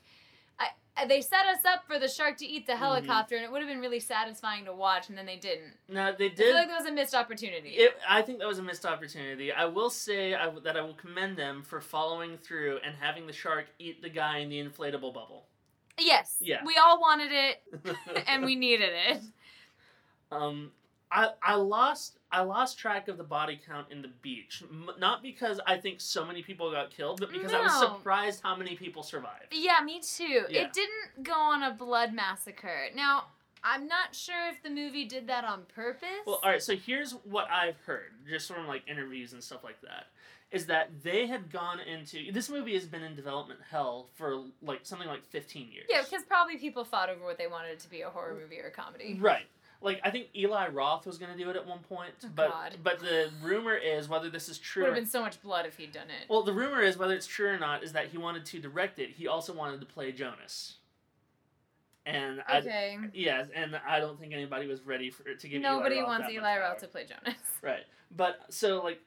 they 1.08 1.20
set 1.20 1.46
us 1.46 1.64
up 1.64 1.86
for 1.86 1.98
the 1.98 2.08
shark 2.08 2.36
to 2.38 2.46
eat 2.46 2.66
the 2.66 2.72
Mm-hmm. 2.74 2.82
helicopter, 2.82 3.34
and 3.36 3.44
it 3.44 3.50
would 3.50 3.60
have 3.60 3.68
been 3.68 3.80
really 3.80 4.00
satisfying 4.00 4.64
to 4.66 4.72
watch, 4.74 5.08
and 5.08 5.16
then 5.16 5.26
they 5.26 5.36
didn't. 5.36 5.72
No, 5.88 6.12
they 6.12 6.28
did. 6.28 6.40
I 6.40 6.44
feel 6.44 6.54
like 6.54 6.68
that 6.68 6.78
was 6.80 6.86
a 6.88 6.92
missed 6.92 7.14
opportunity. 7.14 7.70
It, 7.70 7.96
I 8.08 8.22
think 8.22 8.38
that 8.40 8.46
was 8.48 8.58
a 8.58 8.62
missed 8.62 8.84
opportunity. 8.86 9.52
I 9.52 9.64
will 9.64 9.90
say 9.90 10.34
I 10.34 10.50
that 10.64 10.76
I 10.76 10.80
will 10.82 10.94
commend 10.94 11.36
them 11.36 11.62
for 11.62 11.80
following 11.80 12.36
through 12.36 12.78
and 12.84 12.94
having 13.00 13.26
the 13.26 13.32
shark 13.32 13.66
eat 13.78 14.02
the 14.02 14.10
guy 14.10 14.38
in 14.38 14.48
the 14.50 14.62
inflatable 14.62 15.12
bubble. 15.14 15.46
yes. 15.98 16.36
Yeah. 16.40 16.62
We 16.64 16.76
all 16.76 17.00
wanted 17.00 17.30
it, 17.32 17.62
and 18.26 18.44
we 18.44 18.54
needed 18.54 18.90
it. 18.92 19.22
um, 20.30 20.70
I 21.12 21.30
I 21.42 21.54
lost 21.56 22.18
I 22.30 22.40
lost 22.40 22.78
track 22.78 23.08
of 23.08 23.18
the 23.18 23.24
body 23.24 23.60
count 23.66 23.88
in 23.90 24.00
the 24.00 24.08
beach. 24.22 24.62
M- 24.70 24.90
not 24.98 25.22
because 25.22 25.60
I 25.66 25.76
think 25.76 26.00
so 26.00 26.24
many 26.24 26.42
people 26.42 26.70
got 26.72 26.90
killed, 26.90 27.20
but 27.20 27.30
because 27.30 27.52
I 27.52 27.60
was 27.60 27.78
surprised 27.78 28.40
how 28.42 28.56
many 28.56 28.74
people 28.74 29.02
survived. 29.02 29.52
Yeah, 29.52 29.80
me 29.84 30.00
too. 30.00 30.44
Yeah. 30.48 30.62
It 30.62 30.72
didn't 30.72 31.24
go 31.24 31.34
on 31.34 31.62
a 31.62 31.72
blood 31.72 32.14
massacre. 32.14 32.86
Now, 32.96 33.24
I'm 33.62 33.86
not 33.86 34.14
sure 34.14 34.48
if 34.50 34.62
the 34.62 34.70
movie 34.70 35.04
did 35.04 35.26
that 35.26 35.44
on 35.44 35.64
purpose. 35.74 36.08
Well, 36.26 36.40
all 36.42 36.50
right. 36.50 36.62
So 36.62 36.74
here's 36.74 37.12
what 37.24 37.48
I've 37.50 37.78
heard, 37.86 38.12
just 38.28 38.50
from 38.50 38.66
like 38.66 38.82
interviews 38.88 39.34
and 39.34 39.44
stuff 39.44 39.62
like 39.62 39.80
that, 39.82 40.06
is 40.50 40.66
that 40.66 40.88
they 41.02 41.26
had 41.26 41.52
gone 41.52 41.80
into 41.80 42.32
this 42.32 42.48
movie 42.48 42.72
has 42.72 42.86
been 42.86 43.02
in 43.02 43.14
development 43.14 43.60
hell 43.70 44.08
for 44.14 44.44
like 44.62 44.80
something 44.84 45.08
like 45.08 45.24
15 45.26 45.70
years. 45.70 45.86
yeah, 45.90 46.00
because 46.02 46.24
probably 46.24 46.56
people 46.56 46.84
fought 46.84 47.10
over 47.10 47.22
what 47.24 47.36
they 47.36 47.46
wanted 47.46 47.72
it 47.72 47.80
to 47.80 47.90
be 47.90 48.00
a 48.00 48.08
horror 48.08 48.34
movie 48.40 48.58
or 48.58 48.68
a 48.68 48.70
comedy. 48.70 49.18
Right. 49.20 49.46
Like 49.82 50.00
I 50.04 50.10
think 50.10 50.28
Eli 50.36 50.68
Roth 50.68 51.06
was 51.06 51.18
going 51.18 51.32
to 51.32 51.38
do 51.38 51.50
it 51.50 51.56
at 51.56 51.66
one 51.66 51.80
point, 51.80 52.12
Oh, 52.24 52.28
but 52.34 52.50
God. 52.50 52.76
but 52.82 53.00
the 53.00 53.30
rumor 53.42 53.74
is 53.74 54.08
whether 54.08 54.30
this 54.30 54.48
is 54.48 54.58
true. 54.58 54.82
Would 54.84 54.88
have 54.90 54.96
been 54.96 55.06
so 55.06 55.20
much 55.20 55.40
blood 55.42 55.66
if 55.66 55.76
he'd 55.76 55.92
done 55.92 56.08
it. 56.08 56.28
Well, 56.28 56.42
the 56.42 56.52
rumor 56.52 56.80
is 56.80 56.96
whether 56.96 57.14
it's 57.14 57.26
true 57.26 57.48
or 57.48 57.58
not 57.58 57.82
is 57.82 57.92
that 57.92 58.08
he 58.08 58.18
wanted 58.18 58.44
to 58.46 58.60
direct 58.60 58.98
it. 58.98 59.10
He 59.10 59.26
also 59.26 59.52
wanted 59.52 59.80
to 59.80 59.86
play 59.86 60.12
Jonas. 60.12 60.76
And 62.04 62.42
I 62.48 62.58
okay. 62.58 62.98
yes, 63.14 63.48
and 63.54 63.78
I 63.86 64.00
don't 64.00 64.18
think 64.18 64.32
anybody 64.32 64.66
was 64.66 64.82
ready 64.82 65.10
for 65.10 65.22
to 65.34 65.48
give 65.48 65.62
Nobody 65.62 65.96
Eli 65.96 66.04
wants 66.04 66.30
Eli 66.30 66.58
Roth 66.58 66.78
to 66.78 66.88
play 66.88 67.04
Jonas. 67.06 67.38
Right. 67.62 67.84
But 68.10 68.40
so 68.50 68.82
like 68.82 69.00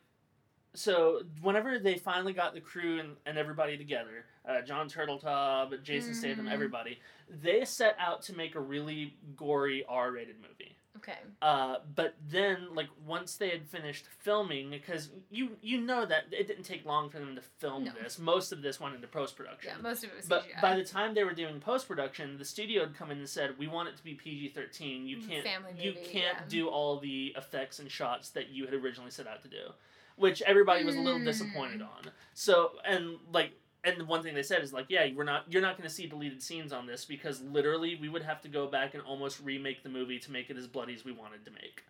so 0.75 1.21
whenever 1.41 1.79
they 1.79 1.97
finally 1.97 2.33
got 2.33 2.53
the 2.53 2.61
crew 2.61 2.99
and, 2.99 3.15
and 3.25 3.38
everybody 3.38 3.77
together, 3.77 4.25
uh, 4.47 4.61
John 4.61 4.88
Turteltaub, 4.89 5.81
Jason 5.83 6.13
Statham, 6.13 6.45
Mhm. 6.47 6.51
everybody, 6.51 6.99
they 7.29 7.65
set 7.65 7.95
out 7.99 8.21
to 8.23 8.35
make 8.35 8.55
a 8.55 8.59
really 8.59 9.15
gory 9.35 9.83
R-rated 9.88 10.35
movie. 10.41 10.75
Okay. 10.97 11.17
Uh, 11.41 11.79
but 11.93 12.15
then, 12.29 12.73
like 12.73 12.88
once 13.05 13.35
they 13.35 13.49
had 13.49 13.67
finished 13.67 14.05
filming, 14.19 14.69
because 14.69 15.11
you 15.29 15.57
you 15.61 15.81
know 15.81 16.05
that 16.05 16.23
it 16.31 16.47
didn't 16.47 16.63
take 16.63 16.85
long 16.85 17.09
for 17.09 17.19
them 17.19 17.35
to 17.35 17.41
film 17.41 17.83
No. 17.83 17.91
this. 18.01 18.17
Most 18.17 18.51
of 18.53 18.61
this 18.61 18.79
went 18.79 18.95
into 18.95 19.07
post 19.07 19.35
production. 19.35 19.71
Yeah, 19.75 19.81
most 19.81 20.03
of 20.05 20.11
it 20.11 20.15
was 20.15 20.25
But 20.25 20.43
CGI. 20.45 20.61
by 20.61 20.75
the 20.77 20.85
time 20.85 21.13
they 21.13 21.25
were 21.25 21.33
doing 21.33 21.59
post 21.59 21.88
production, 21.88 22.38
the 22.38 22.45
studio 22.45 22.85
had 22.85 22.95
come 22.95 23.11
in 23.11 23.17
and 23.17 23.29
said, 23.29 23.57
"We 23.59 23.67
want 23.67 23.89
it 23.89 23.97
to 23.97 24.03
be 24.03 24.13
PG 24.15 24.49
thirteen. 24.49 25.05
You 25.05 25.17
Mm, 25.17 25.27
can't 25.29 25.43
family 25.43 25.73
you 25.77 25.93
movie, 25.93 26.05
can't 26.07 26.38
yeah. 26.39 26.45
do 26.47 26.69
all 26.69 26.97
the 26.97 27.33
effects 27.38 27.79
and 27.79 27.91
shots 27.91 28.29
that 28.29 28.47
you 28.49 28.63
had 28.65 28.73
originally 28.73 29.11
set 29.11 29.27
out 29.27 29.41
to 29.43 29.49
do," 29.49 29.73
which 30.15 30.41
everybody 30.43 30.84
was 30.84 30.95
a 30.95 30.99
little 30.99 31.23
disappointed 31.23 31.82
on. 31.82 32.12
So 32.34 32.71
and 32.86 33.17
like 33.32 33.51
and 33.84 33.99
the 33.99 34.06
one 34.06 34.23
thing 34.23 34.34
they 34.34 34.43
said 34.43 34.63
is 34.63 34.73
like, 34.73 34.88
"Yeah, 34.89 35.08
we're 35.15 35.23
not 35.23 35.43
you're 35.47 35.62
not 35.62 35.78
going 35.78 35.88
to 35.88 35.93
see 35.93 36.08
deleted 36.08 36.41
scenes 36.41 36.73
on 36.73 36.86
this 36.88 37.06
because 37.06 37.41
literally 37.41 37.95
we 37.95 38.10
would 38.10 38.23
have 38.23 38.41
to 38.41 38.49
go 38.49 38.67
back 38.67 38.93
and 38.93 39.04
almost 39.04 39.39
remake 39.41 39.84
the 39.84 39.89
movie 39.89 40.19
to 40.19 40.32
make 40.32 40.49
it 40.49 40.58
as 40.58 40.67
bloody 40.67 40.93
as 40.93 41.06
we 41.06 41.12
wanted 41.12 41.45
to 41.45 41.51
make." 41.51 41.84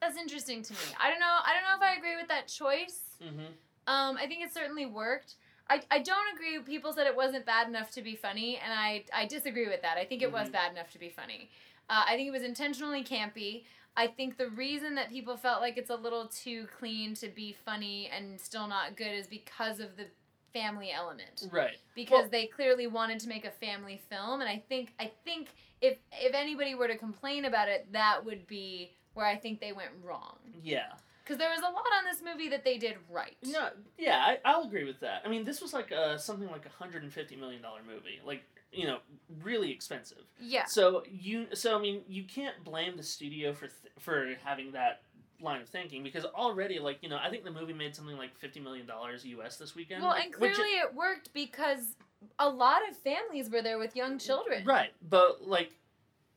That's 0.00 0.16
interesting 0.16 0.62
to 0.62 0.72
me. 0.72 0.78
I 1.00 1.10
don't 1.10 1.20
know. 1.20 1.26
I 1.26 1.52
don't 1.52 1.62
know 1.62 1.86
if 1.86 1.92
I 1.92 1.96
agree 1.96 2.16
with 2.16 2.28
that 2.28 2.48
choice. 2.48 3.00
Mm-hmm. 3.22 3.52
Um, 3.86 4.16
I 4.16 4.26
think 4.26 4.44
it 4.44 4.52
certainly 4.52 4.86
worked. 4.86 5.34
I, 5.68 5.80
I 5.90 5.98
don't 6.00 6.34
agree. 6.34 6.58
People 6.60 6.92
said 6.92 7.06
it 7.06 7.16
wasn't 7.16 7.46
bad 7.46 7.68
enough 7.68 7.90
to 7.92 8.02
be 8.02 8.14
funny, 8.16 8.58
and 8.62 8.72
I, 8.72 9.04
I 9.14 9.26
disagree 9.26 9.68
with 9.68 9.82
that. 9.82 9.96
I 9.96 10.04
think 10.04 10.22
it 10.22 10.30
was 10.32 10.48
Mhm. 10.48 10.52
bad 10.52 10.72
enough 10.72 10.90
to 10.92 10.98
be 10.98 11.08
funny. 11.08 11.50
Uh, 11.88 12.04
I 12.06 12.16
think 12.16 12.28
it 12.28 12.32
was 12.32 12.42
intentionally 12.42 13.02
campy. 13.04 13.64
I 13.96 14.06
think 14.06 14.38
the 14.38 14.48
reason 14.50 14.94
that 14.94 15.10
people 15.10 15.36
felt 15.36 15.60
like 15.60 15.76
it's 15.76 15.90
a 15.90 15.94
little 15.96 16.26
too 16.28 16.66
clean 16.78 17.14
to 17.16 17.28
be 17.28 17.52
funny 17.52 18.08
and 18.08 18.40
still 18.40 18.66
not 18.66 18.96
good 18.96 19.12
is 19.12 19.26
because 19.26 19.80
of 19.80 19.96
the 19.96 20.06
family 20.52 20.90
element. 20.92 21.44
Right. 21.50 21.76
Because 21.94 22.22
Well- 22.22 22.28
they 22.30 22.46
clearly 22.46 22.86
wanted 22.86 23.20
to 23.20 23.28
make 23.28 23.44
a 23.44 23.50
family 23.50 23.98
film, 24.08 24.40
and 24.40 24.48
I 24.48 24.58
think 24.68 24.94
I 24.98 25.10
think 25.24 25.48
if 25.80 25.98
if 26.12 26.34
anybody 26.34 26.74
were 26.74 26.88
to 26.88 26.96
complain 26.96 27.44
about 27.46 27.68
it, 27.68 27.90
that 27.92 28.24
would 28.24 28.46
be 28.46 28.92
where 29.14 29.26
I 29.26 29.36
think 29.36 29.60
they 29.60 29.72
went 29.72 29.90
wrong. 30.02 30.38
Yeah. 30.62 30.92
Because 31.22 31.38
there 31.38 31.50
was 31.50 31.60
a 31.60 31.70
lot 31.70 31.84
on 31.98 32.04
this 32.04 32.22
movie 32.24 32.48
that 32.48 32.64
they 32.64 32.78
did 32.78 32.96
right. 33.08 33.36
No, 33.44 33.68
yeah, 33.98 34.16
I, 34.18 34.38
I'll 34.44 34.64
agree 34.64 34.84
with 34.84 35.00
that. 35.00 35.22
I 35.24 35.28
mean, 35.28 35.44
this 35.44 35.60
was 35.60 35.72
like 35.72 35.90
a, 35.92 36.18
something 36.18 36.50
like 36.50 36.66
a 36.66 36.70
hundred 36.70 37.02
and 37.04 37.12
fifty 37.12 37.36
million 37.36 37.62
dollar 37.62 37.80
movie, 37.86 38.20
like 38.26 38.42
you 38.72 38.86
know, 38.86 38.98
really 39.42 39.70
expensive. 39.70 40.24
Yeah. 40.40 40.64
So 40.64 41.04
you, 41.10 41.46
so 41.54 41.78
I 41.78 41.80
mean, 41.80 42.02
you 42.08 42.24
can't 42.24 42.62
blame 42.64 42.96
the 42.96 43.02
studio 43.02 43.52
for 43.52 43.66
th- 43.66 43.92
for 43.98 44.34
having 44.44 44.72
that 44.72 45.02
line 45.40 45.60
of 45.60 45.68
thinking 45.68 46.02
because 46.02 46.24
already, 46.24 46.78
like 46.78 46.98
you 47.02 47.08
know, 47.08 47.18
I 47.22 47.28
think 47.30 47.44
the 47.44 47.50
movie 47.50 47.72
made 47.72 47.94
something 47.94 48.16
like 48.16 48.36
fifty 48.36 48.60
million 48.60 48.86
dollars 48.86 49.24
U.S. 49.24 49.56
this 49.56 49.74
weekend. 49.74 50.02
Well, 50.02 50.14
and 50.14 50.32
clearly 50.32 50.70
it 50.78 50.94
worked 50.94 51.32
because 51.34 51.96
a 52.38 52.48
lot 52.48 52.88
of 52.88 52.96
families 52.96 53.50
were 53.50 53.62
there 53.62 53.78
with 53.78 53.94
young 53.94 54.18
children. 54.18 54.64
right, 54.64 54.90
but 55.08 55.46
like, 55.46 55.72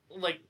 like 0.09 0.41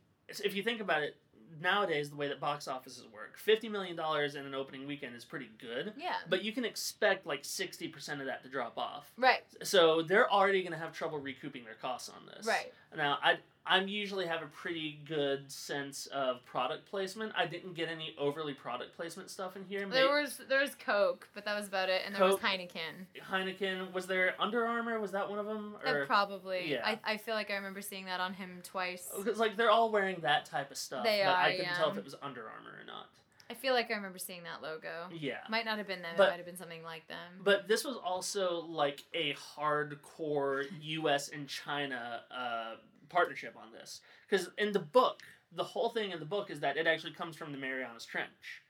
if 0.43 0.55
you 0.55 0.63
think 0.63 0.81
about 0.81 1.03
it. 1.03 1.15
Nowadays, 1.61 2.09
the 2.09 2.15
way 2.15 2.27
that 2.27 2.39
box 2.39 2.67
offices 2.67 3.05
work, 3.13 3.37
fifty 3.37 3.69
million 3.69 3.95
dollars 3.95 4.35
in 4.35 4.45
an 4.45 4.53
opening 4.53 4.87
weekend 4.87 5.15
is 5.15 5.23
pretty 5.25 5.49
good, 5.59 5.93
Yeah. 5.97 6.15
but 6.29 6.43
you 6.43 6.51
can 6.51 6.65
expect 6.65 7.25
like 7.25 7.45
sixty 7.45 7.87
percent 7.87 8.19
of 8.21 8.27
that 8.27 8.43
to 8.43 8.49
drop 8.49 8.77
off. 8.77 9.11
Right. 9.17 9.43
So 9.63 10.01
they're 10.01 10.31
already 10.31 10.61
going 10.61 10.73
to 10.73 10.79
have 10.79 10.93
trouble 10.93 11.19
recouping 11.19 11.63
their 11.63 11.75
costs 11.75 12.09
on 12.09 12.25
this. 12.35 12.45
Right. 12.45 12.73
Now, 12.95 13.17
I 13.23 13.37
I'm 13.67 13.87
usually 13.87 14.27
have 14.27 14.43
a 14.43 14.47
pretty 14.47 14.99
good 15.07 15.51
sense 15.51 16.05
of 16.07 16.45
product 16.45 16.89
placement. 16.89 17.33
I 17.35 17.47
didn't 17.47 17.73
get 17.73 17.89
any 17.89 18.13
overly 18.17 18.53
product 18.53 18.95
placement 18.95 19.31
stuff 19.31 19.55
in 19.55 19.63
here. 19.63 19.87
There 19.87 20.05
May- 20.15 20.21
was 20.21 20.39
there 20.47 20.61
was 20.61 20.75
Coke, 20.75 21.27
but 21.33 21.45
that 21.45 21.57
was 21.57 21.67
about 21.67 21.89
it, 21.89 22.03
and 22.05 22.15
there 22.15 22.25
was 22.25 22.35
Heineken. 22.35 23.07
Heineken. 23.31 23.91
Was 23.91 24.05
there 24.05 24.35
Under 24.39 24.65
Armour? 24.65 24.99
Was 24.99 25.11
that 25.11 25.27
one 25.29 25.39
of 25.39 25.47
them? 25.47 25.75
Uh, 25.85 25.89
Or 25.91 26.05
probably. 26.05 26.71
yeah. 26.71 26.81
I, 26.85 26.99
I 27.13 27.17
feel 27.17 27.33
like 27.33 27.49
I 27.49 27.55
remember 27.55 27.81
seeing 27.81 28.05
that 28.05 28.19
on 28.19 28.33
him 28.33 28.61
twice. 28.63 29.09
because 29.17 29.39
like 29.39 29.57
they're 29.57 29.71
all 29.71 29.91
wearing 29.91 30.17
that 30.21 30.45
type 30.45 30.69
of 30.69 30.77
stuff. 30.77 31.03
They 31.03 31.21
but 31.25 31.35
I 31.35 31.51
couldn't 31.51 31.65
yeah. 31.65 31.77
tell 31.77 31.89
if 31.91 31.97
it 31.97 32.03
was 32.03 32.15
Under 32.21 32.41
Armour 32.41 32.71
or 32.81 32.85
not. 32.85 33.07
I 33.49 33.53
feel 33.53 33.75
like 33.75 33.91
I 33.91 33.95
remember 33.95 34.17
seeing 34.17 34.41
that 34.43 34.63
logo. 34.63 35.07
Yeah. 35.13 35.37
Might 35.49 35.65
not 35.65 35.77
have 35.77 35.87
been 35.87 36.01
them. 36.01 36.13
But- 36.17 36.27
it 36.27 36.29
might 36.31 36.37
have 36.37 36.45
been 36.45 36.57
something 36.57 36.83
like 36.83 37.07
them. 37.07 37.41
But 37.43 37.67
this 37.67 37.83
was 37.83 37.95
also 37.95 38.61
like 38.67 39.03
a 39.13 39.35
hardcore 39.55 40.65
U.S. 40.81 41.29
and 41.29 41.47
China 41.47 42.21
uh, 42.31 42.75
partnership 43.09 43.55
on 43.55 43.71
this, 43.71 44.01
because 44.29 44.49
in 44.57 44.71
the 44.71 44.79
book, 44.79 45.21
the 45.55 45.63
whole 45.63 45.89
thing 45.89 46.11
in 46.11 46.19
the 46.19 46.25
book 46.25 46.49
is 46.51 46.59
that 46.61 46.77
it 46.77 46.87
actually 46.87 47.13
comes 47.13 47.35
from 47.35 47.51
the 47.51 47.57
Marianas 47.57 48.05
Trench. 48.05 48.61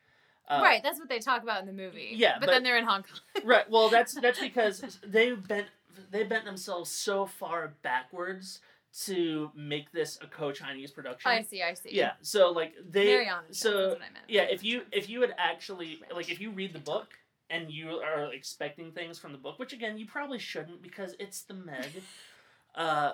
Uh, 0.48 0.60
right. 0.62 0.84
That's 0.84 1.00
what 1.00 1.10
they 1.10 1.17
talk 1.19 1.41
about 1.41 1.62
in 1.62 1.65
the 1.65 1.74
movie. 1.74 2.12
Yeah, 2.13 2.34
But, 2.39 2.45
but- 2.48 2.52
then 2.52 2.63
they're 2.63 2.78
in 2.78 2.86
Hong 2.86 3.04
Kong. 3.04 3.41
right. 3.45 3.69
Well, 3.69 3.89
that's 3.89 4.13
that's 4.13 4.39
because 4.39 5.00
they 5.06 5.32
bent 5.34 5.67
they 6.12 6.24
bent 6.24 6.45
themselves 6.45 6.91
so 6.91 7.26
far 7.26 7.74
backwards 7.82 8.60
to 9.06 9.52
make 9.56 9.91
this 9.91 10.17
a 10.21 10.28
co-Chinese 10.28 10.91
production. 10.91 11.30
I 11.30 11.41
see. 11.41 11.62
I 11.63 11.74
see. 11.74 11.89
Yeah. 11.91 12.12
So 12.21 12.52
like 12.52 12.74
they 12.89 13.06
Marianas. 13.15 13.58
so 13.58 13.71
that's 13.71 13.89
what 13.93 14.02
I 14.02 14.13
meant. 14.13 14.26
yeah, 14.28 14.43
if 14.43 14.63
you 14.63 14.84
if 14.91 15.10
you 15.10 15.21
had 15.21 15.34
actually 15.38 16.00
like 16.13 16.30
if 16.30 16.39
you 16.39 16.52
read 16.52 16.74
the 16.74 16.80
book 16.80 17.08
and 17.50 17.71
you 17.71 17.89
are 17.98 18.32
expecting 18.34 18.91
things 18.91 19.17
from 19.17 19.32
the 19.32 19.38
book, 19.38 19.58
which 19.58 19.74
again 19.74 19.98
you 19.98 20.06
probably 20.06 20.39
shouldn't 20.39 20.82
because 20.84 21.15
it's 21.19 21.41
the 21.41 21.54
Meg. 21.56 21.89
uh, 22.75 23.13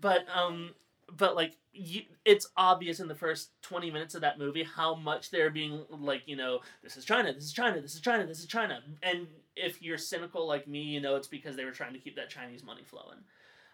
but 0.00 0.26
um, 0.34 0.70
but 1.16 1.34
like 1.34 1.56
you, 1.72 2.02
it's 2.24 2.48
obvious 2.56 3.00
in 3.00 3.08
the 3.08 3.14
first 3.14 3.50
twenty 3.62 3.90
minutes 3.90 4.14
of 4.14 4.20
that 4.22 4.38
movie 4.38 4.64
how 4.64 4.94
much 4.94 5.30
they're 5.30 5.50
being 5.50 5.84
like 5.90 6.22
you 6.26 6.36
know 6.36 6.60
this 6.82 6.96
is 6.96 7.04
China, 7.04 7.32
this 7.32 7.44
is 7.44 7.52
China, 7.52 7.80
this 7.80 7.94
is 7.94 8.00
China, 8.00 8.26
this 8.26 8.40
is 8.40 8.46
China, 8.46 8.82
and 9.02 9.26
if 9.56 9.82
you're 9.82 9.98
cynical 9.98 10.46
like 10.46 10.68
me, 10.68 10.82
you 10.82 11.00
know 11.00 11.16
it's 11.16 11.28
because 11.28 11.56
they 11.56 11.64
were 11.64 11.72
trying 11.72 11.92
to 11.92 11.98
keep 11.98 12.16
that 12.16 12.30
Chinese 12.30 12.62
money 12.64 12.82
flowing. 12.84 13.18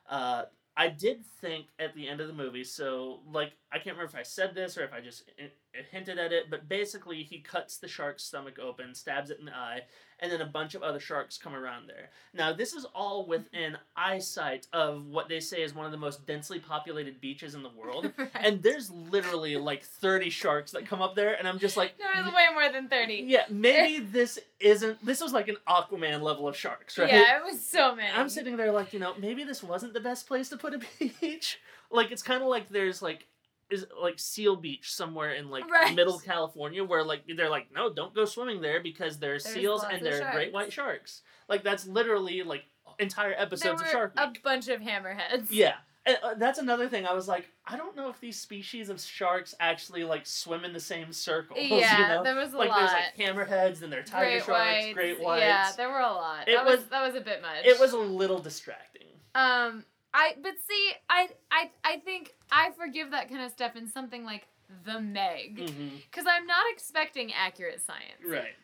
Uh, 0.08 0.44
I 0.76 0.88
did 0.88 1.24
think 1.40 1.66
at 1.78 1.94
the 1.94 2.08
end 2.08 2.20
of 2.20 2.26
the 2.26 2.32
movie, 2.34 2.64
so 2.64 3.20
like 3.30 3.52
I 3.70 3.76
can't 3.76 3.96
remember 3.96 4.10
if 4.10 4.16
I 4.16 4.24
said 4.24 4.54
this 4.54 4.76
or 4.76 4.82
if 4.84 4.92
I 4.92 5.00
just 5.00 5.30
i- 5.40 5.50
hinted 5.92 6.18
at 6.18 6.32
it, 6.32 6.50
but 6.50 6.68
basically 6.68 7.22
he 7.22 7.38
cuts 7.40 7.78
the 7.78 7.86
shark's 7.86 8.24
stomach 8.24 8.58
open, 8.58 8.92
stabs 8.94 9.30
it 9.30 9.38
in 9.38 9.44
the 9.44 9.54
eye, 9.56 9.82
and 10.24 10.32
then 10.32 10.40
a 10.40 10.46
bunch 10.46 10.74
of 10.74 10.82
other 10.82 10.98
sharks 10.98 11.36
come 11.36 11.54
around 11.54 11.86
there. 11.86 12.08
Now 12.32 12.52
this 12.54 12.72
is 12.72 12.86
all 12.94 13.26
within 13.26 13.76
eyesight 13.94 14.66
of 14.72 15.06
what 15.06 15.28
they 15.28 15.38
say 15.38 15.62
is 15.62 15.74
one 15.74 15.84
of 15.84 15.92
the 15.92 15.98
most 15.98 16.26
densely 16.26 16.58
populated 16.58 17.20
beaches 17.20 17.54
in 17.54 17.62
the 17.62 17.68
world, 17.68 18.10
Right. 18.18 18.30
and 18.34 18.62
there's 18.62 18.90
literally 18.90 19.56
like 19.58 19.84
thirty 19.84 20.30
sharks 20.30 20.72
that 20.72 20.86
come 20.86 21.02
up 21.02 21.14
there, 21.14 21.34
and 21.38 21.46
I'm 21.46 21.58
just 21.58 21.76
like. 21.76 21.98
there 21.98 22.24
was 22.24 22.32
way 22.32 22.46
more 22.54 22.72
than 22.72 22.88
thirty. 22.88 23.24
Yeah, 23.26 23.44
maybe 23.50 24.02
this 24.12 24.38
isn't. 24.60 25.04
This 25.04 25.20
was 25.20 25.32
like 25.34 25.48
an 25.48 25.56
Aquaman 25.68 26.22
level 26.22 26.48
of 26.48 26.56
sharks, 26.56 26.96
right? 26.98 27.12
Yeah, 27.12 27.36
it 27.38 27.44
was 27.44 27.62
so 27.62 27.94
many. 27.94 28.08
I'm 28.16 28.30
sitting 28.30 28.56
there 28.56 28.72
like, 28.72 28.92
you 28.94 28.98
know, 28.98 29.12
maybe 29.20 29.44
this 29.44 29.62
wasn't 29.62 29.92
the 29.92 30.00
best 30.00 30.26
place 30.26 30.48
to 30.48 30.56
put 30.56 30.72
a 30.74 30.80
beach. 31.20 31.60
like 31.90 32.10
it's 32.10 32.22
kind 32.22 32.42
of 32.42 32.48
like 32.48 32.70
there's 32.70 33.02
like 33.02 33.26
is 33.70 33.86
like 34.00 34.18
Seal 34.18 34.56
Beach 34.56 34.92
somewhere 34.92 35.32
in 35.34 35.50
like 35.50 35.68
Right. 35.70 35.94
middle 35.94 36.18
California 36.18 36.84
where 36.84 37.02
like 37.04 37.22
they're 37.36 37.48
like, 37.50 37.68
no, 37.74 37.92
don't 37.92 38.14
go 38.14 38.24
swimming 38.24 38.60
there 38.60 38.80
because 38.82 39.18
there's, 39.18 39.44
There's 39.44 39.54
seals 39.54 39.84
and 39.90 40.04
there 40.04 40.22
are 40.26 40.32
great 40.32 40.52
white 40.52 40.72
sharks. 40.72 41.22
Like 41.48 41.62
that's 41.62 41.86
literally 41.86 42.42
like 42.42 42.64
entire 42.98 43.30
there 43.30 43.40
episodes 43.42 43.80
of 43.82 43.88
Shark 43.88 44.14
Week. 44.16 44.38
a 44.38 44.40
bunch 44.42 44.68
of 44.68 44.80
hammerheads. 44.80 45.46
Yeah. 45.50 45.74
And, 46.06 46.18
uh, 46.22 46.34
that's 46.34 46.58
another 46.58 46.86
thing. 46.86 47.06
I 47.06 47.14
was 47.14 47.26
like, 47.28 47.48
I 47.66 47.78
don't 47.78 47.96
know 47.96 48.10
if 48.10 48.20
these 48.20 48.38
species 48.38 48.90
of 48.90 49.00
sharks 49.00 49.54
actually 49.58 50.04
like 50.04 50.26
swim 50.26 50.62
in 50.64 50.74
the 50.74 50.80
same 50.80 51.12
circles. 51.14 51.58
Yeah, 51.62 51.98
you 51.98 52.14
know? 52.16 52.22
there 52.22 52.36
was 52.36 52.52
a 52.52 52.58
like 52.58 52.68
lot. 52.68 52.80
there's 52.80 52.92
like 52.92 53.48
hammerheads 53.48 53.82
and 53.82 53.90
there 53.90 54.00
are 54.00 54.02
tiger 54.02 54.26
great 54.32 54.44
sharks, 54.44 54.82
whites. 54.82 54.94
great 54.94 55.20
whites. 55.22 55.40
Yeah, 55.42 55.70
there 55.78 55.88
were 55.88 56.00
a 56.00 56.12
lot. 56.12 56.46
It 56.48 56.54
that 56.56 56.66
was, 56.66 56.80
was- 56.80 56.88
that 56.90 57.06
was 57.06 57.14
a 57.14 57.20
bit 57.22 57.40
much. 57.40 57.64
it 57.64 57.80
was 57.80 57.92
a 57.94 57.98
little 57.98 58.38
distracting. 58.38 59.08
Um, 59.34 59.84
I 60.14 60.36
but 60.40 60.52
see, 60.66 60.92
I 61.10 61.28
I 61.50 61.70
I 61.82 61.98
think 61.98 62.34
I 62.50 62.70
forgive 62.78 63.10
that 63.10 63.28
kind 63.28 63.42
of 63.42 63.50
stuff 63.50 63.74
in 63.76 63.88
something 63.88 64.24
like 64.24 64.46
The 64.86 65.00
Meg, 65.00 65.58
mm-hmm. 65.58 65.96
because 66.10 66.24
I'm 66.28 66.46
not 66.46 66.64
expecting 66.72 67.32
accurate 67.32 67.82
science. 67.84 68.22
Right. 68.26 68.54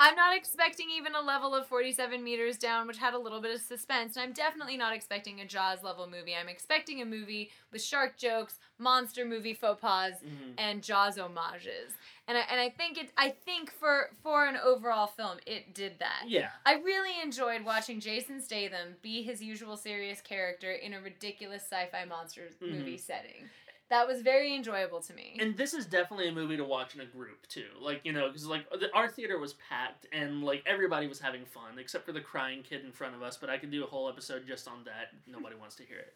I'm 0.00 0.16
not 0.16 0.36
expecting 0.36 0.86
even 0.90 1.14
a 1.14 1.20
level 1.20 1.54
of 1.54 1.66
47 1.68 2.22
meters 2.22 2.58
down, 2.58 2.86
which 2.86 2.98
had 2.98 3.14
a 3.14 3.18
little 3.18 3.40
bit 3.40 3.54
of 3.54 3.60
suspense. 3.60 4.16
And 4.16 4.24
I'm 4.24 4.32
definitely 4.32 4.76
not 4.76 4.92
expecting 4.92 5.40
a 5.40 5.46
Jaws 5.46 5.82
level 5.82 6.08
movie. 6.08 6.34
I'm 6.34 6.48
expecting 6.48 7.00
a 7.00 7.04
movie 7.04 7.50
with 7.72 7.80
shark 7.82 8.16
jokes, 8.16 8.58
monster 8.78 9.24
movie 9.24 9.54
faux 9.54 9.80
pas, 9.80 10.14
Mhm. 10.24 10.54
and 10.58 10.82
Jaws 10.82 11.16
homages. 11.16 11.92
And 12.26 12.36
I, 12.38 12.40
and 12.50 12.60
I 12.60 12.70
think 12.70 12.98
it 12.98 13.10
I 13.16 13.30
think 13.30 13.70
for 13.70 14.10
for 14.22 14.46
an 14.46 14.56
overall 14.56 15.06
film 15.06 15.38
it 15.46 15.74
did 15.74 15.98
that. 16.00 16.24
Yeah. 16.26 16.50
I 16.66 16.74
really 16.74 17.20
enjoyed 17.22 17.64
watching 17.64 18.00
Jason 18.00 18.40
Statham 18.40 18.96
be 19.02 19.22
his 19.22 19.42
usual 19.42 19.76
serious 19.76 20.20
character 20.20 20.72
in 20.72 20.94
a 20.94 21.00
ridiculous 21.00 21.62
sci-fi 21.62 22.04
monster 22.06 22.48
movie 22.60 22.96
setting. 22.98 23.48
That 23.94 24.08
was 24.08 24.22
very 24.22 24.52
enjoyable 24.56 25.00
to 25.02 25.14
me. 25.14 25.36
And 25.38 25.56
this 25.56 25.72
is 25.72 25.86
definitely 25.86 26.26
a 26.28 26.32
movie 26.32 26.56
to 26.56 26.64
watch 26.64 26.96
in 26.96 27.00
a 27.00 27.06
group 27.06 27.46
too. 27.46 27.68
Like 27.80 28.00
you 28.02 28.12
know, 28.12 28.26
because 28.26 28.44
like 28.44 28.68
the, 28.70 28.92
our 28.92 29.06
theater 29.06 29.38
was 29.38 29.54
packed 29.68 30.08
and 30.12 30.42
like 30.42 30.64
everybody 30.66 31.06
was 31.06 31.20
having 31.20 31.44
fun 31.44 31.78
except 31.78 32.04
for 32.04 32.10
the 32.10 32.20
crying 32.20 32.64
kid 32.64 32.84
in 32.84 32.90
front 32.90 33.14
of 33.14 33.22
us. 33.22 33.36
But 33.36 33.50
I 33.50 33.56
could 33.56 33.70
do 33.70 33.84
a 33.84 33.86
whole 33.86 34.08
episode 34.08 34.48
just 34.48 34.66
on 34.66 34.82
that. 34.86 35.10
Nobody 35.28 35.54
wants 35.54 35.76
to 35.76 35.84
hear 35.84 35.98
it. 35.98 36.12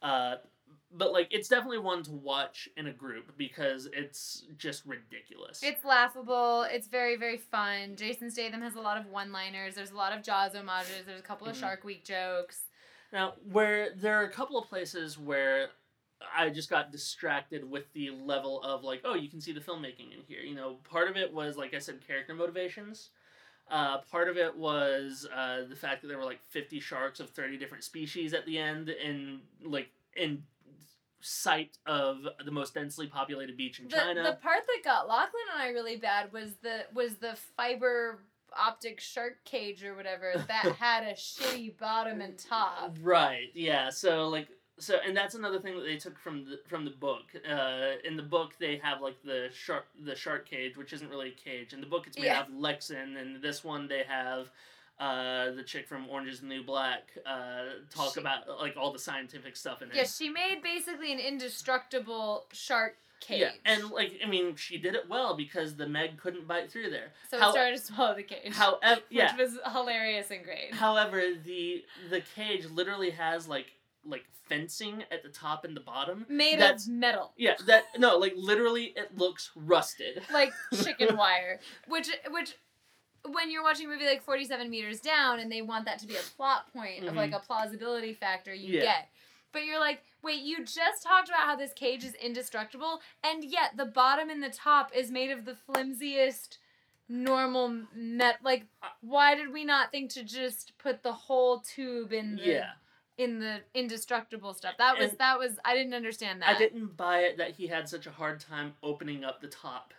Uh, 0.00 0.36
but 0.90 1.12
like 1.12 1.28
it's 1.30 1.48
definitely 1.48 1.80
one 1.80 2.02
to 2.04 2.12
watch 2.12 2.66
in 2.78 2.86
a 2.86 2.92
group 2.94 3.36
because 3.36 3.90
it's 3.92 4.46
just 4.56 4.86
ridiculous. 4.86 5.60
It's 5.62 5.84
laughable. 5.84 6.62
It's 6.62 6.88
very, 6.88 7.16
very 7.16 7.36
fun. 7.36 7.96
Jason 7.96 8.30
Statham 8.30 8.62
has 8.62 8.74
a 8.74 8.80
lot 8.80 8.96
of 8.96 9.04
one 9.04 9.32
liners. 9.32 9.74
There's 9.74 9.90
a 9.90 9.96
lot 9.96 10.16
of 10.16 10.22
Jaws 10.22 10.54
homages. 10.54 11.02
There's 11.04 11.20
a 11.20 11.22
couple 11.22 11.46
of 11.46 11.56
Mhm. 11.56 11.60
Shark 11.60 11.84
Week 11.84 12.06
jokes. 12.06 12.62
Now, 13.12 13.34
where 13.52 13.90
there 13.94 14.14
are 14.18 14.24
a 14.24 14.30
couple 14.32 14.56
of 14.58 14.66
places 14.66 15.18
where 15.18 15.72
I 16.36 16.48
just 16.50 16.68
got 16.68 16.90
distracted 16.90 17.68
with 17.68 17.92
the 17.92 18.10
level 18.10 18.62
of 18.62 18.82
like, 18.82 19.02
oh, 19.04 19.14
you 19.14 19.28
can 19.28 19.40
see 19.40 19.52
the 19.52 19.60
filmmaking 19.60 20.12
in 20.12 20.20
here. 20.26 20.40
You 20.40 20.54
know, 20.54 20.76
part 20.90 21.08
of 21.08 21.16
it 21.16 21.32
was 21.32 21.56
like 21.56 21.74
I 21.74 21.78
said, 21.78 22.04
character 22.06 22.34
motivations. 22.34 23.10
Uh, 23.70 23.98
part 24.10 24.28
of 24.28 24.36
it 24.38 24.56
was 24.56 25.28
uh, 25.34 25.64
the 25.68 25.76
fact 25.76 26.00
that 26.02 26.08
there 26.08 26.18
were 26.18 26.24
like 26.24 26.40
fifty 26.48 26.80
sharks 26.80 27.20
of 27.20 27.30
thirty 27.30 27.56
different 27.58 27.84
species 27.84 28.32
at 28.34 28.46
the 28.46 28.58
end, 28.58 28.88
and 28.88 29.40
like 29.64 29.90
in 30.16 30.42
sight 31.20 31.76
of 31.86 32.18
the 32.44 32.50
most 32.50 32.74
densely 32.74 33.06
populated 33.06 33.56
beach 33.56 33.80
in 33.80 33.88
The, 33.88 33.96
China. 33.96 34.22
the 34.22 34.32
part 34.34 34.60
that 34.66 34.84
got 34.84 35.08
Lachlan 35.08 35.42
and 35.52 35.62
I 35.62 35.68
really 35.70 35.96
bad 35.96 36.32
was 36.32 36.54
the 36.62 36.86
was 36.94 37.16
the 37.16 37.36
fiber 37.56 38.20
optic 38.56 39.00
shark 39.00 39.44
cage 39.44 39.84
or 39.84 39.94
whatever 39.94 40.32
that 40.46 40.72
had 40.78 41.04
a 41.04 41.12
shitty 41.12 41.76
bottom 41.76 42.20
and 42.20 42.38
top. 42.38 42.96
Right. 43.02 43.48
Yeah. 43.54 43.90
So 43.90 44.28
like 44.28 44.48
so 44.78 44.96
and 45.06 45.16
that's 45.16 45.34
another 45.34 45.58
thing 45.58 45.74
that 45.76 45.84
they 45.84 45.96
took 45.96 46.18
from 46.18 46.44
the 46.44 46.60
from 46.68 46.84
the 46.84 46.90
book. 46.90 47.24
Uh, 47.48 47.92
in 48.04 48.16
the 48.16 48.22
book 48.22 48.52
they 48.58 48.76
have 48.78 49.00
like 49.00 49.22
the 49.24 49.48
shark 49.54 49.86
the 50.04 50.14
shark 50.14 50.48
cage, 50.48 50.76
which 50.76 50.92
isn't 50.92 51.08
really 51.10 51.28
a 51.28 51.32
cage. 51.50 51.72
In 51.72 51.80
the 51.80 51.86
book 51.86 52.06
it's 52.06 52.18
made 52.18 52.26
Yeah. 52.26 52.40
out 52.40 52.48
of 52.48 52.54
Lexan, 52.54 53.16
and 53.20 53.42
this 53.42 53.62
one 53.64 53.88
they 53.88 54.04
have 54.08 54.50
uh, 55.00 55.52
the 55.52 55.62
chick 55.62 55.86
from 55.86 56.08
Orange 56.08 56.28
is 56.28 56.40
the 56.40 56.46
New 56.46 56.64
Black 56.64 57.04
uh, 57.24 57.64
talk 57.94 58.14
She- 58.14 58.20
about 58.20 58.48
like 58.60 58.76
all 58.76 58.92
the 58.92 58.98
scientific 58.98 59.54
stuff 59.56 59.80
in 59.82 59.90
it. 59.90 59.94
Yeah, 59.96 60.04
she 60.04 60.28
made 60.28 60.60
basically 60.62 61.12
an 61.12 61.20
indestructible 61.20 62.46
shark 62.52 62.96
cage. 63.20 63.40
Yeah, 63.40 63.50
and 63.64 63.90
like 63.90 64.18
I 64.24 64.28
mean, 64.28 64.56
she 64.56 64.78
did 64.78 64.94
it 64.94 65.08
well 65.08 65.36
because 65.36 65.74
the 65.76 65.88
Meg 65.88 66.18
couldn't 66.18 66.46
bite 66.48 66.70
through 66.70 66.90
there. 66.90 67.12
so 67.30 67.38
how- 67.38 67.48
it 67.48 67.52
started 67.52 67.76
to 67.78 67.82
swallow 67.82 68.14
the 68.14 68.22
cage. 68.22 68.52
However, 68.54 69.00
yeah. 69.10 69.36
Which 69.36 69.48
was 69.50 69.58
hilarious 69.72 70.30
and 70.30 70.44
great. 70.44 70.74
However, 70.74 71.22
the 71.44 71.84
the 72.10 72.20
cage 72.34 72.66
literally 72.66 73.10
has 73.10 73.48
like 73.48 73.66
like 74.08 74.24
fencing 74.48 75.04
at 75.10 75.22
the 75.22 75.28
top 75.28 75.64
and 75.64 75.76
the 75.76 75.80
bottom. 75.80 76.24
Made 76.28 76.58
That's- 76.58 76.86
of 76.86 76.92
metal. 76.92 77.32
Yeah, 77.36 77.54
that 77.66 77.84
no, 77.98 78.16
like 78.16 78.32
literally, 78.36 78.94
it 78.96 79.16
looks 79.16 79.50
rusted. 79.54 80.22
like 80.32 80.52
chicken 80.82 81.16
wire, 81.18 81.60
which 81.86 82.08
which 82.30 82.54
when 83.30 83.50
you're 83.50 83.62
watching 83.62 83.86
a 83.86 83.88
movie 83.90 84.06
like 84.06 84.22
47 84.22 84.70
meters 84.70 85.00
down 85.00 85.38
and 85.40 85.50
they 85.52 85.60
want 85.60 85.84
that 85.84 85.98
to 85.98 86.06
be 86.06 86.14
a 86.16 86.20
plot 86.36 86.72
point 86.72 87.04
of 87.04 87.12
Mhm. 87.12 87.16
like 87.16 87.32
a 87.32 87.40
plausibility 87.40 88.14
factor 88.14 88.54
you 88.54 88.74
Yeah. 88.74 88.82
get 88.82 89.08
but 89.52 89.64
you're 89.64 89.80
like 89.80 90.02
wait 90.22 90.40
you 90.40 90.64
just 90.64 91.02
talked 91.02 91.28
about 91.28 91.40
how 91.40 91.56
this 91.56 91.72
cage 91.74 92.04
is 92.04 92.14
indestructible 92.14 93.02
and 93.22 93.44
yet 93.44 93.76
the 93.76 93.84
bottom 93.84 94.30
and 94.30 94.42
the 94.42 94.48
top 94.48 94.94
is 94.94 95.10
made 95.10 95.30
of 95.32 95.44
the 95.44 95.56
flimsiest 95.56 96.58
normal 97.08 97.82
met 97.94 98.36
like 98.42 98.66
why 99.00 99.34
did 99.34 99.52
we 99.52 99.64
not 99.64 99.90
think 99.90 100.10
to 100.12 100.22
just 100.22 100.72
put 100.78 101.02
the 101.02 101.12
whole 101.12 101.58
tube 101.60 102.12
in 102.12 102.36
the 102.36 102.42
Yeah, 102.42 102.70
in 103.18 103.40
the 103.40 103.60
indestructible 103.74 104.54
stuff 104.54 104.74
that 104.78 104.96
was 104.96 105.10
And- 105.10 105.18
that 105.18 105.38
was 105.38 105.58
i 105.64 105.74
didn't 105.74 105.92
understand 105.94 106.40
that 106.40 106.54
I 106.54 106.58
didn't 106.58 106.96
buy 106.96 107.20
it 107.20 107.36
that 107.38 107.50
he 107.50 107.66
had 107.66 107.88
such 107.88 108.06
a 108.06 108.10
hard 108.10 108.40
time 108.40 108.74
opening 108.82 109.24
up 109.24 109.40
the 109.40 109.48
top 109.48 109.92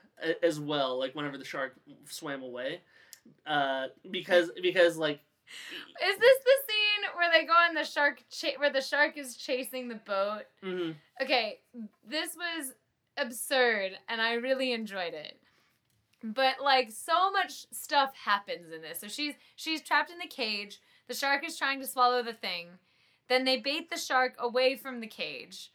as 0.43 0.59
well. 0.59 0.97
Like 0.99 1.15
whenever 1.15 1.37
the 1.37 1.45
shark 1.45 1.75
swam 2.05 2.41
away, 2.43 2.81
uh, 3.45 3.87
because 4.11 4.51
because 4.61 4.97
like 4.97 5.19
is 6.01 6.19
this 6.19 6.37
the 6.43 6.51
scene 6.67 7.09
where 7.15 7.31
they 7.31 7.45
go 7.45 7.53
on 7.53 7.73
the 7.73 7.83
shark 7.85 8.21
cha- 8.29 8.57
where 8.57 8.69
the 8.71 8.81
shark 8.81 9.17
is 9.17 9.35
chasing 9.37 9.87
the 9.87 9.95
boat 9.95 10.43
mhm, 10.63 10.95
okay, 11.21 11.59
this 12.05 12.35
was 12.35 12.73
absurd 13.17 13.91
and 14.07 14.21
I 14.21 14.33
really 14.33 14.73
enjoyed 14.73 15.13
it. 15.13 15.39
But 16.23 16.55
like 16.61 16.91
so 16.91 17.31
much 17.31 17.65
stuff 17.71 18.13
happens 18.15 18.71
in 18.73 18.81
this. 18.81 18.99
So 18.99 19.07
she's 19.07 19.35
she's 19.55 19.81
trapped 19.81 20.11
in 20.11 20.19
the 20.19 20.27
cage. 20.27 20.79
The 21.07 21.13
shark 21.13 21.45
is 21.45 21.57
trying 21.57 21.79
to 21.79 21.87
swallow 21.87 22.21
the 22.23 22.33
thing. 22.33 22.67
Then 23.29 23.45
they 23.45 23.57
bait 23.57 23.89
the 23.89 23.97
shark 23.97 24.35
away 24.39 24.75
from 24.75 24.99
the 24.99 25.07
cage. 25.07 25.71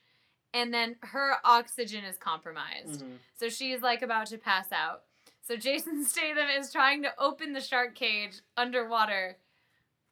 And 0.53 0.73
then 0.73 0.97
her 1.03 1.37
oxygen 1.45 2.05
is 2.05 2.17
compromised. 2.19 3.03
mhm. 3.03 3.19
So 3.37 3.49
she's 3.49 3.81
like 3.81 4.03
about 4.03 4.27
to 4.29 4.39
pass 4.39 4.71
out. 4.73 5.03
So 5.41 5.57
Jason 5.67 6.05
Statham 6.05 6.49
is 6.59 6.71
trying 6.73 7.03
to 7.03 7.13
open 7.19 7.53
the 7.53 7.61
shark 7.61 7.95
cage 7.95 8.41
underwater 8.57 9.39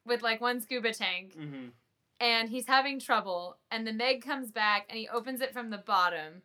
with 0.05 0.21
like 0.21 0.41
one 0.41 0.59
scuba 0.59 0.93
tank 0.93 1.35
Mhm. 1.37 1.71
and 2.19 2.49
he's 2.49 2.67
having 2.67 2.99
trouble 2.99 3.57
and 3.71 3.87
the 3.87 3.93
meg 3.93 4.21
comes 4.23 4.51
back 4.51 4.85
and 4.89 4.97
he 4.97 5.07
opens 5.07 5.39
it 5.41 5.53
from 5.53 5.69
the 5.69 5.77
bottom 5.77 6.41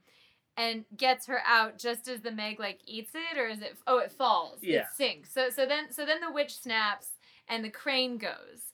and 0.56 0.84
gets 0.96 1.26
her 1.26 1.40
out 1.44 1.76
just 1.78 2.06
as 2.08 2.20
the 2.20 2.30
meg 2.30 2.60
like 2.60 2.80
eats 2.84 3.12
it 3.16 3.36
or 3.36 3.48
is 3.48 3.60
it 3.60 3.76
oh 3.88 3.98
it 3.98 4.12
falls 4.12 4.62
Yeah. 4.62 4.82
it 4.82 4.86
sinks 4.96 5.32
so 5.32 5.50
so 5.50 5.66
then 5.66 5.90
so 5.90 6.06
then 6.06 6.20
the 6.20 6.30
witch 6.30 6.56
snaps 6.56 7.18
and 7.48 7.64
the 7.64 7.70
crane 7.70 8.16
goes 8.16 8.72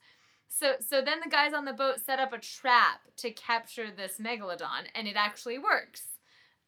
so 0.58 0.74
so 0.80 1.00
then 1.02 1.18
the 1.22 1.30
guys 1.30 1.52
on 1.52 1.64
the 1.64 1.72
boat 1.72 2.00
set 2.04 2.18
up 2.20 2.32
a 2.32 2.38
trap 2.38 3.00
to 3.16 3.30
capture 3.30 3.90
this 3.90 4.18
megalodon 4.18 4.86
and 4.94 5.08
it 5.08 5.16
actually 5.16 5.58
works 5.58 6.02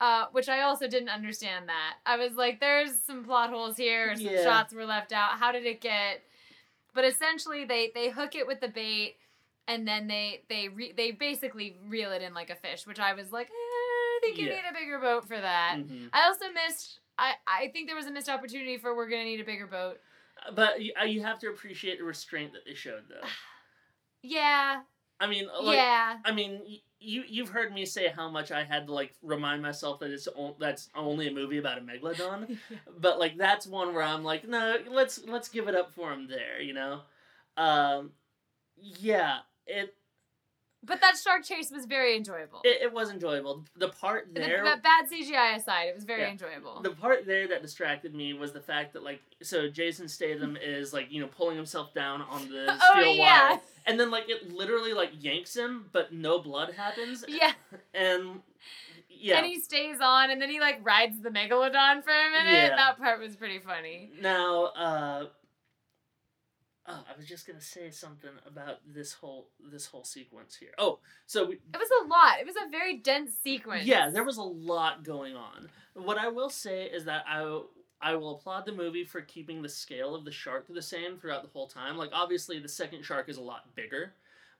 uh, 0.00 0.26
which 0.32 0.48
I 0.48 0.60
also 0.60 0.86
didn't 0.88 1.08
understand 1.08 1.70
that. 1.70 1.94
I 2.04 2.18
was 2.18 2.34
like, 2.34 2.60
there's 2.60 2.98
some 3.02 3.24
plot 3.24 3.48
holes 3.48 3.78
here, 3.78 4.14
some 4.14 4.26
Yeah. 4.26 4.44
shots 4.44 4.74
were 4.74 4.84
left 4.84 5.10
out. 5.10 5.38
How 5.38 5.52
did 5.52 5.64
it 5.64 5.80
get? 5.80 6.22
But 6.92 7.04
essentially, 7.06 7.64
they 7.64 7.92
they 7.94 8.10
hook 8.10 8.34
it 8.34 8.46
with 8.46 8.60
the 8.60 8.68
bait, 8.68 9.16
and 9.66 9.88
then 9.88 10.06
they 10.06 10.42
they 10.50 10.68
re- 10.68 10.92
they 10.94 11.12
basically 11.12 11.78
reel 11.88 12.12
it 12.12 12.20
in 12.20 12.34
like 12.34 12.50
a 12.50 12.56
fish, 12.56 12.86
which 12.86 12.98
I 13.00 13.14
was 13.14 13.32
like, 13.32 13.46
eh, 13.46 13.50
I 13.52 14.18
think 14.22 14.36
you 14.36 14.48
Yeah. 14.48 14.56
need 14.56 14.64
a 14.70 14.74
bigger 14.74 14.98
boat 14.98 15.26
for 15.26 15.40
that. 15.40 15.76
Mhm. 15.78 16.10
I 16.12 16.26
also 16.26 16.44
missed. 16.52 17.00
I 17.16 17.36
I 17.46 17.68
think 17.68 17.86
there 17.88 17.96
was 17.96 18.06
a 18.06 18.10
missed 18.12 18.28
opportunity 18.28 18.76
for 18.76 18.94
we're 18.94 19.08
gonna 19.08 19.24
need 19.24 19.40
a 19.40 19.44
bigger 19.44 19.66
boat. 19.66 19.98
But 20.54 20.82
you, 20.82 20.92
uh, 21.00 21.04
you 21.04 21.22
have 21.22 21.38
to 21.38 21.48
appreciate 21.48 21.96
the 21.98 22.04
restraint 22.04 22.52
that 22.52 22.66
they 22.66 22.74
showed, 22.74 23.08
though. 23.08 23.22
Yeah, 24.28 24.80
I 25.20 25.26
mean, 25.26 25.48
like, 25.62 25.76
yeah. 25.76 26.16
I 26.24 26.32
mean, 26.32 26.80
you 26.98 27.24
you've 27.26 27.48
heard 27.50 27.72
me 27.72 27.84
say 27.84 28.08
how 28.08 28.28
much 28.30 28.50
I 28.50 28.64
had 28.64 28.86
to 28.86 28.92
like 28.92 29.14
remind 29.22 29.62
myself 29.62 30.00
that 30.00 30.10
it's 30.10 30.28
o- 30.36 30.56
that's 30.58 30.88
only 30.94 31.28
a 31.28 31.32
movie 31.32 31.58
about 31.58 31.78
a 31.78 31.80
megalodon, 31.80 32.58
but 32.98 33.18
like 33.18 33.36
that's 33.36 33.66
one 33.66 33.94
where 33.94 34.02
I'm 34.02 34.24
like, 34.24 34.46
no, 34.48 34.76
let's 34.90 35.22
let's 35.26 35.48
give 35.48 35.68
it 35.68 35.74
up 35.74 35.92
for 35.94 36.12
him 36.12 36.28
there, 36.28 36.60
you 36.60 36.74
know. 36.74 37.00
Um, 37.56 38.12
yeah, 38.76 39.38
it, 39.66 39.94
But 40.86 41.00
that 41.00 41.16
shark 41.22 41.44
chase 41.44 41.70
was 41.70 41.84
very 41.86 42.16
enjoyable. 42.16 42.60
it 42.64 42.82
it 42.82 42.92
was 42.92 43.10
enjoyable. 43.10 43.64
The 43.76 43.88
part 43.88 44.32
The- 44.34 44.40
there, 44.40 44.64
that 44.64 44.82
bad 44.82 45.06
CGI 45.10 45.56
aside, 45.56 45.88
it 45.88 45.94
was 45.94 46.04
very 46.04 46.22
Yeah. 46.22 46.30
enjoyable. 46.30 46.80
the 46.80 46.90
part 46.90 47.26
there 47.26 47.48
that 47.48 47.62
distracted 47.62 48.14
me 48.14 48.32
was 48.34 48.52
the 48.52 48.60
fact 48.60 48.92
that 48.94 49.02
like, 49.02 49.20
so 49.42 49.68
Jason 49.68 50.08
Statham 50.08 50.56
is 50.62 50.92
like 50.92 51.10
you 51.10 51.20
know 51.20 51.26
pulling 51.28 51.56
himself 51.56 51.92
down 51.92 52.22
on 52.22 52.48
the 52.48 52.66
Oh, 52.82 53.00
steel 53.00 53.12
yeah. 53.14 53.50
wire, 53.50 53.60
and 53.86 53.98
then 54.00 54.10
like 54.10 54.28
it 54.30 54.52
literally 54.52 54.92
like 54.92 55.10
yanks 55.20 55.56
him, 55.56 55.88
but 55.92 56.12
no 56.12 56.38
blood 56.38 56.72
happens, 56.74 57.24
yeah. 57.28 57.52
and 57.94 58.40
yeah. 59.18 59.38
And 59.38 59.46
he 59.46 59.58
stays 59.60 59.98
on, 60.02 60.30
and 60.30 60.40
then 60.42 60.50
he 60.50 60.60
like 60.60 60.78
rides 60.84 61.20
the 61.22 61.30
megalodon 61.30 62.04
for 62.04 62.10
a 62.10 62.30
minute. 62.30 62.52
Yeah. 62.52 62.76
That 62.76 62.98
part 62.98 63.18
was 63.18 63.34
pretty 63.34 63.58
funny. 63.58 64.10
Now, 64.20 64.64
uh, 64.66 65.26
oh, 66.88 67.04
I 67.12 67.16
was 67.16 67.26
just 67.26 67.46
gonna 67.46 67.60
say 67.60 67.90
something 67.90 68.30
about 68.46 68.78
this 68.86 69.12
whole 69.12 69.48
this 69.70 69.86
whole 69.86 70.04
sequence 70.04 70.56
here. 70.56 70.70
Oh, 70.78 70.98
so 71.26 71.46
we, 71.46 71.54
It 71.54 71.60
was 71.78 71.88
a 72.04 72.08
lot. 72.08 72.40
It 72.40 72.46
was 72.46 72.56
a 72.56 72.70
very 72.70 72.96
dense 72.98 73.32
sequence. 73.42 73.84
yeah, 73.84 74.10
there 74.10 74.24
was 74.24 74.36
a 74.38 74.42
lot 74.42 75.04
going 75.04 75.36
on. 75.36 75.68
What 75.94 76.18
I 76.18 76.28
will 76.28 76.50
say 76.50 76.84
is 76.84 77.04
that 77.06 77.24
I 77.28 77.60
I 78.00 78.14
will 78.14 78.36
applaud 78.36 78.66
the 78.66 78.72
movie 78.72 79.04
for 79.04 79.20
keeping 79.22 79.62
the 79.62 79.68
scale 79.68 80.14
of 80.14 80.24
the 80.24 80.30
shark 80.32 80.66
the 80.68 80.82
same 80.82 81.16
throughout 81.16 81.42
the 81.42 81.48
whole 81.48 81.66
time. 81.66 81.96
Like 81.96 82.10
obviously 82.12 82.58
the 82.58 82.68
second 82.68 83.04
shark 83.04 83.28
is 83.28 83.38
a 83.38 83.42
lot 83.42 83.74
bigger, 83.74 84.12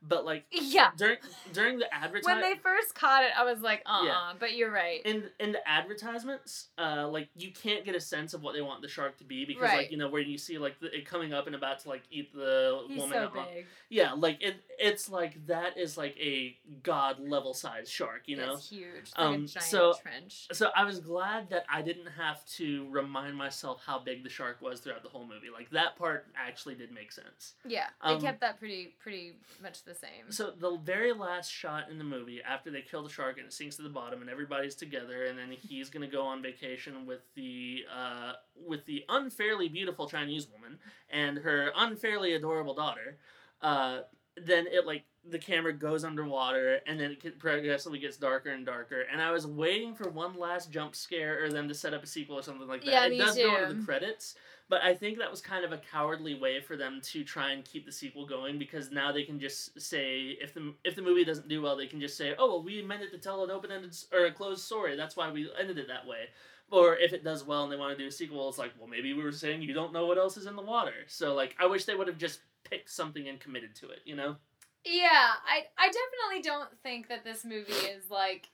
but 0.02 0.24
like 0.24 0.44
Yeah. 0.50 0.90
during 0.96 1.16
during 1.52 1.78
the 1.78 1.92
advertisement 1.92 2.40
When 2.42 2.52
they 2.52 2.58
first 2.58 2.94
caught 2.94 3.24
it, 3.24 3.30
I 3.36 3.44
was 3.44 3.60
like, 3.60 3.82
uh 3.86 4.02
Yeah. 4.04 4.32
but 4.38 4.54
you're 4.54 4.70
right. 4.70 5.00
in 5.04 5.30
in 5.40 5.52
the 5.52 5.66
advertisements, 5.68 6.68
uh, 6.78 7.08
like 7.08 7.28
you 7.34 7.52
can't 7.52 7.84
get 7.84 7.94
a 7.94 8.00
sense 8.00 8.34
of 8.34 8.42
what 8.42 8.54
they 8.54 8.62
want 8.62 8.82
the 8.82 8.88
shark 8.88 9.16
to 9.18 9.24
be 9.24 9.44
because 9.44 9.62
Right. 9.62 9.76
like 9.78 9.90
you 9.90 9.96
know 9.96 10.08
where 10.08 10.22
you 10.22 10.38
see 10.38 10.58
like 10.58 10.78
the, 10.80 10.94
it 10.94 11.06
coming 11.06 11.32
up 11.32 11.46
and 11.46 11.56
about 11.56 11.80
to 11.80 11.88
like 11.88 12.02
eat 12.10 12.32
the 12.34 12.84
He's 12.88 12.98
woman. 13.00 13.12
so 13.32 13.44
big. 13.54 13.66
Yeah, 13.88 14.12
like 14.12 14.42
it 14.42 14.56
it's 14.78 15.08
like 15.08 15.46
that 15.46 15.76
is 15.78 15.96
like 15.96 16.16
a 16.18 16.58
god 16.82 17.18
level 17.20 17.54
size 17.54 17.88
shark, 17.90 18.22
you 18.26 18.36
know. 18.36 18.54
It's 18.54 18.68
huge. 18.68 19.10
Like 19.16 19.26
Um, 19.26 19.34
a 19.34 19.36
giant 19.46 19.50
so- 19.50 19.94
trench. 20.02 20.48
So 20.52 20.70
I 20.74 20.84
was 20.84 21.00
glad 21.00 21.50
that 21.50 21.64
I 21.68 21.82
didn't 21.82 22.06
have 22.08 22.44
to 22.56 22.86
remind 22.90 23.36
myself 23.36 23.82
how 23.84 23.98
big 23.98 24.22
the 24.22 24.30
shark 24.30 24.60
was 24.60 24.80
throughout 24.80 25.02
the 25.02 25.08
whole 25.08 25.26
movie. 25.26 25.50
Like 25.50 25.70
that 25.70 25.96
part 25.96 26.26
actually 26.36 26.74
did 26.74 26.92
make 26.92 27.12
sense. 27.12 27.54
Yeah, 27.64 27.88
um, 28.02 28.18
they 28.20 28.26
kept 28.26 28.40
that 28.40 28.58
pretty 28.58 28.94
pretty 28.98 29.36
much 29.62 29.82
the 29.86 29.94
same. 29.94 30.30
So 30.30 30.50
the 30.50 30.76
very 30.76 31.12
last 31.12 31.50
shot 31.50 31.90
in 31.90 31.98
the 31.98 32.04
movie, 32.04 32.40
after 32.42 32.70
they 32.70 32.82
kill 32.82 33.02
the 33.02 33.08
shark 33.08 33.38
and 33.38 33.46
it 33.46 33.52
sinks 33.52 33.76
to 33.76 33.82
the 33.82 33.88
bottom, 33.88 34.20
and 34.20 34.28
everybody's 34.28 34.74
together, 34.74 35.24
and 35.24 35.38
then 35.38 35.50
he's 35.50 35.88
gonna 35.88 36.06
go 36.06 36.22
on 36.22 36.42
vacation 36.42 37.06
with 37.06 37.20
the 37.34 37.84
uh, 37.94 38.32
with 38.54 38.84
the 38.86 39.04
unfairly 39.08 39.68
beautiful 39.68 40.08
Chinese 40.08 40.48
woman 40.48 40.78
and 41.10 41.38
her 41.38 41.72
unfairly 41.76 42.34
adorable 42.34 42.74
daughter. 42.74 43.16
Uh, 43.62 44.00
then 44.36 44.66
it 44.66 44.86
like 44.86 45.04
the 45.28 45.38
camera 45.38 45.72
goes 45.72 46.04
underwater, 46.04 46.80
and 46.86 47.00
then 47.00 47.16
it 47.22 47.38
progressively 47.38 47.98
gets 47.98 48.16
darker 48.16 48.50
and 48.50 48.64
darker. 48.64 49.02
And 49.10 49.20
I 49.20 49.32
was 49.32 49.46
waiting 49.46 49.94
for 49.94 50.08
one 50.10 50.38
last 50.38 50.70
jump 50.70 50.94
scare 50.94 51.44
or 51.44 51.50
them 51.50 51.68
to 51.68 51.74
set 51.74 51.94
up 51.94 52.04
a 52.04 52.06
sequel 52.06 52.38
or 52.38 52.42
something 52.42 52.68
like 52.68 52.84
that. 52.84 52.90
Yeah, 52.90 53.06
it 53.06 53.10
me 53.10 53.18
does 53.18 53.36
go 53.36 53.56
into 53.56 53.68
too. 53.68 53.80
the 53.80 53.84
credits. 53.84 54.34
But 54.68 54.82
I 54.82 54.94
think 54.94 55.18
that 55.18 55.30
was 55.30 55.40
kind 55.40 55.64
of 55.64 55.70
a 55.70 55.78
cowardly 55.78 56.34
way 56.34 56.60
for 56.60 56.76
them 56.76 57.00
to 57.04 57.22
try 57.22 57.52
and 57.52 57.64
keep 57.64 57.86
the 57.86 57.92
sequel 57.92 58.26
going 58.26 58.58
because 58.58 58.90
now 58.90 59.12
they 59.12 59.22
can 59.22 59.38
just 59.38 59.80
say 59.80 60.36
if 60.40 60.54
the 60.54 60.74
if 60.84 60.96
the 60.96 61.02
movie 61.02 61.24
doesn't 61.24 61.48
do 61.48 61.62
well, 61.62 61.76
they 61.76 61.86
can 61.86 62.00
just 62.00 62.16
say, 62.16 62.34
"Oh, 62.36 62.48
well, 62.48 62.62
we 62.62 62.82
meant 62.82 63.02
it 63.02 63.12
to 63.12 63.18
tell 63.18 63.44
an 63.44 63.50
open-ended 63.50 63.96
or 64.12 64.26
a 64.26 64.32
closed 64.32 64.64
story. 64.64 64.96
That's 64.96 65.16
why 65.16 65.30
we 65.30 65.48
ended 65.58 65.78
it 65.78 65.86
that 65.88 66.06
way." 66.06 66.26
Or 66.70 66.96
if 66.96 67.12
it 67.12 67.22
does 67.22 67.44
well 67.44 67.62
and 67.62 67.72
they 67.72 67.76
want 67.76 67.96
to 67.96 68.02
do 68.02 68.08
a 68.08 68.12
sequel, 68.12 68.48
it's 68.48 68.58
like, 68.58 68.72
"Well, 68.78 68.88
maybe 68.88 69.12
we 69.14 69.22
were 69.22 69.32
saying 69.32 69.62
you 69.62 69.72
don't 69.72 69.92
know 69.92 70.06
what 70.06 70.18
else 70.18 70.36
is 70.36 70.46
in 70.46 70.56
the 70.56 70.62
water." 70.62 71.04
So 71.06 71.34
like, 71.34 71.54
I 71.60 71.66
wish 71.66 71.84
they 71.84 71.94
would 71.94 72.08
have 72.08 72.18
just 72.18 72.40
picked 72.64 72.90
something 72.90 73.28
and 73.28 73.38
committed 73.38 73.74
to 73.76 73.90
it. 73.90 74.00
You 74.04 74.16
know? 74.16 74.36
Yeah, 74.84 75.32
I 75.46 75.66
I 75.78 75.86
definitely 75.86 76.42
don't 76.42 76.70
think 76.82 77.08
that 77.08 77.24
this 77.24 77.44
movie 77.44 77.72
is 77.72 78.10
like 78.10 78.48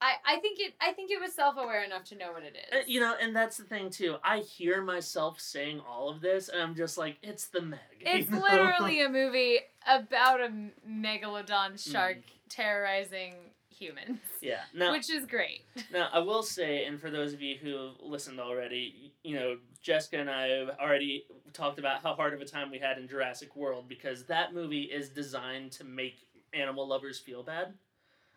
I 0.00 0.14
I 0.24 0.36
think 0.40 0.58
it 0.60 0.74
I 0.80 0.92
think 0.92 1.10
it 1.10 1.20
was 1.20 1.34
self-aware 1.34 1.82
enough 1.84 2.04
to 2.04 2.16
know 2.16 2.32
what 2.32 2.42
it 2.42 2.56
Uh, 2.72 2.78
you 2.86 3.00
know, 3.00 3.14
and 3.20 3.34
that's 3.34 3.56
the 3.56 3.64
thing 3.64 3.90
too. 3.90 4.16
I 4.24 4.38
hear 4.40 4.82
myself 4.82 5.40
saying 5.40 5.80
all 5.80 6.08
of 6.08 6.20
this, 6.20 6.48
and 6.48 6.62
I'm 6.62 6.74
just 6.74 6.96
like, 6.96 7.18
"It's 7.22 7.46
the 7.48 7.60
Meg." 7.62 7.78
It's 8.00 8.30
know? 8.30 8.40
literally 8.40 9.02
a 9.02 9.08
movie 9.08 9.60
about 9.86 10.40
a 10.40 10.50
megalodon 10.88 11.78
shark 11.78 12.18
Mm. 12.18 12.22
terrorizing 12.48 13.49
humans, 13.80 14.20
yeah. 14.40 14.60
Now, 14.74 14.92
which 14.92 15.10
is 15.10 15.26
great. 15.26 15.62
Now, 15.92 16.08
I 16.12 16.18
will 16.20 16.42
say, 16.42 16.84
and 16.84 17.00
for 17.00 17.10
those 17.10 17.32
of 17.32 17.40
you 17.40 17.56
who 17.60 17.92
listened 18.00 18.38
already, 18.38 19.12
you 19.24 19.34
know, 19.34 19.56
Jessica 19.82 20.18
and 20.18 20.30
I 20.30 20.48
have 20.48 20.70
already 20.78 21.24
talked 21.52 21.78
about 21.78 22.02
how 22.02 22.14
hard 22.14 22.34
of 22.34 22.40
a 22.40 22.44
time 22.44 22.70
we 22.70 22.78
had 22.78 22.98
in 22.98 23.08
Jurassic 23.08 23.56
World 23.56 23.88
because 23.88 24.24
that 24.26 24.54
movie 24.54 24.82
is 24.82 25.08
designed 25.08 25.72
to 25.72 25.84
make 25.84 26.28
animal 26.52 26.86
lovers 26.86 27.18
feel 27.18 27.42
bad. 27.42 27.72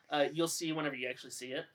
Uh, 0.10 0.26
you'll 0.32 0.48
see 0.48 0.72
whenever 0.72 0.96
you 0.96 1.08
actually 1.10 1.32
see 1.32 1.48
it. 1.48 1.66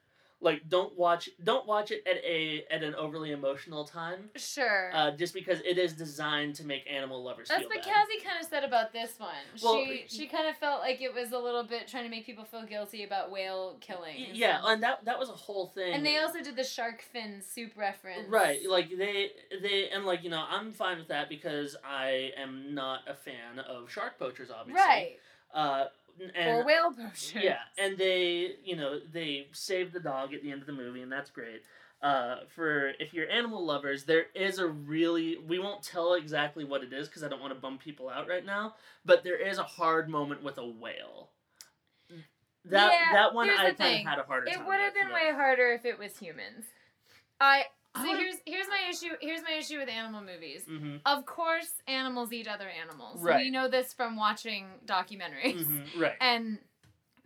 Like, 0.41 0.68
don't 0.68 0.97
watch, 0.97 1.28
don't 1.43 1.66
watch 1.66 1.91
it 1.91 2.07
at 2.07 2.16
a 2.24 2.64
at 2.70 2.84
an 2.84 2.95
overly 2.95 3.32
emotional 3.32 3.84
time, 3.84 4.30
Sure. 4.36 4.91
uh, 4.95 5.11
just 5.11 5.34
because 5.34 5.61
it 5.62 5.78
is 5.78 5.95
designed 5.95 6.55
to 6.57 6.64
make 6.64 6.84
animal 6.89 7.24
lovers 7.24 7.49
That's 7.49 7.62
feel 7.62 7.68
what. 7.70 7.82
Cassie 7.82 8.20
kind 8.24 8.41
of 8.41 8.47
said 8.49 8.62
about 8.62 8.93
this 8.93 9.18
one. 9.18 9.30
Well, 9.61 9.84
she 9.84 10.05
she 10.07 10.26
kind 10.28 10.47
of 10.47 10.57
felt 10.57 10.80
like 10.80 11.01
it 11.03 11.12
was 11.12 11.32
a 11.32 11.39
little 11.39 11.64
bit 11.64 11.89
trying 11.89 12.05
to 12.05 12.09
make 12.11 12.24
people 12.24 12.45
feel 12.45 12.64
guilty 12.64 13.03
about 13.03 13.32
whale 13.32 13.78
killing. 13.80 14.26
And 14.28 14.36
yeah, 14.36 14.59
stuff. 14.61 14.70
and 14.70 14.82
that 14.84 15.05
that 15.07 15.18
was 15.18 15.28
a 15.28 15.32
whole 15.32 15.66
thing. 15.66 15.93
and 15.93 16.07
they 16.07 16.18
also 16.18 16.41
did 16.41 16.55
the 16.55 16.62
shark 16.62 17.03
fin 17.03 17.43
soup 17.43 17.72
reference. 17.76 18.28
Right, 18.28 18.61
like 18.68 18.91
they 18.97 19.30
they 19.61 19.89
and 19.89 20.05
like 20.05 20.22
you 20.22 20.30
know 20.30 20.45
I'm 20.49 20.70
fine 20.72 20.99
with 20.99 21.09
that 21.09 21.28
because 21.28 21.74
I 21.84 22.30
am 22.36 22.74
not 22.74 23.01
a 23.09 23.14
fan 23.14 23.59
of 23.68 23.91
shark 23.91 24.20
poachers, 24.20 24.51
obviously. 24.53 24.80
Right. 24.80 25.16
Uh, 25.53 25.86
and 26.35 26.49
or 26.61 26.64
whale 26.64 26.93
poachers. 26.93 27.35
yeah, 27.35 27.59
and 27.79 27.97
they 27.99 28.57
you 28.64 28.77
know 28.77 28.99
they 29.12 29.47
save 29.53 29.93
the 29.93 30.01
dog 30.01 30.35
at 30.35 30.43
the 30.43 30.51
end 30.51 30.61
of 30.61 30.66
the 30.66 30.73
movie, 30.73 31.03
and 31.03 31.11
that's 31.12 31.31
great. 31.31 31.62
Uh, 32.01 32.37
for 32.55 32.91
if 33.01 33.12
you're 33.12 33.29
animal 33.29 33.64
lovers, 33.64 34.05
there 34.05 34.27
is 34.35 34.59
a 34.59 34.66
really 34.69 35.37
we 35.37 35.59
won't 35.59 35.83
tell 35.83 36.14
exactly 36.14 36.64
what 36.64 36.85
it 36.85 36.93
is 36.93 37.09
because 37.09 37.25
I 37.25 37.29
don't 37.29 37.41
want 37.41 37.53
to 37.55 37.59
bum 37.59 37.79
people 37.79 38.09
out 38.09 38.29
right 38.29 38.45
now. 38.47 38.75
But 39.05 39.25
there 39.25 39.37
is 39.37 39.59
a 39.59 39.64
hard 39.64 40.09
moment 40.09 40.43
with 40.45 40.59
a 40.59 40.66
whale. 40.66 41.31
That 42.64 42.93
Yeah, 42.93 43.12
that 43.14 43.35
one 43.35 43.49
I 43.51 43.73
kind 43.73 44.01
of 44.01 44.07
had 44.07 44.19
a 44.19 44.23
harder 44.25 44.47
It 44.49 44.64
would 44.66 44.79
have 44.81 44.95
been 44.95 45.09
but- 45.09 45.14
way 45.14 45.33
harder 45.33 45.73
if 45.73 45.85
it 45.85 45.99
was 45.99 46.19
humans. 46.19 46.66
I 47.41 47.64
Would've- 48.03 48.18
here's 48.18 48.36
here's 48.46 48.68
my 48.68 48.86
issue. 48.90 49.16
Here's 49.20 49.42
my 49.42 49.53
issue 49.53 49.78
with 49.78 49.88
animal 49.88 50.20
movies. 50.22 50.64
Mhm, 50.68 51.01
Of 51.07 51.24
course, 51.26 51.72
animals 51.86 52.32
eat 52.32 52.46
other 52.49 52.68
animals. 52.68 53.20
We 53.38 53.51
know 53.51 53.68
this 53.68 53.92
from 53.94 54.16
watching 54.16 54.66
documentaries 54.86 55.64
mhm, 55.66 55.86
right, 55.96 56.16
and 56.20 56.59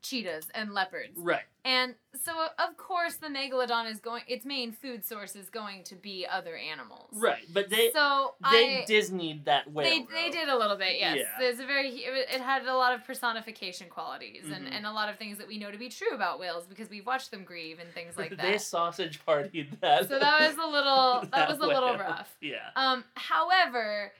cheetahs 0.02 0.46
and 0.54 0.72
leopards. 0.74 1.16
right. 1.16 1.42
And 1.64 1.94
so, 2.24 2.32
of 2.58 2.76
course, 2.76 3.14
the 3.18 3.28
megalodon 3.28 3.88
is 3.88 4.00
going. 4.00 4.24
Its 4.26 4.44
main 4.44 4.72
food 4.72 5.04
source 5.04 5.36
is 5.36 5.48
going 5.48 5.84
to 5.84 5.94
be 5.94 6.26
other 6.28 6.56
animals. 6.56 7.10
Right, 7.12 7.44
but 7.52 7.70
they 7.70 7.92
so 7.92 8.34
they 8.50 8.78
I, 8.82 8.84
Disneyed 8.88 9.44
that 9.44 9.70
whale. 9.72 9.86
they, 9.86 10.04
they 10.12 10.30
did 10.30 10.48
a 10.48 10.56
little 10.58 10.76
bit, 10.76 10.98
yes. 10.98 11.18
Yeah. 11.18 11.24
There's 11.38 11.60
a 11.60 11.66
very 11.66 11.88
it 11.90 12.28
it 12.34 12.40
had 12.40 12.64
a 12.66 12.74
lot 12.74 12.94
of 12.94 13.04
personification 13.06 13.88
qualities 13.88 14.46
and, 14.52 14.66
Mhm. 14.66 14.72
and 14.76 14.86
a 14.86 14.92
lot 14.92 15.08
of 15.08 15.18
things 15.18 15.38
that 15.38 15.46
we 15.46 15.56
know 15.56 15.70
to 15.70 15.78
be 15.78 15.88
true 15.88 16.10
about 16.12 16.40
whales 16.40 16.66
because 16.66 16.90
we've 16.90 17.06
watched 17.06 17.30
them 17.30 17.44
grieve 17.44 17.78
and 17.78 17.88
things 17.94 18.18
like 18.18 18.30
that. 18.36 18.42
they 18.42 18.58
sausage 18.58 19.20
partied 19.24 19.78
that. 19.82 20.08
so 20.08 20.18
that 20.18 20.40
was 20.40 20.56
a 20.58 20.66
little 20.68 21.20
that, 21.20 21.30
that 21.30 21.48
was 21.48 21.58
a 21.60 21.66
little 21.66 21.96
rough. 21.96 22.34
Yeah. 22.40 22.70
Um, 22.74 23.04
however, 23.14 24.10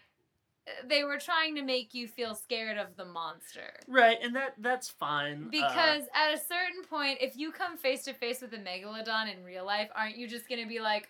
they 0.89 1.05
were 1.05 1.19
trying 1.19 1.55
to 1.57 1.63
make 1.63 1.95
you 1.95 2.07
feel 2.07 2.35
scared 2.35 2.79
of 2.79 2.97
the 2.97 3.05
monster. 3.05 3.73
Right, 3.89 4.19
and 4.23 4.35
that 4.37 4.55
that's 4.59 4.89
fine. 4.89 5.45
uh, 5.45 5.49
Because 5.51 6.05
at 6.15 6.33
a 6.35 6.39
certain 6.39 6.85
point, 6.89 7.19
if 7.21 7.37
you 7.37 7.53
come 7.53 7.77
face 7.77 8.05
to 8.05 8.13
face 8.15 8.41
with 8.41 8.53
a 8.55 8.59
megalodon 8.59 9.33
in 9.35 9.43
real 9.45 9.65
life, 9.67 9.89
aren't 9.95 10.17
you 10.17 10.29
just 10.29 10.49
gonna 10.49 10.67
be 10.67 10.81
like, 10.81 11.09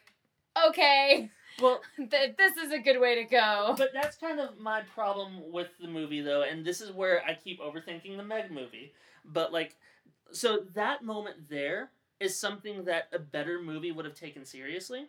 okay, 0.69 1.31
well, 1.61 1.81
th- 1.97 2.37
this 2.37 2.57
is 2.57 2.73
a 2.73 2.79
good 2.79 2.99
way 2.99 3.15
to 3.17 3.25
go? 3.25 3.75
but 3.77 3.91
that's 3.93 4.17
kind 4.17 4.41
of 4.41 4.59
my 4.59 4.83
problem 4.95 5.51
with 5.53 5.69
the 5.81 5.89
movie 5.89 6.23
though, 6.23 6.43
and 6.43 6.65
this 6.65 6.81
is 6.81 6.91
where 6.93 7.23
I 7.25 7.35
keep 7.35 7.61
overthinking 7.61 8.17
the 8.17 8.25
Meg 8.25 8.51
movie. 8.51 8.93
But 9.25 9.53
like 9.53 9.77
so 10.33 10.61
that 10.75 11.05
moment 11.05 11.49
there 11.51 11.91
is 12.21 12.39
something 12.39 12.85
that 12.85 13.09
a 13.13 13.19
better 13.19 13.61
movie 13.61 13.93
would 13.93 14.05
have 14.05 14.15
taken 14.15 14.45
seriously. 14.45 15.07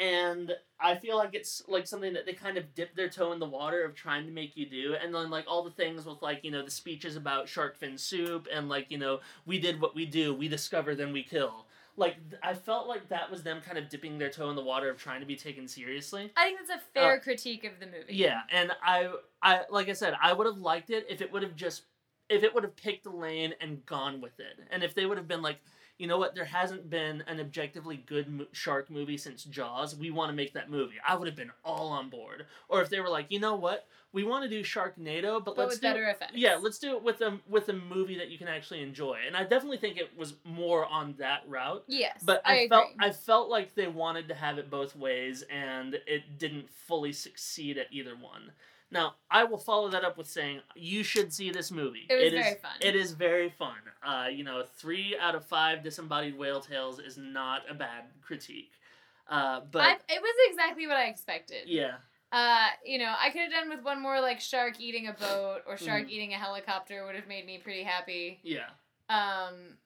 And 0.00 0.52
I 0.80 0.94
feel 0.94 1.18
like 1.18 1.34
it's 1.34 1.62
like 1.68 1.86
something 1.86 2.14
that 2.14 2.24
they 2.24 2.32
kind 2.32 2.56
of 2.56 2.74
dip 2.74 2.96
their 2.96 3.10
toe 3.10 3.32
in 3.32 3.38
the 3.38 3.46
water 3.46 3.84
of 3.84 3.94
trying 3.94 4.24
to 4.24 4.32
make 4.32 4.56
you 4.56 4.64
do, 4.64 4.94
and 5.00 5.14
then 5.14 5.28
like 5.28 5.44
all 5.46 5.62
the 5.62 5.70
things 5.70 6.06
with 6.06 6.22
like 6.22 6.42
you 6.42 6.50
know 6.50 6.64
the 6.64 6.70
speeches 6.70 7.16
about 7.16 7.48
shark 7.48 7.76
fin 7.76 7.98
soup 7.98 8.48
and 8.50 8.70
like 8.70 8.86
you 8.88 8.96
know 8.96 9.20
we 9.44 9.58
did 9.58 9.78
what 9.78 9.94
we 9.94 10.06
do, 10.06 10.34
we 10.34 10.48
discover 10.48 10.94
then 10.94 11.12
we 11.12 11.22
kill. 11.22 11.66
Like 11.98 12.16
I 12.42 12.54
felt 12.54 12.88
like 12.88 13.10
that 13.10 13.30
was 13.30 13.42
them 13.42 13.60
kind 13.60 13.76
of 13.76 13.90
dipping 13.90 14.16
their 14.16 14.30
toe 14.30 14.48
in 14.48 14.56
the 14.56 14.62
water 14.62 14.88
of 14.88 14.96
trying 14.96 15.20
to 15.20 15.26
be 15.26 15.36
taken 15.36 15.68
seriously. 15.68 16.32
I 16.34 16.44
think 16.44 16.60
that's 16.60 16.80
a 16.80 16.84
fair 16.94 17.16
uh, 17.16 17.20
critique 17.20 17.64
of 17.64 17.72
the 17.78 17.84
movie. 17.84 18.14
Yeah, 18.14 18.40
and 18.50 18.72
I, 18.82 19.12
I 19.42 19.62
like 19.68 19.90
I 19.90 19.92
said, 19.92 20.14
I 20.22 20.32
would 20.32 20.46
have 20.46 20.56
liked 20.56 20.88
it 20.88 21.04
if 21.10 21.20
it 21.20 21.30
would 21.30 21.42
have 21.42 21.56
just, 21.56 21.82
if 22.30 22.42
it 22.42 22.54
would 22.54 22.64
have 22.64 22.74
picked 22.74 23.04
the 23.04 23.10
lane 23.10 23.52
and 23.60 23.84
gone 23.84 24.22
with 24.22 24.40
it, 24.40 24.66
and 24.70 24.82
if 24.82 24.94
they 24.94 25.04
would 25.04 25.18
have 25.18 25.28
been 25.28 25.42
like, 25.42 25.58
you 26.00 26.06
know 26.06 26.18
what, 26.18 26.34
there 26.34 26.44
hasn't 26.46 26.88
been 26.88 27.22
an 27.26 27.38
objectively 27.40 28.02
good 28.06 28.28
mo- 28.28 28.46
shark 28.52 28.90
movie 28.90 29.16
since 29.18 29.44
Jaws. 29.44 29.94
We 29.94 30.10
want 30.10 30.30
to 30.30 30.34
make 30.34 30.54
that 30.54 30.70
movie. 30.70 30.96
I 31.06 31.14
would 31.16 31.28
have 31.28 31.36
been 31.36 31.52
all 31.64 31.88
on 31.88 32.08
board. 32.08 32.46
Or 32.68 32.80
if 32.80 32.88
they 32.88 33.00
were 33.00 33.08
like, 33.10 33.26
you 33.28 33.38
know 33.38 33.54
what, 33.54 33.86
we 34.12 34.24
want 34.24 34.42
to 34.42 34.48
do 34.48 34.62
Sharknado, 34.64 35.44
but, 35.44 35.54
But 35.54 35.58
let's 35.58 35.74
with 35.74 35.82
do 35.82 35.88
better 35.88 36.08
effects. 36.08 36.32
yeah, 36.34 36.56
let's 36.60 36.78
do 36.78 36.96
it 36.96 37.02
with 37.02 37.20
a 37.20 37.38
with 37.48 37.68
a 37.68 37.72
movie 37.74 38.18
that 38.18 38.28
you 38.30 38.38
can 38.38 38.48
actually 38.48 38.82
enjoy. 38.82 39.18
And 39.26 39.36
I 39.36 39.44
definitely 39.44 39.76
think 39.76 39.98
it 39.98 40.10
was 40.16 40.34
more 40.44 40.84
on 40.86 41.14
that 41.18 41.42
route. 41.46 41.84
Yes. 41.86 42.20
But 42.24 42.42
I, 42.44 42.62
I, 42.62 42.68
felt. 42.68 42.86
I 42.98 43.10
felt 43.12 43.48
like 43.50 43.74
they 43.74 43.86
wanted 43.86 44.26
to 44.28 44.34
have 44.34 44.58
it 44.58 44.68
both 44.70 44.96
ways, 44.96 45.44
and 45.50 45.94
it 46.06 46.38
didn't 46.38 46.70
fully 46.70 47.12
succeed 47.12 47.78
at 47.78 47.86
either 47.92 48.16
one. 48.16 48.50
Now 48.90 49.14
I 49.30 49.44
will 49.44 49.58
follow 49.58 49.88
that 49.90 50.04
up 50.04 50.18
with 50.18 50.26
saying 50.26 50.62
you 50.74 51.04
should 51.04 51.32
see 51.32 51.50
this 51.52 51.70
movie. 51.70 52.06
It 52.10 52.14
was 52.14 52.32
is- 52.32 52.40
very 52.40 52.54
fun. 52.56 52.72
It 52.80 52.96
is 52.96 53.12
very 53.12 53.50
fun. 53.50 53.76
Uh, 54.02 54.28
you 54.32 54.44
know, 54.44 54.64
three 54.76 55.16
out 55.20 55.34
of 55.34 55.44
five 55.44 55.82
disembodied 55.82 56.38
whale 56.38 56.60
tails 56.60 56.98
is 56.98 57.18
not 57.18 57.62
a 57.68 57.74
bad 57.74 58.04
critique. 58.22 58.72
Uh, 59.28 59.60
but 59.70 59.82
I, 59.82 59.92
it 60.08 60.20
was 60.22 60.34
exactly 60.50 60.86
what 60.86 60.96
I 60.96 61.04
expected. 61.06 61.68
yeah, 61.68 61.96
Uh, 62.32 62.68
you 62.84 62.98
know, 62.98 63.12
I 63.18 63.30
could 63.30 63.42
have 63.42 63.50
done 63.50 63.68
with 63.68 63.82
one 63.84 64.00
more 64.00 64.20
like 64.20 64.40
shark 64.40 64.80
eating 64.80 65.08
a 65.08 65.12
boat 65.12 65.60
or 65.66 65.76
shark 65.76 66.04
Mhm. 66.04 66.10
eating 66.10 66.32
a 66.32 66.38
helicopter 66.38 67.04
would 67.04 67.14
have 67.16 67.26
made 67.28 67.44
me 67.46 67.58
pretty 67.58 67.82
happy. 67.82 68.40
yeah, 68.42 68.70
Um, 69.08 69.76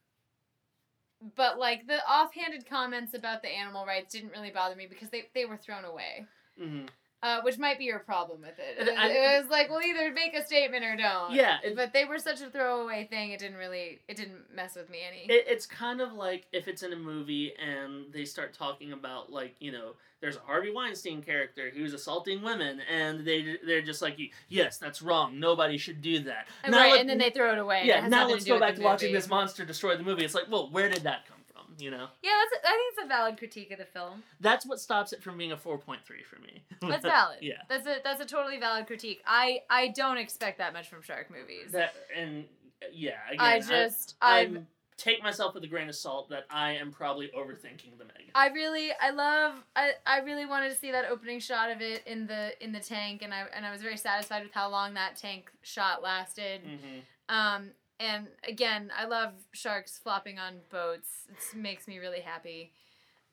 but 1.37 1.59
like 1.59 1.87
the 1.87 1.99
offhanded 2.09 2.67
comments 2.69 3.15
about 3.15 3.43
the 3.43 3.49
animal 3.49 3.87
rights 3.87 4.13
didn't 4.13 4.31
really 4.33 4.51
bother 4.51 4.77
me 4.77 4.87
because 4.87 5.09
they, 5.11 5.25
they 5.35 5.45
were 5.45 5.57
thrown 5.57 5.85
away. 5.85 6.27
hmm 6.59 6.87
uh, 7.25 7.41
which 7.43 7.59
might 7.59 7.79
be 7.79 7.85
your 7.87 7.99
problem 8.01 8.41
with 8.43 8.59
it. 8.59 8.77
It 8.79 8.91
was, 8.91 8.99
I- 8.99 9.09
it 9.09 9.41
was 9.43 9.51
like, 9.51 9.71
well, 9.71 9.81
either 9.83 10.13
make 10.13 10.35
a 10.37 10.45
statement 10.45 10.85
or 10.85 10.95
don't. 10.97 11.33
Yeah, 11.33 11.59
it- 11.65 11.75
but 11.75 11.93
they 11.93 12.05
were 12.05 12.19
such 12.19 12.41
a 12.43 12.51
throwaway 12.51 13.07
thing. 13.11 13.31
It 13.31 13.39
didn't 13.41 13.57
really, 13.57 14.01
it 14.09 14.17
didn't 14.17 14.55
mess 14.55 14.77
with 14.77 14.89
me 14.91 14.99
any. 15.09 15.33
It, 15.33 15.47
it's 15.49 15.67
kind 15.67 16.01
of 16.01 16.13
like 16.13 16.47
if 16.53 16.69
it's 16.69 16.83
in 16.83 16.93
a 16.93 16.97
movie 16.97 17.53
and 17.59 18.13
they 18.13 18.25
start 18.25 18.53
talking 18.53 18.93
about 18.93 19.33
like 19.33 19.57
you 19.59 19.73
know 19.73 19.93
there's 20.21 20.37
a 20.37 20.41
Harvey 20.41 20.71
Weinstein 20.73 21.23
character 21.23 21.71
who's 21.75 21.93
assaulting 21.95 22.43
women 22.43 22.81
and 22.91 23.25
they 23.27 23.57
they're 23.67 23.83
just 23.83 24.01
like 24.03 24.19
yes 24.49 24.79
that's 24.79 25.03
wrong 25.03 25.39
nobody 25.41 25.77
should 25.77 26.01
do 26.01 26.21
that 26.21 26.47
And 26.63 26.73
Now 26.73 26.79
right, 26.81 26.93
let- 26.93 27.01
and 27.01 27.09
then 27.11 27.19
they 27.19 27.31
throw 27.31 27.53
it 27.53 27.59
away. 27.59 27.81
and 27.81 27.89
it 27.89 27.93
yeah 27.93 28.09
now 28.09 28.29
let's 28.29 28.45
go 28.45 28.59
back 28.61 28.77
to 28.77 28.83
watching 28.83 29.13
this 29.13 29.29
monster 29.29 29.65
destroy 29.67 29.97
the 29.97 30.03
movie 30.03 30.25
it's 30.25 30.35
like 30.35 30.51
well 30.51 30.71
where 30.71 30.89
did 30.89 31.03
that 31.03 31.27
come 31.27 31.34
from 31.34 31.34
you 31.79 31.91
know 31.91 32.07
Yeah, 32.23 32.31
that's. 32.53 32.65
I 32.67 32.71
think 32.71 32.95
it's 32.95 33.05
a 33.05 33.09
valid 33.09 33.37
critique 33.39 33.71
of 33.71 33.79
the 33.79 33.85
film. 33.85 34.23
that's 34.41 34.65
what 34.67 34.81
stops 34.81 35.13
it 35.13 35.23
from 35.23 35.37
being 35.39 35.53
a 35.53 35.57
4.3 35.57 35.99
for 36.25 36.39
me 36.41 36.63
That's 36.81 37.03
valid. 37.05 37.39
yeah 37.43 37.55
That's 37.69 37.87
a 37.87 37.97
that's 38.05 38.21
a 38.21 38.27
totally 38.27 38.59
valid 38.59 38.87
critique. 38.87 39.23
I 39.27 39.61
I 39.71 39.89
don't 39.89 40.19
expect 40.19 40.59
that 40.59 40.73
much 40.73 40.89
from 40.89 41.03
shark 41.03 41.31
movies. 41.31 41.73
that 41.73 41.95
and 42.17 42.45
yeah 42.93 43.13
again, 43.31 43.41
I 43.41 43.61
just 43.61 44.17
I 44.21 44.41
I'm 44.41 44.67
take 44.97 45.21
myself 45.25 45.55
with 45.55 45.65
a 45.65 45.67
grain 45.67 45.89
of 45.89 45.95
salt 45.97 46.29
that 46.29 46.45
I 46.51 46.73
am 46.73 46.93
probably 46.93 47.29
overthinking 47.37 47.99
the 47.99 48.05
Meg 48.05 48.31
I 48.35 48.49
really 48.51 48.91
I 49.01 49.11
love 49.11 49.55
I, 49.75 49.93
I 50.07 50.19
really 50.21 50.47
wanted 50.47 50.69
to 50.71 50.77
see 50.77 50.93
that 50.93 51.07
opening 51.11 51.41
shot 51.41 51.71
of 51.71 51.81
it 51.81 52.07
in 52.07 52.27
the 52.29 52.53
in 52.63 52.71
the 52.73 52.79
tank 52.81 53.23
and 53.23 53.35
I 53.35 53.45
and 53.55 53.67
I 53.67 53.73
was 53.73 53.83
very 53.83 53.97
satisfied 53.97 54.43
with 54.45 54.53
how 54.53 54.69
long 54.71 54.95
that 54.95 55.17
tank 55.17 55.51
shot 55.63 56.03
lasted. 56.03 56.61
hmm 56.63 56.99
Um 57.29 57.71
and 58.01 58.27
again, 58.47 58.91
I 58.97 59.07
love 59.07 59.33
sharks 59.53 59.99
flopping 59.99 60.39
on 60.39 60.57
boats. 60.71 61.09
It 61.31 61.57
makes 61.57 61.87
me 61.89 61.99
really 61.99 62.21
happy. 62.21 62.73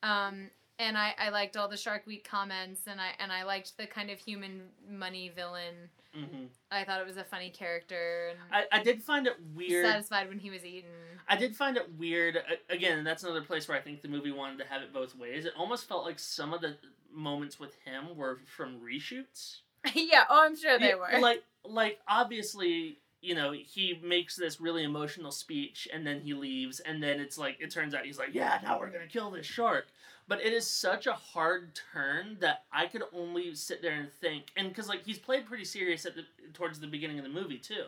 Um 0.03 0.49
and 0.79 0.97
I, 0.97 1.13
I 1.19 1.29
liked 1.29 1.57
all 1.57 1.67
the 1.67 1.77
Shark 1.77 2.07
Week 2.07 2.27
comments 2.27 2.81
and 2.87 2.99
I 2.99 3.09
and 3.19 3.31
I 3.31 3.43
liked 3.43 3.77
the 3.77 3.85
kind 3.87 4.09
of 4.09 4.19
human 4.19 4.63
money 4.89 5.31
villain. 5.35 5.89
hmm 6.13 6.45
I 6.71 6.85
thought 6.85 7.01
it 7.01 7.07
was 7.07 7.17
a 7.17 7.23
funny 7.23 7.49
character 7.49 8.29
and 8.29 8.39
I, 8.51 8.79
I 8.79 8.83
did 8.83 9.03
find 9.03 9.27
it 9.27 9.35
weird 9.53 9.85
satisfied 9.85 10.29
when 10.29 10.39
he 10.39 10.49
was 10.49 10.65
eaten. 10.65 10.89
I 11.27 11.35
did 11.35 11.55
find 11.55 11.77
it 11.77 11.87
weird. 11.97 12.41
Again, 12.69 13.03
that's 13.03 13.23
another 13.23 13.41
place 13.41 13.67
where 13.67 13.77
I 13.77 13.81
think 13.81 14.01
the 14.01 14.07
movie 14.07 14.31
wanted 14.31 14.59
to 14.59 14.65
have 14.65 14.81
it 14.81 14.93
both 14.93 15.15
ways. 15.15 15.45
It 15.45 15.53
almost 15.57 15.87
felt 15.87 16.05
like 16.05 16.17
some 16.17 16.53
of 16.53 16.61
the 16.61 16.77
moments 17.13 17.59
with 17.59 17.75
him 17.85 18.15
were 18.15 18.39
from 18.45 18.79
reshoots. 18.79 19.57
yeah, 19.93 20.23
oh 20.29 20.43
I'm 20.45 20.55
sure 20.55 20.79
they 20.79 20.89
Yeah, 20.89 20.95
were. 20.95 21.19
Like, 21.19 21.43
like 21.63 21.99
obviously, 22.07 22.99
you 23.21 23.35
know, 23.35 23.51
he 23.51 23.99
makes 24.03 24.35
this 24.35 24.59
really 24.59 24.83
emotional 24.83 25.31
speech, 25.31 25.87
and 25.93 26.05
then 26.05 26.21
he 26.21 26.33
leaves, 26.33 26.79
and 26.79 27.01
then 27.01 27.19
it's 27.19 27.37
like 27.37 27.57
it 27.59 27.71
turns 27.71 27.93
out 27.93 28.05
he's 28.05 28.17
like, 28.17 28.33
yeah, 28.33 28.59
now 28.63 28.79
we're 28.79 28.89
gonna 28.89 29.07
kill 29.07 29.31
this 29.31 29.45
shark. 29.45 29.85
But 30.27 30.41
it 30.41 30.53
is 30.53 30.65
such 30.65 31.07
a 31.07 31.13
hard 31.13 31.77
turn 31.93 32.37
that 32.39 32.63
I 32.71 32.87
could 32.87 33.03
only 33.13 33.53
sit 33.55 33.81
there 33.81 33.93
and 33.93 34.11
think, 34.11 34.45
and 34.55 34.69
because 34.69 34.87
like 34.87 35.03
he's 35.05 35.19
played 35.19 35.45
pretty 35.45 35.65
serious 35.65 36.05
at 36.05 36.15
the 36.15 36.23
towards 36.53 36.79
the 36.79 36.87
beginning 36.87 37.19
of 37.19 37.23
the 37.23 37.29
movie 37.29 37.57
too, 37.57 37.85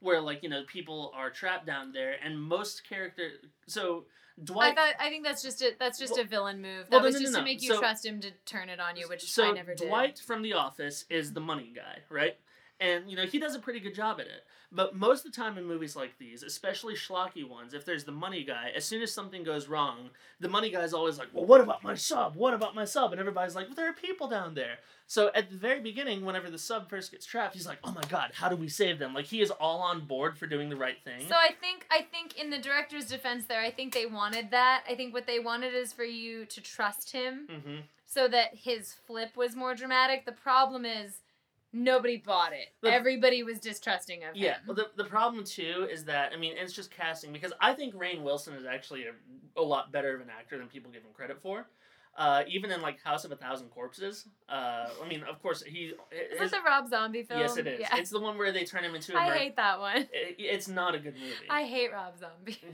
where 0.00 0.20
like 0.20 0.42
you 0.42 0.48
know 0.48 0.62
people 0.66 1.12
are 1.14 1.30
trapped 1.30 1.66
down 1.66 1.92
there, 1.92 2.16
and 2.24 2.40
most 2.40 2.88
character 2.88 3.30
so 3.66 4.04
Dwight. 4.42 4.72
I 4.72 4.74
thought 4.74 4.94
I 4.98 5.10
think 5.10 5.24
that's 5.24 5.42
just 5.42 5.60
a 5.62 5.72
that's 5.78 5.98
just 5.98 6.14
Well- 6.14 6.22
a 6.22 6.24
villain 6.24 6.62
move. 6.62 6.88
That 6.88 6.92
well, 6.92 7.00
no, 7.00 7.06
was 7.06 7.14
no, 7.14 7.18
no, 7.20 7.24
just 7.24 7.32
no. 7.34 7.38
to 7.40 7.44
make 7.44 7.62
you 7.62 7.74
So- 7.74 7.78
trust 7.80 8.04
him 8.06 8.20
to 8.20 8.30
turn 8.46 8.68
it 8.68 8.80
on 8.80 8.96
you, 8.96 9.08
which 9.08 9.30
so 9.30 9.50
I 9.50 9.52
never 9.52 9.74
did. 9.74 9.88
Dwight 9.88 10.18
from 10.18 10.42
The 10.42 10.54
Office 10.54 11.04
is 11.10 11.34
the 11.34 11.40
money 11.40 11.72
guy, 11.74 11.98
right? 12.08 12.36
And 12.82 13.08
you 13.08 13.16
know 13.16 13.24
he 13.26 13.38
does 13.38 13.54
a 13.54 13.60
pretty 13.60 13.78
good 13.78 13.94
job 13.94 14.18
at 14.20 14.26
it. 14.26 14.44
But 14.74 14.96
most 14.96 15.24
of 15.24 15.32
the 15.32 15.36
time 15.36 15.58
in 15.58 15.66
movies 15.66 15.94
like 15.94 16.18
these, 16.18 16.42
especially 16.42 16.94
schlocky 16.94 17.46
ones, 17.48 17.74
if 17.74 17.84
there's 17.84 18.04
the 18.04 18.12
money 18.12 18.42
guy, 18.42 18.72
as 18.74 18.84
soon 18.84 19.02
as 19.02 19.12
something 19.12 19.44
goes 19.44 19.68
wrong, 19.68 20.10
the 20.40 20.48
money 20.48 20.70
guy's 20.70 20.92
always 20.92 21.18
like, 21.18 21.28
"Well, 21.32 21.44
what 21.44 21.60
about 21.60 21.84
my 21.84 21.94
sub? 21.94 22.34
What 22.34 22.54
about 22.54 22.74
my 22.74 22.84
sub?" 22.84 23.12
And 23.12 23.20
everybody's 23.20 23.54
like, 23.54 23.66
well, 23.66 23.76
"There 23.76 23.88
are 23.88 23.92
people 23.92 24.28
down 24.28 24.54
there." 24.54 24.78
So 25.06 25.30
at 25.34 25.50
the 25.50 25.56
very 25.56 25.80
beginning, 25.80 26.24
whenever 26.24 26.50
the 26.50 26.58
sub 26.58 26.88
first 26.88 27.12
gets 27.12 27.24
trapped, 27.26 27.54
he's 27.54 27.66
like, 27.66 27.78
"Oh 27.84 27.92
my 27.92 28.02
god, 28.08 28.32
how 28.34 28.48
do 28.48 28.56
we 28.56 28.68
save 28.68 28.98
them?" 28.98 29.14
Like 29.14 29.26
he 29.26 29.42
is 29.42 29.50
all 29.52 29.80
on 29.80 30.06
board 30.06 30.36
for 30.36 30.46
doing 30.46 30.68
the 30.68 30.76
right 30.76 31.00
thing. 31.04 31.28
So 31.28 31.36
I 31.36 31.52
think 31.60 31.86
I 31.90 32.02
think 32.02 32.38
in 32.40 32.50
the 32.50 32.58
director's 32.58 33.06
defense 33.06 33.44
there, 33.44 33.60
I 33.60 33.70
think 33.70 33.94
they 33.94 34.06
wanted 34.06 34.50
that. 34.50 34.84
I 34.88 34.96
think 34.96 35.14
what 35.14 35.26
they 35.26 35.38
wanted 35.38 35.74
is 35.74 35.92
for 35.92 36.04
you 36.04 36.46
to 36.46 36.60
trust 36.60 37.12
him 37.12 37.48
hmm 37.48 37.80
so 38.12 38.28
that 38.28 38.54
his 38.54 38.92
flip 38.92 39.38
was 39.38 39.56
more 39.56 39.74
dramatic. 39.74 40.26
The 40.26 40.32
problem 40.32 40.84
is 40.84 41.21
nobody 41.72 42.16
bought 42.18 42.52
it. 42.52 42.68
The- 42.82 42.92
Everybody 42.92 43.42
was 43.42 43.58
distrusting 43.60 44.24
of 44.24 44.36
Yeah, 44.36 44.54
him. 44.54 44.60
well, 44.66 44.74
the, 44.76 44.90
the 44.96 45.04
problem 45.04 45.44
too 45.44 45.88
is 45.90 46.04
that 46.04 46.32
I 46.32 46.36
mean 46.36 46.54
it's 46.56 46.72
just 46.72 46.90
casting 46.90 47.32
because 47.32 47.52
I 47.60 47.72
think 47.74 47.94
Rainn 47.94 48.22
Wilson 48.22 48.54
is 48.54 48.64
actually 48.66 49.04
a, 49.04 49.60
a 49.60 49.62
lot 49.62 49.92
better 49.92 50.14
of 50.14 50.20
an 50.20 50.28
actor 50.30 50.58
than 50.58 50.68
people 50.68 50.90
give 50.90 51.02
him 51.02 51.12
credit 51.14 51.40
for. 51.42 51.66
Uh, 52.14 52.42
even 52.46 52.70
in 52.70 52.82
like 52.82 53.02
House 53.02 53.24
of 53.24 53.32
a 53.32 53.36
Thousand 53.36 53.68
Corpses, 53.70 54.28
uh, 54.50 54.88
I 55.02 55.08
mean, 55.08 55.22
of 55.22 55.40
course 55.40 55.62
he. 55.62 55.92
Is 56.10 56.38
his- 56.40 56.50
that 56.50 56.58
the 56.62 56.62
Rob 56.68 56.86
Zombie 56.88 57.22
film? 57.22 57.40
yes, 57.40 57.56
it 57.56 57.66
is. 57.66 57.80
Yeah. 57.80 57.96
It's 57.96 58.10
the 58.10 58.20
one 58.20 58.36
where 58.36 58.52
they 58.52 58.64
turn 58.64 58.84
him 58.84 58.94
into 58.94 59.14
a. 59.16 59.18
I 59.18 59.28
mer- 59.30 59.34
hate 59.34 59.56
that 59.56 59.80
one. 59.80 59.96
It, 60.12 60.36
it's 60.38 60.68
not 60.68 60.94
a 60.94 60.98
good 60.98 61.14
movie. 61.14 61.32
I 61.48 61.62
hate 61.64 61.90
Rob 61.90 62.18
Zombie. 62.18 62.58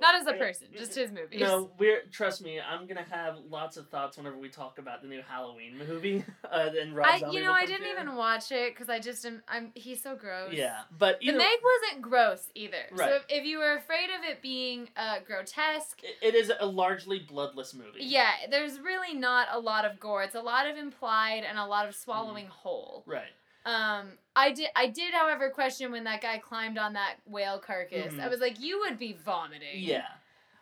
Not 0.00 0.14
as 0.14 0.26
a 0.26 0.34
person, 0.34 0.68
just 0.76 0.94
his 0.94 1.10
movies. 1.10 1.40
No, 1.40 1.70
we're 1.78 2.02
trust 2.12 2.42
me. 2.42 2.60
I'm 2.60 2.86
gonna 2.86 3.06
have 3.10 3.38
lots 3.48 3.76
of 3.76 3.88
thoughts 3.88 4.16
whenever 4.18 4.36
we 4.36 4.48
talk 4.48 4.78
about 4.78 5.00
the 5.02 5.08
new 5.08 5.22
Halloween 5.26 5.78
movie. 5.78 6.24
Uh, 6.46 6.70
then 6.70 6.94
Rob 6.94 7.06
I, 7.10 7.18
Zombie 7.18 7.36
you 7.38 7.42
know, 7.42 7.52
I 7.52 7.66
didn't 7.66 7.82
through. 7.82 7.90
even 7.92 8.14
watch 8.14 8.52
it 8.52 8.72
because 8.72 8.88
I 8.88 8.98
just 9.00 9.26
am. 9.26 9.42
I'm. 9.48 9.72
He's 9.74 10.02
so 10.02 10.14
gross. 10.14 10.52
Yeah, 10.52 10.82
but 10.96 11.18
The 11.20 11.32
Meg 11.32 11.58
wasn't 11.82 12.02
gross 12.02 12.48
either. 12.54 12.76
So 12.94 13.02
Right. 13.02 13.12
if, 13.12 13.24
if 13.28 13.44
you 13.44 13.58
were 13.58 13.74
afraid 13.74 14.10
of 14.10 14.24
it 14.24 14.40
being 14.42 14.88
uh, 14.96 15.16
grotesque, 15.26 16.02
it- 16.04 16.16
it 16.22 16.34
is 16.34 16.52
a 16.60 16.64
largely 16.66 17.18
bloodless 17.18 17.74
movie. 17.74 17.98
yeah, 18.00 18.30
there's 18.50 18.78
really 18.80 19.12
not 19.18 19.48
a 19.50 19.58
lot 19.58 19.84
of 19.84 19.98
gore. 19.98 20.22
It's 20.22 20.34
a 20.36 20.40
lot 20.40 20.68
of 20.68 20.76
implied 20.78 21.42
and 21.46 21.58
a 21.58 21.66
lot 21.66 21.88
of 21.88 21.94
swallowing 21.96 22.46
whole. 22.46 23.02
Right. 23.06 23.24
Um, 23.66 24.12
I 24.36 24.52
did. 24.52 24.68
I 24.76 24.86
did, 24.86 25.14
however, 25.14 25.50
question 25.50 25.90
when 25.90 26.04
that 26.04 26.20
guy 26.20 26.38
climbed 26.38 26.78
on 26.78 26.92
that 26.92 27.16
whale 27.24 27.58
carcass. 27.58 28.12
Mhm. 28.14 28.20
I 28.20 28.28
was 28.28 28.40
like, 28.40 28.60
you 28.60 28.80
would 28.80 28.98
be 28.98 29.14
vomiting. 29.24 29.68
Yeah. 29.82 30.06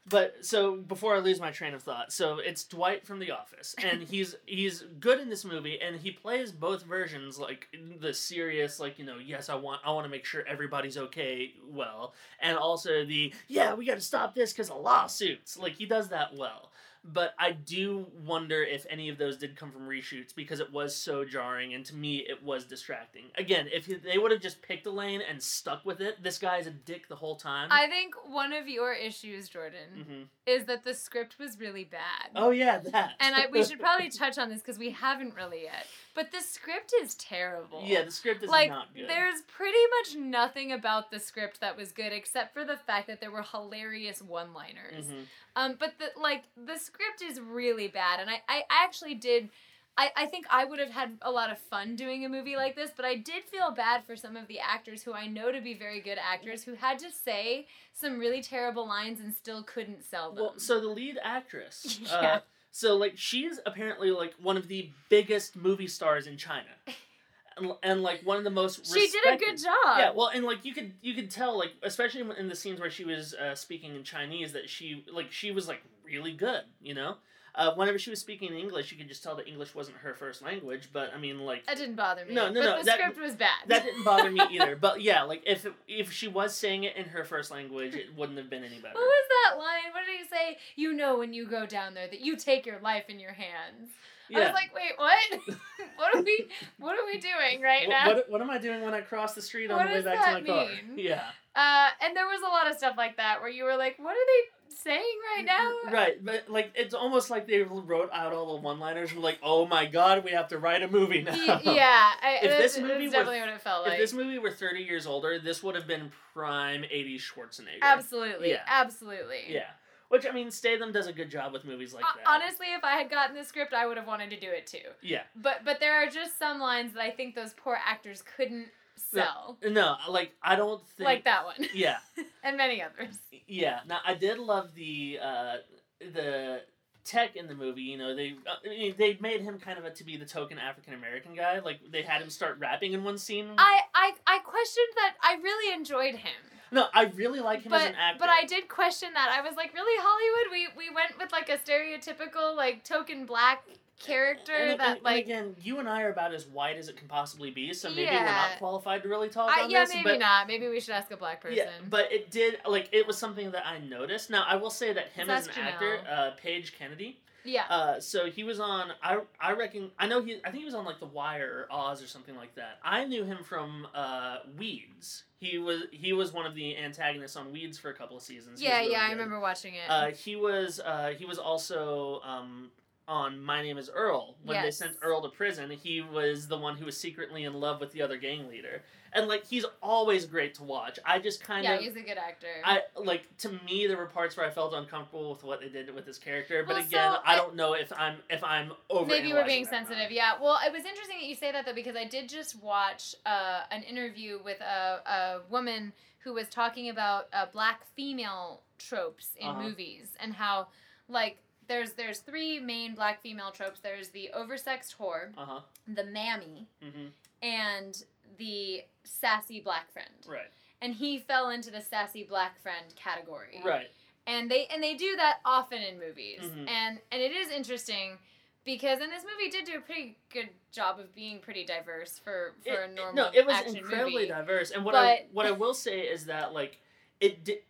But 0.07 0.45
so 0.45 0.77
before 0.77 1.14
I 1.16 1.18
lose 1.20 1.41
my 1.41 1.51
train 1.51 1.72
of 1.72 1.83
thought, 1.83 2.12
so 2.12 2.39
it's 2.39 2.62
Dwight 2.64 3.07
from 3.07 3.18
The 3.18 3.31
Office, 3.31 3.75
and 3.79 4.03
he's 4.11 4.37
he's 4.45 4.83
good 5.01 5.18
in 5.18 5.31
this 5.31 5.47
movie, 5.47 5.81
and 5.81 5.97
he 5.97 6.11
plays 6.11 6.53
both 6.53 6.83
versions, 6.83 7.39
like 7.39 7.68
the 8.01 8.12
serious, 8.12 8.79
like 8.79 8.99
you 8.99 9.07
know, 9.07 9.16
yes, 9.16 9.49
I 9.49 9.55
want 9.55 9.81
I 9.83 9.91
want 9.93 10.05
to 10.05 10.11
make 10.11 10.27
sure 10.27 10.45
everybody's 10.47 10.99
okay, 10.99 11.55
well, 11.70 12.12
and 12.41 12.59
also 12.59 13.05
the 13.07 13.33
yeah, 13.49 13.72
we 13.72 13.87
got 13.87 13.95
to 13.95 14.03
stop 14.03 14.35
this 14.35 14.53
because 14.53 14.68
of 14.68 14.83
lawsuits. 14.83 15.57
Like 15.59 15.72
he 15.72 15.87
does 15.87 16.09
that 16.11 16.35
well. 16.37 16.70
But 17.05 17.35
I 17.39 17.53
do 17.53 18.07
wonder 18.25 18.63
if 18.63 18.87
any 18.89 19.11
of 19.11 19.19
those 19.19 19.37
did 19.37 19.57
come 19.57 19.71
from 19.71 19.87
reshoots 19.87 20.35
because 20.35 20.59
it 20.59 20.73
was 20.73 20.97
so 20.97 21.25
jarring, 21.25 21.75
and 21.75 21.85
to 21.87 21.95
me, 21.95 22.19
it 22.19 22.43
was 22.43 22.65
distracting. 22.65 23.25
Again, 23.37 23.69
if 23.71 23.87
they 24.03 24.17
would 24.17 24.31
have 24.31 24.41
just 24.41 24.63
picked 24.63 24.87
a 24.87 24.91
lane 24.91 25.21
and 25.29 25.43
stuck 25.43 25.85
with 25.85 26.01
it, 26.01 26.23
this 26.23 26.39
guy's 26.39 26.67
a 26.67 26.71
dick 26.71 27.09
the 27.09 27.17
whole 27.17 27.37
time. 27.37 27.69
I 27.71 27.89
think 27.89 28.15
one 28.27 28.55
of 28.55 28.69
your 28.69 28.95
issues, 28.95 29.49
Jordan, 29.49 30.05
hmm 30.07 30.23
is 30.47 30.67
that 30.67 30.85
the 30.85 30.93
script 30.93 31.39
was 31.39 31.59
really 31.59 31.85
bad. 31.85 32.31
Oh 32.37 32.51
yeah, 32.51 32.79
that. 32.79 33.13
And 33.19 33.35
I, 33.35 33.47
we 33.51 33.65
should 33.65 33.81
probably 33.81 34.09
touch 34.11 34.37
on 34.37 34.51
this 34.51 34.61
because 34.61 34.79
we 34.79 34.91
haven't 34.91 35.35
really 35.35 35.63
yet. 35.63 35.87
But 36.15 36.31
the 36.31 36.41
script 36.41 36.93
is 37.03 37.15
terrible. 37.17 37.83
yeah, 37.85 38.03
the 38.05 38.11
script 38.12 38.43
is 38.45 38.49
like 38.51 38.71
not 38.71 38.95
good. 38.95 39.09
there's 39.09 39.43
pretty 39.43 39.79
much 39.99 40.17
nothing 40.17 40.71
about 40.73 41.11
the 41.11 41.19
script 41.19 41.61
that 41.61 41.77
was 41.77 41.91
good 41.93 42.12
except 42.12 42.55
for 42.55 42.65
the 42.65 42.77
fact 42.77 43.09
that 43.09 43.21
there 43.21 43.31
were 43.33 43.43
hilarious 43.43 44.23
one-liners. 44.23 45.07
Mhm. 45.07 45.25
Um, 45.57 45.75
but 45.79 45.95
the 45.99 46.11
like 46.21 46.45
the 46.57 46.79
script 46.79 47.21
is 47.23 47.41
really 47.41 47.89
bad, 47.89 48.21
and 48.21 48.31
I 48.31 48.43
I 48.49 48.62
actually 48.71 49.15
did. 49.15 49.51
I, 49.97 50.11
I 50.17 50.27
think 50.27 50.45
I 50.51 50.65
would 50.65 50.81
have 50.81 50.91
had 50.91 51.19
a 51.23 51.31
lot 51.31 51.53
of 51.53 51.59
fun 51.61 51.95
doing 51.95 52.25
a 52.25 52.29
movie 52.29 52.57
like 52.57 52.75
this, 52.75 52.91
but 52.97 53.05
I 53.05 53.15
did 53.15 53.45
feel 53.45 53.71
bad 53.71 54.03
for 54.05 54.17
some 54.17 54.37
of 54.37 54.49
the 54.49 54.59
actors 54.59 55.05
who 55.05 55.12
I 55.12 55.29
know 55.29 55.53
to 55.53 55.61
be 55.61 55.73
very 55.73 56.01
good 56.01 56.19
actors 56.19 56.65
who 56.65 56.75
had 56.75 56.99
to 56.99 57.12
say 57.12 57.69
some 57.93 58.19
really 58.19 58.43
terrible 58.43 58.89
lines 58.89 59.21
and 59.21 59.33
still 59.33 59.62
couldn't 59.62 60.03
sell 60.03 60.33
them. 60.33 60.43
Well, 60.47 60.55
so 60.59 60.81
the 60.81 60.89
lead 60.89 61.17
actress, 61.23 62.01
Yeah. 62.03 62.11
uh, 62.17 62.41
so 62.77 62.97
like 62.97 63.12
she's 63.16 63.61
apparently 63.66 64.11
like 64.11 64.35
one 64.43 64.57
of 64.57 64.66
the 64.66 64.91
biggest 65.09 65.55
movie 65.55 65.87
stars 65.87 66.27
in 66.27 66.37
China, 66.37 66.70
and, 67.57 67.70
and 67.85 68.03
like 68.03 68.22
one 68.25 68.37
of 68.37 68.43
the 68.43 68.51
most. 68.51 68.93
she 68.93 69.07
did 69.07 69.33
a 69.33 69.37
good 69.37 69.57
job. 69.57 69.97
Yeah, 69.97 70.11
well, 70.11 70.27
and 70.35 70.45
like 70.45 70.64
you 70.64 70.75
could 70.75 70.93
you 71.01 71.14
could 71.14 71.31
tell 71.31 71.57
like 71.57 71.70
especially 71.85 72.29
in 72.37 72.49
the 72.49 72.57
scenes 72.57 72.81
where 72.81 72.91
she 72.91 73.05
was 73.05 73.33
uh, 73.35 73.55
speaking 73.55 73.95
in 73.95 74.03
Chinese 74.03 74.55
that 74.55 74.68
she 74.68 75.05
like 75.12 75.31
she 75.31 75.53
was 75.53 75.68
like 75.68 75.83
really 76.05 76.33
good, 76.33 76.62
you 76.83 76.95
know. 76.95 77.14
Uh, 77.57 77.73
whenever 77.75 77.99
she 77.99 78.11
was 78.11 78.19
speaking 78.19 78.49
in 78.49 78.59
English, 78.59 78.91
you 78.91 78.99
could 78.99 79.07
just 79.07 79.23
tell 79.23 79.37
that 79.37 79.47
English 79.47 79.75
wasn't 79.75 79.97
her 79.99 80.13
first 80.15 80.43
language. 80.43 80.89
But 80.93 81.13
I 81.15 81.19
mean, 81.19 81.39
like 81.41 81.65
That 81.67 81.77
didn't 81.77 81.95
bother 81.95 82.25
me. 82.25 82.35
No, 82.35 82.49
no, 82.49 82.55
but 82.61 82.67
no, 82.67 82.79
The 82.79 82.85
that- 82.85 82.99
script 82.99 83.21
was 83.21 83.35
bad. 83.37 83.51
that 83.69 83.85
didn't 83.85 84.05
bother 84.05 84.31
me 84.31 84.41
either. 84.51 84.75
But 84.85 85.03
yeah, 85.03 85.23
like 85.23 85.43
if 85.47 85.65
it, 85.65 85.73
if 85.87 86.11
she 86.13 86.27
was 86.29 86.55
saying 86.55 86.85
it 86.85 86.97
in 86.97 87.05
her 87.07 87.25
first 87.25 87.51
language, 87.51 87.95
it 87.95 88.17
wouldn't 88.17 88.39
have 88.39 88.51
been 88.51 88.65
any 88.65 88.79
better. 88.79 88.95
What 88.95 89.05
was 89.05 89.29
that 89.53 89.59
line? 89.59 89.93
What 89.93 90.03
did 90.05 90.19
he 90.21 90.27
say? 90.29 90.59
You 90.77 90.93
know 90.93 91.17
when 91.19 91.33
you 91.33 91.47
go 91.47 91.65
down 91.65 91.95
there 91.95 92.09
that 92.09 92.21
you 92.21 92.37
take 92.37 92.67
your 92.67 92.81
life 92.81 93.05
in 93.09 93.21
your 93.21 93.33
hands. 93.33 93.91
I 94.35 94.41
was 94.41 94.53
like, 94.55 94.75
wait, 94.75 94.93
what? 94.97 95.57
what 95.97 96.15
are 96.17 96.23
we? 96.23 96.47
What 96.79 96.99
are 96.99 97.05
we 97.07 97.19
doing 97.19 97.61
right 97.63 97.89
now? 97.89 98.07
What, 98.09 98.31
what 98.31 98.41
am 98.41 98.51
I 98.51 98.59
doing 98.59 98.83
when 98.83 98.95
I 98.95 99.01
cross 99.01 99.35
the 99.35 99.43
street 99.43 99.71
on 99.71 99.79
What 99.79 99.89
the 99.89 99.95
way 99.95 100.03
back 100.03 100.25
to 100.25 100.33
my 100.33 100.41
that 100.41 100.47
car? 100.47 100.67
mean? 100.67 100.99
Yeah. 100.99 101.23
Uh, 101.55 101.89
and 102.03 102.17
there 102.17 102.27
was 102.27 102.41
a 102.41 102.49
lot 102.51 102.69
of 102.69 102.77
stuff 102.77 102.95
like 102.97 103.17
that 103.19 103.41
where 103.41 103.51
you 103.51 103.65
were 103.65 103.77
like, 103.77 103.97
what 103.99 104.13
are 104.13 104.27
they 104.27 104.64
saying 104.75 105.18
right 105.37 105.45
mm, 105.45 105.47
now? 105.47 105.72
Mm, 105.87 105.93
right, 105.93 106.25
but 106.25 106.49
like 106.49 106.72
it's 106.75 106.95
almost 106.95 107.31
like 107.31 107.47
they 107.47 107.62
wrote 107.62 108.11
out 108.12 108.33
all 108.33 108.55
the 108.55 108.61
one-liners 108.62 109.11
and 109.11 109.18
were 109.18 109.25
like, 109.25 109.39
"Oh 109.43 109.66
my 109.66 109.87
god, 109.87 110.25
we 110.25 110.31
have 110.33 110.49
to 110.49 110.59
write 110.59 110.83
a 110.83 110.89
movie 110.89 111.22
now." 111.22 111.33
Yeah, 111.64 112.11
I, 112.22 112.39
If 112.43 112.59
this 112.59 112.79
movie 112.79 113.07
were- 113.07 113.12
definitely 113.12 113.41
what 113.41 113.49
it 113.49 113.61
felt 113.61 113.87
If 113.87 113.99
this 113.99 114.12
movie 114.12 114.39
were 114.39 114.51
30 114.51 114.81
years 114.83 115.07
older, 115.07 115.39
this 115.39 115.62
would 115.62 115.75
have 115.75 115.87
been 115.87 116.11
prime 116.33 116.83
80s 116.83 117.20
Schwarzenegger. 117.20 117.79
absolutely, 117.83 118.51
Yeah. 118.51 118.62
absolutely. 118.66 119.45
Yeah. 119.49 119.70
Which 120.09 120.27
I 120.27 120.31
mean, 120.33 120.51
Statham 120.51 120.93
does 120.93 121.07
a 121.07 121.12
good 121.12 121.31
job 121.31 121.53
with 121.53 121.64
movies 121.64 121.95
like 121.95 122.05
that. 122.05 122.27
Honestly, 122.27 122.66
if 122.77 122.85
I 122.85 122.93
had 122.93 123.11
gotten 123.11 123.35
the 123.35 123.45
script, 123.45 123.72
I 123.72 123.87
would 123.87 123.97
have 123.97 124.07
wanted 124.07 124.31
to 124.31 124.39
do 124.39 124.49
it 124.51 124.66
too. 124.66 124.79
Yeah. 125.03 125.22
But 125.35 125.64
but 125.64 125.81
there 125.81 125.95
are 125.95 126.07
just 126.09 126.39
some 126.39 126.61
lines 126.61 126.93
that 126.93 127.03
I 127.03 127.11
think 127.11 127.35
those 127.35 127.55
poor 127.55 127.79
actors 127.85 128.22
couldn't 128.37 128.68
sell, 128.97 129.59
No, 129.64 129.97
like 130.09 130.32
I 130.42 130.57
don't 130.57 130.86
think 130.97 131.05
like 131.07 131.24
that 131.24 131.45
one, 131.45 131.57
Yeah. 131.74 131.99
and 132.45 132.57
many 132.57 132.82
others. 132.82 133.16
Yeah. 133.47 133.80
Now 133.86 133.99
I 134.05 134.14
did 134.14 134.38
love 134.38 134.74
the 134.74 135.18
uh 135.22 135.55
the 136.01 136.62
tech 137.05 137.36
in 137.36 137.47
the 137.47 137.55
movie, 137.55 137.82
you 137.82 137.99
know, 137.99 138.14
they 138.14 138.34
uh, 138.47 138.55
I 138.64 138.68
mean, 138.68 138.95
they 138.99 139.16
made 139.20 139.40
him 139.42 139.59
kind 139.59 139.78
of 139.78 139.84
a, 139.84 139.90
to 139.90 140.05
be 140.05 140.16
the 140.16 140.24
token 140.24 140.59
African 140.59 140.95
American 140.95 141.34
guy. 141.34 141.61
Like 141.61 141.80
they 141.90 142.03
had 142.03 142.22
him 142.22 142.30
start 142.30 142.59
rapping 142.59 142.92
in 142.92 143.05
one 143.05 143.18
scene. 143.18 143.51
I, 143.59 143.80
I 143.95 144.12
I 144.26 144.38
questioned 144.40 144.88
that. 144.97 145.14
I 145.22 145.34
really 145.42 145.74
enjoyed 145.74 146.14
him. 146.14 146.32
no, 146.72 146.86
I 146.95 147.05
really 147.05 147.40
like 147.40 147.62
him 147.62 147.70
but 147.70 147.82
as 147.82 147.88
an 147.88 147.95
actor. 147.97 148.18
but 148.20 148.28
I 148.30 148.45
did 148.47 148.68
question 148.68 149.11
that. 149.14 149.30
I 149.30 149.47
was 149.47 149.57
like, 149.57 149.74
really 149.74 150.03
Hollywood? 150.03 150.51
We 150.76 150.88
we 150.88 150.95
went 150.95 151.18
with 151.18 151.30
like 151.32 151.49
a 151.49 151.59
stereotypical 151.59 152.57
like 152.57 152.84
token 152.84 153.26
black 153.26 153.64
character 153.99 154.53
and, 154.53 154.80
that 154.80 154.86
and- 154.88 154.97
and 154.97 155.05
like. 155.05 155.24
again, 155.24 155.57
you 155.61 155.78
and 155.78 155.88
I 155.88 156.03
are 156.03 156.11
about 156.11 156.34
as 156.34 156.47
white 156.47 156.76
as 156.76 156.88
it 156.88 156.97
can 156.97 157.09
possibly 157.09 157.51
be, 157.51 157.72
so 157.72 157.88
maybe 157.90 158.07
we're 158.11 158.24
not 158.24 158.59
qualified 158.59 159.03
to 159.03 159.09
really 159.09 159.28
talk 159.28 159.51
I, 159.57 159.62
on 159.62 159.70
yeah, 159.70 159.84
this. 159.84 159.95
maybe 159.95 160.05
but 160.05 160.18
not. 160.18 160.47
Maybe 160.47 160.68
we 160.68 160.80
should 160.80 160.95
ask 160.95 161.11
a 161.11 161.16
black 161.16 161.40
person. 161.40 161.57
Yeah, 161.59 161.70
but 161.88 162.12
it 162.12 162.30
did 162.30 162.59
like 162.66 162.88
it 162.92 163.07
was 163.07 163.16
something 163.18 163.51
that 163.53 163.66
I 163.66 163.78
noticed. 163.78 164.30
Now 164.30 164.45
I 164.49 164.57
will 164.57 164.70
say 164.70 164.92
that 164.92 165.09
him 165.11 165.30
as 165.30 165.47
an 165.47 165.55
actor, 165.59 165.99
uh, 166.11 166.30
Page 166.40 166.74
Kennedy. 166.78 167.20
yeah. 167.45 167.64
Uh, 167.68 168.01
so 168.01 168.26
he 168.30 168.42
was 168.45 168.59
on. 168.61 168.92
I 169.03 169.20
I 169.40 169.53
reckon 169.53 169.90
I 169.99 170.07
know 170.07 170.22
he. 170.22 170.36
I 170.45 170.51
think 170.51 170.59
he 170.61 170.64
was 170.64 170.74
on 170.74 170.84
like 170.84 170.99
The 171.01 171.07
Wire 171.07 171.66
or 171.70 171.76
Oz 171.76 172.03
or 172.03 172.07
something 172.07 172.36
like 172.36 172.55
that. 172.57 172.78
I 172.82 173.05
knew 173.05 173.24
him 173.24 173.38
from 173.45 173.86
uh, 173.95 174.38
Weeds. 174.59 175.24
He 175.38 175.59
was 175.59 175.82
he 175.90 176.12
was 176.14 176.32
one 176.32 176.47
of 176.47 176.55
the 176.55 176.76
antagonists 176.76 177.36
on 177.36 177.53
Weeds 177.53 177.76
for 177.78 177.90
a 177.90 177.95
couple 177.95 178.16
of 178.16 178.22
seasons. 178.22 178.62
Yeah, 178.62 178.78
really 178.78 178.92
yeah, 178.92 179.03
I 179.07 179.11
remember 179.12 179.38
watching 179.40 179.74
it. 179.74 179.88
Uh, 179.90 180.07
he 180.11 180.36
was 180.36 180.80
uh, 180.80 181.12
he 181.18 181.26
was 181.26 181.38
also 181.38 182.20
um, 182.24 182.70
on 183.07 183.41
My 183.41 183.63
Name 183.63 183.79
Is 183.79 183.91
Earl 183.93 184.37
when 184.45 184.63
they 184.63 184.71
sent 184.71 184.97
Earl 185.03 185.23
to 185.23 185.29
prison. 185.29 185.71
He 185.71 186.01
was 186.01 186.49
the 186.49 186.57
one 186.59 186.77
who 186.77 186.85
was 186.87 186.97
secretly 186.97 187.45
in 187.45 187.55
love 187.55 187.81
with 187.81 187.93
the 187.93 188.01
other 188.03 188.17
gang 188.17 188.49
leader, 188.49 188.83
and 189.13 189.29
like 189.29 189.47
he's 189.47 189.65
always 189.83 190.25
great 190.25 190.55
to 190.55 190.63
watch. 190.63 190.99
I 191.05 191.19
just 191.19 191.43
kind 191.45 191.67
of 191.67 191.73
yeah, 191.73 191.79
he's 191.87 191.97
a 191.97 192.01
good 192.03 192.17
actor. 192.19 192.47
I 192.65 192.81
like 192.97 193.25
to 193.39 193.51
me 193.67 193.87
there 193.87 193.97
were 193.97 194.07
parts 194.07 194.37
where 194.37 194.47
I 194.47 194.51
felt 194.51 194.73
uncomfortable 194.75 195.31
with 195.33 195.45
what 195.45 195.61
they 195.61 195.69
did 195.69 195.95
with 195.95 196.07
this 196.07 196.19
character, 196.19 196.63
but 196.67 196.77
Well, 196.77 196.85
again, 196.87 197.13
so 197.13 197.19
I 197.25 197.35
I- 197.35 197.37
don't 197.37 197.55
know 197.55 197.75
if 197.75 197.93
I'm 197.97 198.17
if 198.31 198.43
I'm 198.43 198.73
over. 198.89 199.07
Maybe 199.07 199.33
we're 199.33 199.45
being 199.45 199.67
sensitive. 199.67 200.11
Yeah. 200.11 200.33
Well, 200.41 200.59
it 200.67 200.73
was 200.73 200.85
interesting 200.85 201.19
that 201.21 201.27
you 201.27 201.35
say 201.35 201.53
that 201.53 201.67
though 201.67 201.75
because 201.75 201.97
I 201.97 202.05
did 202.07 202.29
just 202.29 202.63
watch 202.63 203.15
uh, 203.27 203.63
an 203.71 203.83
interview 203.83 204.39
with 204.43 204.61
a, 204.61 205.01
a 205.07 205.41
woman 205.51 205.93
who 206.21 206.33
was 206.33 206.49
talking 206.49 206.89
about 206.89 207.27
uh, 207.35 207.45
black 207.53 207.83
female 207.95 208.63
tropes 208.79 209.33
in 209.39 209.47
Uh-huh. 209.49 209.63
movies 209.63 210.17
and 210.21 210.33
how 210.33 210.69
like 211.09 211.37
there's 211.69 211.93
there's 211.93 212.19
three 212.21 212.59
main 212.61 212.95
black 212.95 213.21
female 213.23 213.51
tropes. 213.51 213.81
There's 213.81 214.09
the 214.11 214.31
oversexed 214.37 214.97
whore, 214.97 215.31
Uh 215.37 215.45
huh. 215.47 215.61
the 215.87 216.05
mammy, 216.05 216.67
hmm 216.83 217.07
and 217.43 218.05
the 218.39 218.83
sassy 219.03 219.61
black 219.61 219.93
friend. 219.93 220.09
Right. 220.27 220.51
And 220.81 220.95
he 220.95 221.19
fell 221.19 221.51
into 221.51 221.71
the 221.71 221.81
sassy 221.81 222.23
black 222.25 222.59
friend 222.61 222.87
category 222.97 223.61
Right. 223.65 223.91
and 224.27 224.51
they 224.51 224.67
and 224.67 224.83
they 224.83 224.95
do 224.95 225.15
that 225.17 225.41
often 225.45 225.83
in 225.83 225.99
movies 225.99 226.41
Mhm. 226.41 226.69
and 226.69 227.01
and 227.12 227.23
it 227.23 227.33
is 227.33 227.51
interesting 227.51 228.19
because 228.65 229.01
and 229.01 229.12
this 229.12 229.25
movie 229.25 229.51
did 229.51 229.67
do 229.67 229.77
a 229.77 229.81
pretty 229.81 230.17
good 230.33 230.49
job 230.73 230.99
of 230.99 231.15
being 231.15 231.39
pretty 231.39 231.65
diverse 231.65 232.19
for 232.19 232.55
for 232.65 232.83
a 232.83 232.89
It- 232.89 232.95
normal 232.95 233.15
no, 233.27 233.31
it 233.35 233.45
was 233.47 233.75
incredibly 233.75 234.12
movie. 234.15 234.27
diverse, 234.29 234.71
and 234.71 234.85
what 234.85 234.95
I 234.95 235.27
what 235.33 235.45
I 235.47 235.51
will 235.53 235.75
say 235.75 236.01
is 236.01 236.27
that 236.27 236.53
like 236.55 236.79
it 237.21 237.45
did. 237.45 237.62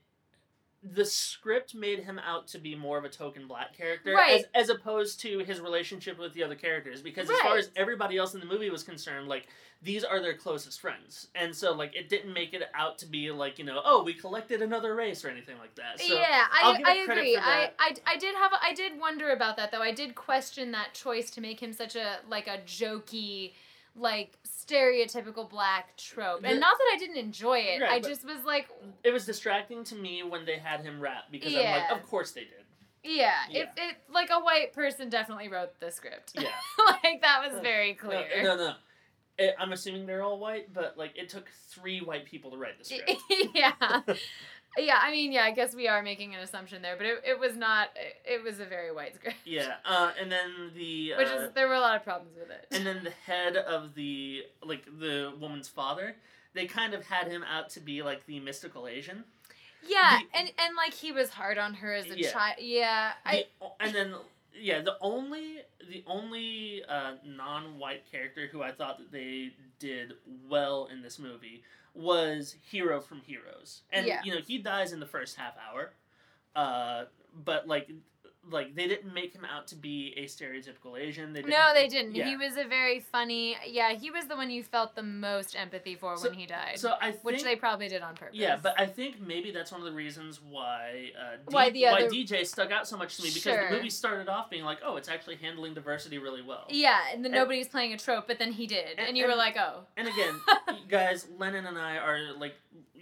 The 0.92 1.04
script 1.06 1.74
made 1.74 2.00
him 2.00 2.18
out 2.18 2.46
to 2.48 2.58
be 2.58 2.74
more 2.74 2.98
of 2.98 3.04
a 3.04 3.08
token 3.08 3.46
black 3.46 3.74
character, 3.74 4.12
Right. 4.12 4.44
as, 4.54 4.68
as 4.68 4.68
opposed 4.68 5.18
to 5.20 5.38
his 5.38 5.58
relationship 5.58 6.18
with 6.18 6.34
the 6.34 6.42
other 6.44 6.54
characters. 6.54 7.00
Because 7.00 7.30
as 7.30 7.38
far 7.38 7.56
as 7.56 7.70
everybody 7.74 8.18
else 8.18 8.34
in 8.34 8.40
the 8.40 8.46
movie 8.46 8.68
was 8.68 8.82
concerned, 8.82 9.26
like 9.26 9.46
these 9.82 10.04
are 10.04 10.20
their 10.20 10.34
closest 10.34 10.80
friends, 10.80 11.28
and 11.34 11.54
so 11.56 11.72
like 11.72 11.94
it 11.96 12.08
didn't 12.10 12.32
make 12.34 12.52
it 12.52 12.62
out 12.74 12.98
to 12.98 13.06
be 13.06 13.30
like 13.30 13.58
you 13.58 13.64
know, 13.64 13.80
oh, 13.84 14.02
we 14.04 14.12
collected 14.12 14.60
another 14.60 14.94
race 14.94 15.24
or 15.24 15.28
anything 15.30 15.56
like 15.58 15.74
that. 15.76 16.00
So 16.00 16.14
yeah, 16.14 16.44
I, 16.52 16.82
I 16.84 16.94
agree. 17.10 17.36
I. 17.36 17.70
I 17.78 17.94
I 18.06 18.16
did 18.16 18.34
have 18.34 18.52
a, 18.52 18.56
I 18.62 18.74
did 18.74 18.98
wonder 19.00 19.30
about 19.30 19.56
that 19.56 19.70
though. 19.72 19.82
I 19.82 19.92
did 19.92 20.14
question 20.14 20.72
that 20.72 20.92
choice 20.92 21.30
to 21.32 21.40
make 21.40 21.60
him 21.60 21.72
such 21.72 21.96
a 21.96 22.18
like 22.28 22.46
a 22.46 22.58
jokey 22.66 23.52
like 23.96 24.36
stereotypical 24.66 25.48
black 25.48 25.96
trope. 25.96 26.40
And 26.44 26.60
not 26.60 26.76
that 26.78 26.90
I 26.94 26.98
didn't 26.98 27.16
enjoy 27.16 27.58
it. 27.58 27.82
Right, 27.82 27.92
I 27.92 28.00
just 28.00 28.24
was 28.24 28.44
like 28.44 28.68
it 29.02 29.12
was 29.12 29.26
distracting 29.26 29.84
to 29.84 29.94
me 29.94 30.22
when 30.22 30.44
they 30.44 30.58
had 30.58 30.80
him 30.80 31.00
rap 31.00 31.24
because 31.30 31.54
I'm 31.54 31.64
like, 31.64 31.90
of 31.90 32.02
course 32.08 32.32
they 32.32 32.42
did. 32.42 32.64
yeah, 33.02 33.32
Yeah. 33.50 33.62
It, 33.62 33.68
it 33.76 33.96
like 34.12 34.30
a 34.30 34.40
white 34.40 34.72
person 34.72 35.08
definitely 35.08 35.48
wrote 35.48 35.78
the 35.80 35.90
script. 35.90 36.32
Yeah. 36.34 36.48
like 37.02 37.20
that 37.22 37.50
was 37.50 37.60
very 37.60 37.92
No, 38.02 38.08
clear. 38.08 38.42
No, 38.42 38.56
no. 38.56 38.72
It, 39.36 39.56
I'm 39.58 39.72
assuming 39.72 40.06
they're 40.06 40.22
all 40.22 40.38
white, 40.38 40.72
but 40.72 40.96
like 40.96 41.16
it 41.16 41.28
took 41.28 41.48
three 41.68 42.00
white 42.00 42.24
people 42.24 42.52
to 42.52 42.56
write 42.56 42.78
the 42.78 42.84
script. 42.84 43.20
yeah. 43.54 43.72
Yeah, 44.78 44.98
I 45.00 45.10
mean, 45.10 45.32
yeah, 45.32 45.44
I 45.44 45.50
guess 45.52 45.74
we 45.74 45.86
are 45.88 46.02
making 46.02 46.34
an 46.34 46.40
assumption 46.40 46.82
there, 46.82 46.96
but 46.96 47.06
it, 47.06 47.22
it 47.26 47.38
was 47.38 47.56
not, 47.56 47.88
it, 47.94 48.34
it 48.34 48.42
was 48.44 48.60
a 48.60 48.64
very 48.64 48.92
white 48.92 49.14
script. 49.16 49.36
yeah, 49.44 49.74
uh, 49.84 50.10
and 50.20 50.30
then 50.32 50.70
the 50.74 51.14
uh, 51.14 51.18
Which 51.18 51.28
is, 51.28 51.50
there 51.54 51.68
were 51.68 51.74
a 51.74 51.80
lot 51.80 51.96
of 51.96 52.04
problems 52.04 52.36
with 52.38 52.50
it. 52.50 52.66
and 52.72 52.84
then 52.86 53.04
the 53.04 53.10
head 53.26 53.56
of 53.56 53.94
the 53.94 54.42
like 54.64 54.84
the 54.98 55.32
woman's 55.40 55.68
father, 55.68 56.16
they 56.54 56.66
kind 56.66 56.94
of 56.94 57.04
had 57.06 57.28
him 57.28 57.44
out 57.44 57.70
to 57.70 57.80
be 57.80 58.02
like 58.02 58.26
the 58.26 58.40
mystical 58.40 58.86
Asian. 58.88 59.24
yeah, 59.86 60.18
the- 60.32 60.38
and, 60.38 60.52
and 60.58 60.76
like 60.76 60.94
he 60.94 61.12
was 61.12 61.30
hard 61.30 61.58
on 61.58 61.74
her 61.74 61.92
as 61.92 62.06
a 62.10 62.18
Yeah. 62.18 62.32
child. 62.32 62.56
Yeah, 62.58 63.12
I, 63.24 63.44
and 63.80 63.94
then 63.94 64.14
yeah, 64.58 64.80
the 64.80 64.96
only 65.00 65.58
the 65.90 66.02
only 66.06 66.82
uh, 66.88 67.12
non-white 67.24 68.10
character 68.10 68.48
who 68.50 68.62
I 68.62 68.72
thought 68.72 68.98
that 68.98 69.12
they 69.12 69.50
did 69.78 70.14
well 70.48 70.88
in 70.92 71.02
this 71.02 71.18
movie 71.18 71.62
was 71.94 72.56
Hiro 72.70 73.00
from 73.00 73.20
Heroes, 73.22 73.82
and 73.90 74.06
Yeah. 74.06 74.20
you 74.24 74.34
know 74.34 74.40
he 74.40 74.58
dies 74.58 74.92
in 74.92 75.00
the 75.00 75.06
first 75.06 75.36
half 75.36 75.54
hour, 75.58 75.92
uh, 76.56 77.04
but 77.32 77.66
like 77.68 77.90
like 78.50 78.74
they 78.74 78.86
didn't 78.86 79.12
make 79.14 79.32
him 79.34 79.44
out 79.44 79.66
to 79.68 79.76
be 79.76 80.12
a 80.16 80.24
stereotypical 80.24 80.98
Asian. 80.98 81.32
They 81.32 81.40
didn't, 81.40 81.50
no, 81.50 81.70
they 81.74 81.88
didn't. 81.88 82.14
Yeah. 82.14 82.26
He 82.28 82.36
was 82.36 82.56
a 82.56 82.64
very 82.64 83.00
funny, 83.00 83.56
yeah, 83.66 83.92
he 83.94 84.10
was 84.10 84.26
the 84.26 84.36
one 84.36 84.50
you 84.50 84.62
felt 84.62 84.94
the 84.94 85.02
most 85.02 85.56
empathy 85.56 85.94
for 85.94 86.16
So- 86.16 86.28
when 86.28 86.38
he 86.38 86.46
died. 86.46 86.78
So 86.78 86.94
I 87.00 87.10
think 87.12 87.24
which 87.24 87.42
they 87.42 87.56
probably 87.56 87.88
did 87.88 88.02
on 88.02 88.14
purpose. 88.14 88.36
Yeah, 88.36 88.56
but 88.62 88.78
I 88.78 88.86
think 88.86 89.20
maybe 89.20 89.50
that's 89.50 89.72
one 89.72 89.80
of 89.80 89.86
the 89.86 89.92
reasons 89.92 90.40
why 90.42 91.10
uh, 91.18 91.36
D- 91.36 91.42
Why 91.46 91.70
the 91.70 91.86
other- 91.86 92.04
why 92.06 92.10
DJ 92.10 92.44
stuck 92.46 92.70
out 92.70 92.86
so 92.86 92.96
much 92.96 93.16
to 93.16 93.22
me 93.22 93.28
because 93.28 93.42
Sure. 93.42 93.68
the 93.70 93.76
movie 93.76 93.90
started 93.90 94.28
off 94.28 94.50
being 94.50 94.64
like, 94.64 94.78
oh, 94.84 94.96
it's 94.96 95.08
actually 95.08 95.36
handling 95.36 95.74
diversity 95.74 96.18
really 96.18 96.42
well. 96.42 96.66
Yeah, 96.68 97.00
and 97.12 97.24
then 97.24 97.32
And- 97.32 97.40
nobody's 97.40 97.68
playing 97.68 97.92
a 97.92 97.98
trope, 97.98 98.26
but 98.26 98.38
then 98.38 98.52
he 98.52 98.66
did. 98.66 98.98
And, 98.98 99.08
And- 99.08 99.16
you 99.18 99.26
were 99.26 99.34
like, 99.36 99.56
oh. 99.56 99.84
And 99.96 100.08
again, 100.08 100.40
guys, 100.88 101.26
Lennon 101.38 101.66
and 101.66 101.78
I 101.78 101.96
are 101.96 102.32
like, 102.38 102.54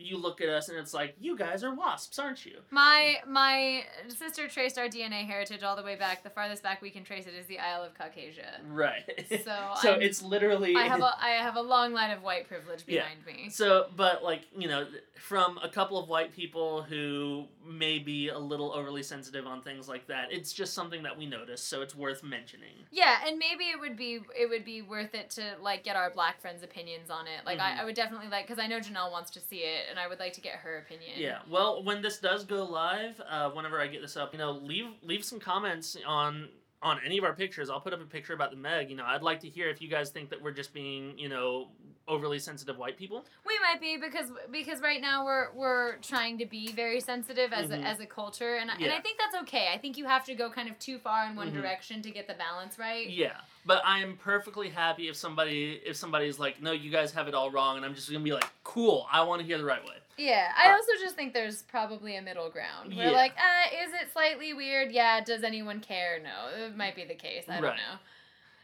you 0.03 0.16
look 0.18 0.40
at 0.40 0.48
us 0.48 0.68
and 0.68 0.78
it's 0.78 0.92
like, 0.94 1.14
you 1.20 1.36
guys 1.36 1.62
are 1.64 1.74
wasps, 1.74 2.18
aren't 2.18 2.44
you? 2.46 2.59
My 2.70 3.16
my 3.26 3.84
sister 4.09 4.48
traced 4.48 4.78
our 4.78 4.86
DNA 4.88 5.24
heritage 5.26 5.62
all 5.62 5.76
the 5.76 5.82
way 5.82 5.96
back. 5.96 6.22
The 6.22 6.30
farthest 6.30 6.62
back 6.62 6.82
we 6.82 6.90
can 6.90 7.05
trace 7.05 7.26
it 7.26 7.34
is 7.34 7.46
the 7.46 7.59
Isle 7.59 7.82
of 7.84 7.94
Caucasia. 7.94 8.61
Right. 8.68 9.03
So 9.30 9.36
so 9.82 9.92
I'm- 9.92 10.03
it's 10.03 10.22
literally. 10.22 10.74
I 10.76 10.82
have 10.84 11.00
a 11.00 11.12
I 11.20 11.30
have 11.30 11.57
a 11.57 11.62
long 11.62 11.92
line 11.92 12.11
of 12.11 12.22
white 12.22 12.48
privilege 12.48 12.84
Yeah. 12.86 13.03
behind 13.03 13.26
me. 13.26 13.48
So, 13.50 13.86
but 13.96 14.22
like 14.22 14.42
you 14.57 14.68
know, 14.68 14.86
from 15.18 15.59
a 15.62 15.68
couple 15.68 15.98
of 15.98 16.09
white 16.09 16.32
people 16.34 16.82
who 16.82 17.46
may 17.66 17.98
be 17.98 18.28
a 18.28 18.38
little 18.38 18.72
overly 18.72 19.03
sensitive 19.03 19.46
on 19.46 19.62
things 19.62 19.88
like 19.88 20.07
that, 20.09 20.32
it's 20.32 20.53
just 20.53 20.74
something 20.74 21.03
that 21.05 21.16
we 21.16 21.26
notice, 21.26 21.62
so 21.62 21.80
it's 21.82 21.94
worth 21.94 22.22
mentioning. 22.24 22.74
Yeah, 22.90 23.18
and 23.26 23.38
maybe 23.38 23.64
it 23.64 23.78
would 23.78 23.96
be 23.96 24.20
it 24.38 24.48
would 24.48 24.64
be 24.64 24.82
worth 24.82 25.14
it 25.14 25.30
to 25.30 25.42
like 25.62 25.84
get 25.84 25.94
our 25.96 26.11
black 26.11 26.40
friends' 26.40 26.62
opinions 26.62 27.11
on 27.11 27.26
it. 27.26 27.46
Like 27.46 27.59
Mhm. 27.59 27.78
I, 27.78 27.82
I 27.82 27.84
would 27.84 27.94
definitely 27.94 28.28
like 28.28 28.46
because 28.46 28.59
I 28.62 28.66
know 28.66 28.78
Janelle 28.80 29.11
wants 29.12 29.30
to 29.32 29.40
see 29.40 29.59
it, 29.59 29.86
and 29.93 30.01
I 30.01 30.09
would 30.09 30.18
like 30.18 30.32
to 30.32 30.40
get 30.40 30.55
her 30.57 30.78
opinion. 30.78 31.12
Yeah. 31.16 31.38
Well, 31.49 31.84
when 31.84 32.03
this 32.03 32.18
does 32.18 32.45
go 32.45 32.64
live, 32.64 33.20
uh, 33.30 33.51
whenever 33.51 33.80
I 33.80 33.86
get 33.86 34.03
this 34.03 34.16
up, 34.16 34.32
you 34.32 34.38
know, 34.38 34.51
leave 34.51 34.86
leave 35.03 35.24
some 35.24 35.38
comments 35.38 35.97
on 36.07 36.49
on 36.82 36.99
any 37.07 37.18
of 37.18 37.24
our 37.24 37.34
pictures. 37.34 37.70
I'll 37.70 37.80
put 37.80 37.93
up 37.93 38.01
a 38.01 38.07
picture 38.07 38.32
about 38.34 38.51
the 38.51 38.57
Meg. 38.57 38.90
You 38.90 38.97
know, 38.97 39.05
I'd 39.05 39.22
like 39.22 39.38
to 39.40 39.49
hear 39.49 39.68
if 39.68 39.80
you 39.80 39.88
guys 39.88 40.11
think 40.11 40.30
that 40.30 40.43
we're 40.43 40.51
just 40.53 40.74
being, 40.74 41.16
you 41.16 41.28
know, 41.28 41.68
overly 42.09 42.38
sensitive 42.38 42.78
white 42.78 42.96
people. 42.96 43.24
We 43.46 43.59
might 43.61 43.80
be 43.80 43.96
because 43.96 44.30
because 44.50 44.80
right 44.80 45.00
now 45.00 45.24
we're 45.24 45.53
we're 45.55 45.96
trying 45.96 46.38
to 46.38 46.46
be 46.46 46.72
very 46.72 47.00
sensitive 47.00 47.53
as 47.53 47.70
Mhm. 47.70 47.82
a, 47.82 47.86
as 47.86 48.00
a 48.00 48.07
culture, 48.07 48.57
and 48.57 48.70
I 48.70 48.74
and 48.74 48.92
I 48.92 49.00
think 49.00 49.18
that's 49.18 49.36
okay. 49.42 49.68
I 49.72 49.78
think 49.78 49.96
you 49.96 50.05
have 50.07 50.24
to 50.26 50.34
go 50.34 50.50
kind 50.50 50.68
of 50.68 50.78
too 50.78 50.98
far 50.98 51.26
in 51.26 51.36
one 51.36 51.50
Mhm. 51.53 51.61
direction 51.61 52.03
to 52.03 52.11
get 52.11 52.26
the 52.26 52.34
balance 52.34 52.78
right. 52.78 53.09
Yeah. 53.09 53.40
But 53.64 53.82
I 53.84 54.00
am 54.00 54.16
perfectly 54.16 54.68
happy 54.70 55.09
if 55.09 55.16
somebody 55.16 55.80
if 55.84 55.96
somebody's 55.96 56.38
like, 56.38 56.61
no, 56.61 56.72
you 56.72 56.90
guys 56.90 57.12
have 57.12 57.28
it 57.28 57.34
all 57.34 57.50
wrong, 57.50 57.76
and 57.76 57.84
I'm 57.86 57.94
just 57.94 58.11
gonna 58.11 58.24
be 58.24 58.32
like, 58.32 58.48
cool. 58.64 59.07
I 59.11 59.22
want 59.22 59.40
to 59.40 59.46
hear 59.46 59.59
the 59.59 59.64
right 59.64 59.84
way. 59.84 59.96
Yeah, 60.18 60.53
I 60.57 60.68
Uh, 60.70 60.74
also 60.74 60.92
just 61.00 61.16
think 61.16 61.32
there's 61.32 61.62
probably 61.62 62.16
a 62.16 62.22
middle 62.22 62.50
ground. 62.50 62.94
We're 62.94 63.05
Yeah. 63.05 63.11
like, 63.12 63.34
uh, 63.38 63.76
is 63.84 63.94
it 63.94 64.12
slightly 64.12 64.53
weird? 64.53 64.92
Yeah. 64.92 65.20
Does 65.20 65.42
anyone 65.42 65.80
care? 65.80 66.18
No, 66.20 66.48
it 66.66 66.76
might 66.76 66.94
be 66.94 67.05
the 67.05 67.14
case. 67.14 67.44
I 67.48 67.61
don't 67.61 67.76
know. 67.76 67.98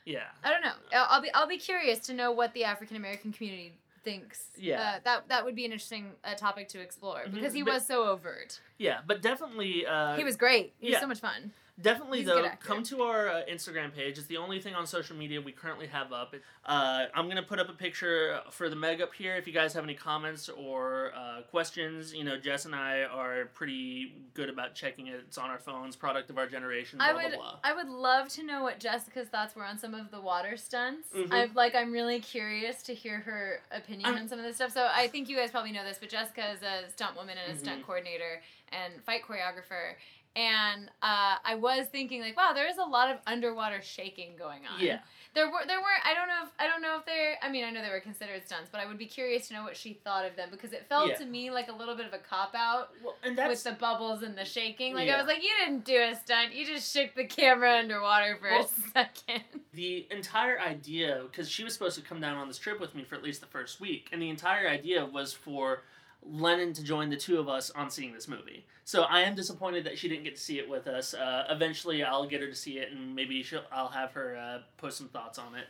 Yeah. 0.08 0.24
I 0.42 0.50
don't 0.50 0.62
know. 0.62 0.72
I'll, 0.94 1.20
be 1.20 1.30
I'll 1.34 1.46
be 1.46 1.58
curious 1.58 1.98
to 2.06 2.14
know 2.14 2.32
what 2.32 2.54
the 2.54 2.64
African 2.64 2.96
American 2.96 3.30
community 3.30 3.74
thinks. 4.04 4.46
Yeah. 4.56 4.80
uh, 4.80 5.00
that 5.04 5.28
that 5.28 5.44
would 5.44 5.54
be 5.54 5.66
an 5.66 5.72
interesting 5.72 6.12
uh, 6.24 6.34
topic 6.34 6.68
to 6.68 6.80
explore 6.80 7.24
because 7.30 7.52
he 7.52 7.62
but- 7.62 7.74
was 7.74 7.86
so 7.86 8.04
overt. 8.04 8.60
Yeah, 8.78 9.00
but 9.06 9.22
definitely. 9.22 9.84
Uh, 9.86 10.16
he 10.16 10.24
was 10.24 10.36
great. 10.36 10.72
He 10.78 10.90
was 10.90 11.00
so 11.00 11.06
much 11.06 11.20
fun. 11.20 11.52
Definitely, 11.80 12.18
He's 12.18 12.26
though, 12.26 12.48
come 12.60 12.82
to 12.84 13.02
our 13.02 13.28
uh, 13.28 13.42
Instagram 13.48 13.94
page. 13.94 14.18
It's 14.18 14.26
the 14.26 14.36
only 14.36 14.60
thing 14.60 14.74
on 14.74 14.84
social 14.86 15.14
media 15.16 15.40
we 15.40 15.52
currently 15.52 15.86
have 15.86 16.12
up. 16.12 16.34
Uh, 16.66 17.04
I'm 17.14 17.28
gonna 17.28 17.42
put 17.42 17.60
up 17.60 17.68
a 17.68 17.72
picture 17.72 18.40
for 18.50 18.68
the 18.68 18.74
Meg 18.74 19.00
up 19.00 19.14
here. 19.14 19.36
If 19.36 19.46
you 19.46 19.52
guys 19.52 19.72
have 19.74 19.84
any 19.84 19.94
comments 19.94 20.48
or 20.48 21.12
uh, 21.16 21.42
questions, 21.50 22.12
you 22.12 22.24
know, 22.24 22.36
Jess 22.36 22.64
and 22.64 22.74
I 22.74 23.02
are 23.04 23.46
pretty 23.54 24.12
good 24.34 24.48
about 24.48 24.74
checking 24.74 25.06
it. 25.06 25.14
It's 25.26 25.38
on 25.38 25.50
our 25.50 25.58
phones, 25.58 25.94
product 25.94 26.30
of 26.30 26.38
our 26.38 26.48
generation. 26.48 26.98
Blah 26.98 27.06
I 27.06 27.12
would 27.14 27.34
blah. 27.34 27.56
I 27.62 27.74
would 27.74 27.88
love 27.88 28.28
to 28.30 28.42
know 28.42 28.64
what 28.64 28.80
Jessica's 28.80 29.28
thoughts 29.28 29.54
were 29.54 29.64
on 29.64 29.78
some 29.78 29.94
of 29.94 30.10
the 30.10 30.20
water 30.20 30.56
stunts. 30.56 31.08
Mhm. 31.14 31.28
I'm 31.32 31.54
like 31.54 31.76
I'm 31.76 31.92
really 31.92 32.18
curious 32.18 32.82
to 32.84 32.94
hear 32.94 33.20
her 33.20 33.60
opinion 33.70 34.06
I'm- 34.06 34.18
on 34.22 34.28
some 34.28 34.40
of 34.40 34.44
this 34.44 34.56
stuff. 34.56 34.72
So 34.72 34.88
I 34.92 35.06
think 35.06 35.28
you 35.28 35.36
guys 35.36 35.52
probably 35.52 35.72
know 35.72 35.84
this, 35.84 35.98
but 35.98 36.08
Jessica 36.08 36.50
is 36.50 36.62
a 36.62 36.90
stunt 36.90 37.14
woman 37.16 37.36
and 37.38 37.56
a 37.56 37.58
stunt 37.58 37.82
Mhm. 37.82 37.86
coordinator 37.86 38.42
and 38.72 39.02
fight 39.04 39.22
choreographer. 39.22 39.94
And 40.38 40.88
uh, 41.02 41.34
I 41.44 41.56
was 41.56 41.88
thinking 41.88 42.20
like, 42.20 42.36
wow, 42.36 42.52
there 42.54 42.68
is 42.70 42.78
a 42.78 42.84
lot 42.84 43.10
of 43.10 43.16
underwater 43.26 43.82
shaking 43.82 44.36
going 44.38 44.60
on. 44.72 44.80
Yeah. 44.80 45.00
There 45.34 45.46
were 45.46 45.60
there 45.66 45.78
weren't 45.78 46.04
I 46.06 46.14
don't 46.14 46.26
know 46.28 46.42
if 46.44 46.48
I 46.58 46.66
don't 46.66 46.80
know 46.80 46.96
if 46.98 47.04
they're 47.04 47.34
I 47.42 47.50
mean 47.50 47.64
I 47.64 47.70
know 47.70 47.82
they 47.82 47.90
were 47.90 48.00
considered 48.00 48.44
stunts, 48.46 48.68
but 48.70 48.80
I 48.80 48.86
would 48.86 48.98
be 48.98 49.06
curious 49.06 49.48
to 49.48 49.54
know 49.54 49.62
what 49.64 49.76
she 49.76 49.92
thought 49.92 50.24
of 50.24 50.36
them 50.36 50.48
because 50.50 50.72
it 50.72 50.86
felt 50.88 51.08
Yeah. 51.10 51.16
to 51.16 51.26
me 51.26 51.50
like 51.50 51.68
a 51.68 51.72
little 51.72 51.94
bit 51.96 52.06
of 52.06 52.12
a 52.12 52.18
cop 52.18 52.54
out 52.56 52.90
Well, 53.04 53.14
and 53.24 53.36
with 53.36 53.62
the 53.64 53.72
bubbles 53.72 54.22
and 54.22 54.36
the 54.38 54.44
shaking. 54.44 54.94
Like 54.94 55.10
I 55.10 55.18
was 55.18 55.26
like, 55.26 55.42
you 55.42 55.50
didn't 55.64 55.84
do 55.84 56.00
a 56.00 56.14
stunt. 56.14 56.54
You 56.54 56.64
just 56.64 56.92
shook 56.92 57.14
the 57.14 57.24
camera 57.24 57.76
underwater 57.78 58.36
for 58.40 58.48
Well- 58.50 58.70
a 58.86 58.90
second. 58.92 59.42
the 59.74 60.06
entire 60.10 60.58
idea 60.60 61.22
because 61.30 61.48
she 61.50 61.62
was 61.64 61.72
supposed 61.72 61.96
to 61.98 62.02
come 62.04 62.20
down 62.20 62.36
on 62.36 62.46
this 62.48 62.58
trip 62.58 62.80
with 62.80 62.94
me 62.94 63.04
for 63.04 63.14
at 63.16 63.22
least 63.22 63.40
the 63.40 63.46
first 63.48 63.80
week 63.80 64.08
and 64.12 64.22
the 64.22 64.30
entire 64.30 64.68
idea 64.68 65.04
was 65.04 65.32
for 65.32 65.82
lennon 66.22 66.72
to 66.74 66.82
join 66.82 67.10
the 67.10 67.16
two 67.16 67.38
of 67.38 67.48
us 67.48 67.70
on 67.70 67.90
seeing 67.90 68.12
this 68.12 68.28
movie. 68.28 68.66
So 68.84 69.02
i 69.02 69.20
am 69.20 69.34
disappointed 69.34 69.84
that 69.84 69.98
she 69.98 70.08
didn't 70.08 70.24
get 70.24 70.36
to 70.36 70.42
see 70.42 70.58
it 70.58 70.68
with 70.68 70.86
us. 70.86 71.14
Uh, 71.14 71.44
eventually 71.50 72.02
i'll 72.02 72.26
get 72.26 72.40
her 72.40 72.48
to 72.48 72.54
see 72.54 72.78
it 72.78 72.92
and 72.92 73.14
maybe 73.14 73.42
she'll, 73.42 73.64
i'll 73.72 73.88
have 73.88 74.12
her 74.12 74.36
uh, 74.36 74.58
post 74.76 74.98
some 74.98 75.08
thoughts 75.08 75.38
on 75.38 75.54
it. 75.54 75.68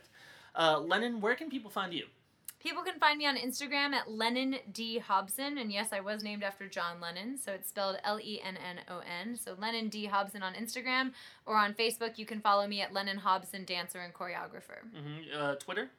Uh, 0.55 0.79
lennon 0.79 1.21
where 1.21 1.35
can 1.35 1.49
people 1.49 1.69
find 1.71 1.93
you? 1.93 2.05
People 2.59 2.83
can 2.83 2.99
find 2.99 3.17
me 3.17 3.25
on 3.25 3.37
Instagram 3.37 3.93
at 3.93 4.11
Lennon 4.11 4.57
D. 4.73 4.97
Hobson, 4.97 5.57
and 5.59 5.71
yes, 5.71 5.93
I 5.93 6.01
was 6.01 6.23
named 6.25 6.43
after 6.43 6.67
John 6.67 6.99
Lennon, 6.99 7.37
so 7.37 7.53
it's 7.53 7.69
spelled 7.69 7.95
L 8.03 8.19
E 8.19 8.41
N 8.43 8.57
N 8.57 8.81
O 8.89 8.99
N. 8.99 9.37
So 9.37 9.55
Lennon 9.57 9.87
D. 9.87 10.07
Hobson 10.07 10.43
on 10.43 10.53
Instagram, 10.55 11.13
or 11.45 11.55
on 11.55 11.73
Facebook, 11.73 12.17
you 12.17 12.25
can 12.25 12.41
follow 12.41 12.67
me 12.67 12.81
at 12.81 12.91
Lennon 12.91 13.17
Hobson, 13.19 13.63
dancer 13.63 13.99
and 13.99 14.13
choreographer. 14.13 14.81
hmm 14.93 15.19
uh, 15.33 15.55
twitter? 15.55 15.89